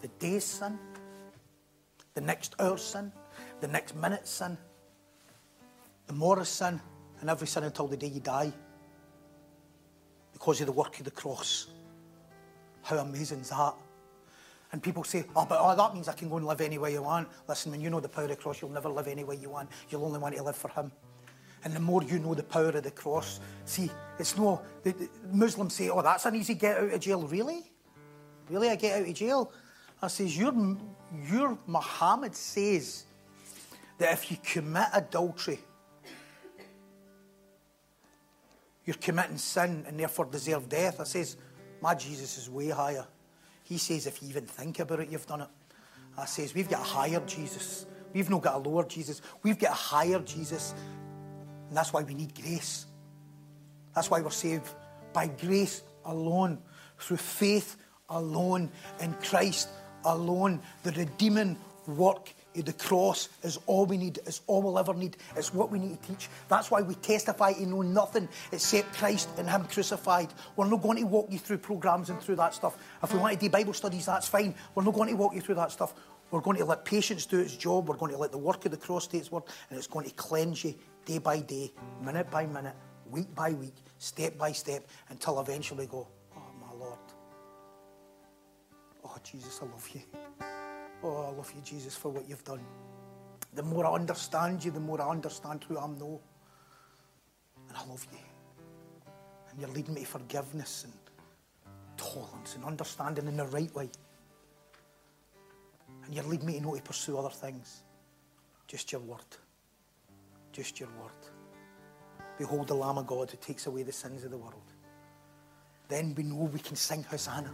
the 0.00 0.08
day's 0.18 0.44
sin, 0.44 0.78
the 2.14 2.20
next 2.22 2.54
hour's 2.58 2.82
sin, 2.82 3.12
the 3.60 3.68
next 3.68 3.94
minute's 3.96 4.30
sin, 4.30 4.56
tomorrow's 6.06 6.48
sin, 6.48 6.80
and 7.20 7.30
every 7.30 7.46
sin 7.46 7.64
until 7.64 7.86
the 7.86 7.96
day 7.96 8.08
you 8.08 8.20
die 8.20 8.52
because 10.32 10.60
of 10.60 10.66
the 10.66 10.72
work 10.72 10.98
of 10.98 11.04
the 11.04 11.10
cross. 11.10 11.68
How 12.82 12.98
amazing 12.98 13.40
is 13.40 13.50
that? 13.50 13.74
And 14.72 14.82
people 14.82 15.04
say, 15.04 15.24
oh, 15.34 15.46
but 15.48 15.58
oh, 15.60 15.74
that 15.74 15.94
means 15.94 16.08
I 16.08 16.12
can 16.12 16.28
go 16.28 16.36
and 16.36 16.46
live 16.46 16.60
any 16.60 16.78
way 16.78 16.92
you 16.92 17.02
want. 17.02 17.28
Listen, 17.48 17.72
when 17.72 17.80
you 17.80 17.88
know 17.88 18.00
the 18.00 18.08
power 18.08 18.24
of 18.24 18.30
the 18.30 18.36
cross, 18.36 18.60
you'll 18.60 18.70
never 18.70 18.88
live 18.88 19.08
any 19.08 19.24
way 19.24 19.36
you 19.36 19.48
want. 19.48 19.70
You'll 19.88 20.04
only 20.04 20.18
want 20.18 20.36
to 20.36 20.42
live 20.42 20.56
for 20.56 20.68
Him. 20.68 20.92
And 21.64 21.74
the 21.74 21.80
more 21.80 22.02
you 22.02 22.18
know 22.18 22.34
the 22.34 22.42
power 22.42 22.68
of 22.68 22.82
the 22.82 22.90
cross, 22.90 23.40
see, 23.64 23.90
it's 24.18 24.36
no, 24.36 24.60
the, 24.82 24.92
the 24.92 25.08
Muslims 25.32 25.74
say, 25.74 25.88
oh, 25.88 26.02
that's 26.02 26.26
an 26.26 26.34
easy 26.36 26.54
get 26.54 26.78
out 26.78 26.92
of 26.92 27.00
jail. 27.00 27.22
Really? 27.26 27.72
Really, 28.50 28.68
I 28.68 28.76
get 28.76 29.00
out 29.00 29.08
of 29.08 29.14
jail? 29.14 29.52
I 30.02 30.08
says, 30.08 30.36
your, 30.36 30.52
your 31.30 31.58
Muhammad 31.66 32.34
says 32.34 33.04
that 33.98 34.12
if 34.12 34.30
you 34.30 34.36
commit 34.44 34.88
adultery, 34.92 35.58
you're 38.86 38.96
committing 38.96 39.36
sin 39.36 39.84
and 39.86 39.98
therefore 39.98 40.24
deserve 40.26 40.68
death. 40.68 41.00
I 41.00 41.04
says, 41.04 41.36
my 41.82 41.94
Jesus 41.94 42.38
is 42.38 42.48
way 42.48 42.68
higher. 42.70 43.04
He 43.64 43.78
says, 43.78 44.06
if 44.06 44.22
you 44.22 44.28
even 44.28 44.46
think 44.46 44.78
about 44.78 45.00
it, 45.00 45.10
you've 45.10 45.26
done 45.26 45.42
it. 45.42 45.48
I 46.16 46.24
says, 46.24 46.54
we've 46.54 46.68
got 46.68 46.80
a 46.80 46.84
higher 46.84 47.20
Jesus. 47.26 47.84
We've 48.12 48.30
not 48.30 48.42
got 48.42 48.54
a 48.54 48.58
lower 48.58 48.84
Jesus. 48.84 49.20
We've 49.42 49.58
got 49.58 49.72
a 49.72 49.74
higher 49.74 50.20
Jesus. 50.20 50.72
And 51.68 51.76
that's 51.76 51.92
why 51.92 52.04
we 52.04 52.14
need 52.14 52.34
grace. 52.40 52.86
That's 53.94 54.08
why 54.08 54.20
we're 54.20 54.30
saved 54.30 54.68
by 55.12 55.26
grace 55.26 55.82
alone, 56.04 56.62
through 56.98 57.16
faith 57.16 57.76
alone, 58.08 58.70
in 59.00 59.12
Christ 59.14 59.68
alone. 60.04 60.62
The 60.84 60.92
redeeming 60.92 61.58
work 61.88 62.32
Eh, 62.56 62.62
the 62.62 62.72
cross 62.72 63.28
is 63.42 63.58
all 63.66 63.86
we 63.86 63.96
need. 63.96 64.18
It's 64.26 64.40
all 64.46 64.62
we'll 64.62 64.78
ever 64.78 64.94
need. 64.94 65.16
It's 65.36 65.52
what 65.52 65.70
we 65.70 65.78
need 65.78 66.00
to 66.02 66.08
teach. 66.08 66.28
That's 66.48 66.70
why 66.70 66.82
we 66.82 66.94
testify 66.96 67.52
to 67.54 67.66
know 67.66 67.82
nothing 67.82 68.28
except 68.52 68.94
Christ 68.94 69.28
and 69.38 69.48
Him 69.48 69.64
crucified. 69.64 70.32
We're 70.56 70.68
not 70.68 70.82
going 70.82 70.98
to 70.98 71.06
walk 71.06 71.28
you 71.30 71.38
through 71.38 71.58
programs 71.58 72.10
and 72.10 72.20
through 72.20 72.36
that 72.36 72.54
stuff. 72.54 72.76
If 73.02 73.12
we 73.12 73.18
want 73.18 73.34
to 73.34 73.38
do 73.38 73.50
Bible 73.50 73.74
studies, 73.74 74.06
that's 74.06 74.28
fine. 74.28 74.54
We're 74.74 74.84
not 74.84 74.94
going 74.94 75.10
to 75.10 75.16
walk 75.16 75.34
you 75.34 75.40
through 75.40 75.56
that 75.56 75.72
stuff. 75.72 75.94
We're 76.30 76.40
going 76.40 76.58
to 76.58 76.64
let 76.64 76.84
patience 76.84 77.24
do 77.24 77.38
its 77.38 77.56
job. 77.56 77.88
We're 77.88 77.96
going 77.96 78.12
to 78.12 78.18
let 78.18 78.32
the 78.32 78.38
work 78.38 78.64
of 78.64 78.72
the 78.72 78.76
cross 78.76 79.06
do 79.06 79.18
its 79.18 79.30
work, 79.30 79.48
and 79.70 79.78
it's 79.78 79.86
going 79.86 80.08
to 80.08 80.14
cleanse 80.14 80.64
you 80.64 80.74
day 81.04 81.18
by 81.18 81.38
day, 81.38 81.72
minute 82.02 82.30
by 82.30 82.46
minute, 82.46 82.74
week 83.08 83.32
by 83.34 83.52
week, 83.52 83.74
step 83.98 84.36
by 84.36 84.50
step, 84.50 84.84
until 85.10 85.40
eventually 85.40 85.86
go, 85.86 86.08
Oh, 86.36 86.42
my 86.60 86.72
Lord. 86.72 86.98
Oh, 89.04 89.16
Jesus, 89.22 89.60
I 89.62 89.66
love 89.66 89.88
you. 89.94 90.65
Oh, 91.02 91.28
I 91.28 91.36
love 91.36 91.52
you, 91.54 91.60
Jesus, 91.62 91.94
for 91.94 92.10
what 92.10 92.28
you've 92.28 92.44
done. 92.44 92.64
The 93.54 93.62
more 93.62 93.86
I 93.86 93.94
understand 93.94 94.64
you, 94.64 94.70
the 94.70 94.80
more 94.80 95.00
I 95.00 95.10
understand 95.10 95.64
who 95.68 95.78
I 95.78 95.84
am 95.84 95.98
now. 95.98 96.20
And 97.68 97.76
I 97.76 97.84
love 97.86 98.06
you. 98.12 98.18
And 99.50 99.60
you're 99.60 99.70
leading 99.70 99.94
me 99.94 100.00
to 100.02 100.06
forgiveness 100.06 100.84
and 100.84 100.92
tolerance 101.96 102.54
and 102.54 102.64
understanding 102.64 103.26
in 103.26 103.36
the 103.36 103.46
right 103.46 103.74
way. 103.74 103.90
And 106.04 106.14
you're 106.14 106.24
leading 106.24 106.46
me 106.46 106.54
to 106.54 106.60
know 106.60 106.74
to 106.74 106.82
pursue 106.82 107.18
other 107.18 107.30
things. 107.30 107.82
Just 108.66 108.92
your 108.92 109.00
word. 109.00 109.20
Just 110.52 110.80
your 110.80 110.88
word. 111.00 111.10
Behold 112.38 112.68
the 112.68 112.74
Lamb 112.74 112.98
of 112.98 113.06
God 113.06 113.30
who 113.30 113.36
takes 113.38 113.66
away 113.66 113.82
the 113.82 113.92
sins 113.92 114.24
of 114.24 114.30
the 114.30 114.38
world. 114.38 114.54
Then 115.88 116.14
we 116.16 116.24
know 116.24 116.50
we 116.52 116.58
can 116.58 116.76
sing 116.76 117.04
Hosanna 117.04 117.52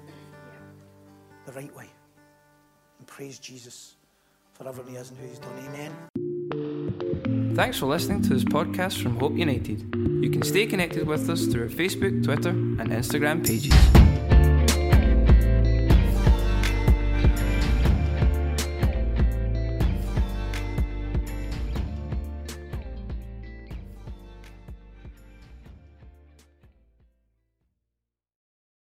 the 1.46 1.52
right 1.52 1.74
way 1.76 1.88
and 3.02 3.08
praise 3.08 3.40
Jesus 3.40 3.96
for 4.54 4.68
everything 4.68 4.94
he 4.94 5.00
is 5.00 5.10
and 5.10 5.18
who 5.18 5.26
he's 5.26 5.40
done. 5.40 5.58
Amen. 5.66 7.56
Thanks 7.56 7.78
for 7.78 7.86
listening 7.86 8.22
to 8.22 8.28
this 8.28 8.44
podcast 8.44 9.02
from 9.02 9.16
Hope 9.18 9.36
United. 9.36 9.80
You 10.22 10.30
can 10.30 10.42
stay 10.42 10.66
connected 10.66 11.08
with 11.08 11.28
us 11.28 11.46
through 11.46 11.64
our 11.64 11.68
Facebook, 11.68 12.22
Twitter, 12.22 12.50
and 12.50 12.90
Instagram 12.90 13.44
pages. 13.44 14.11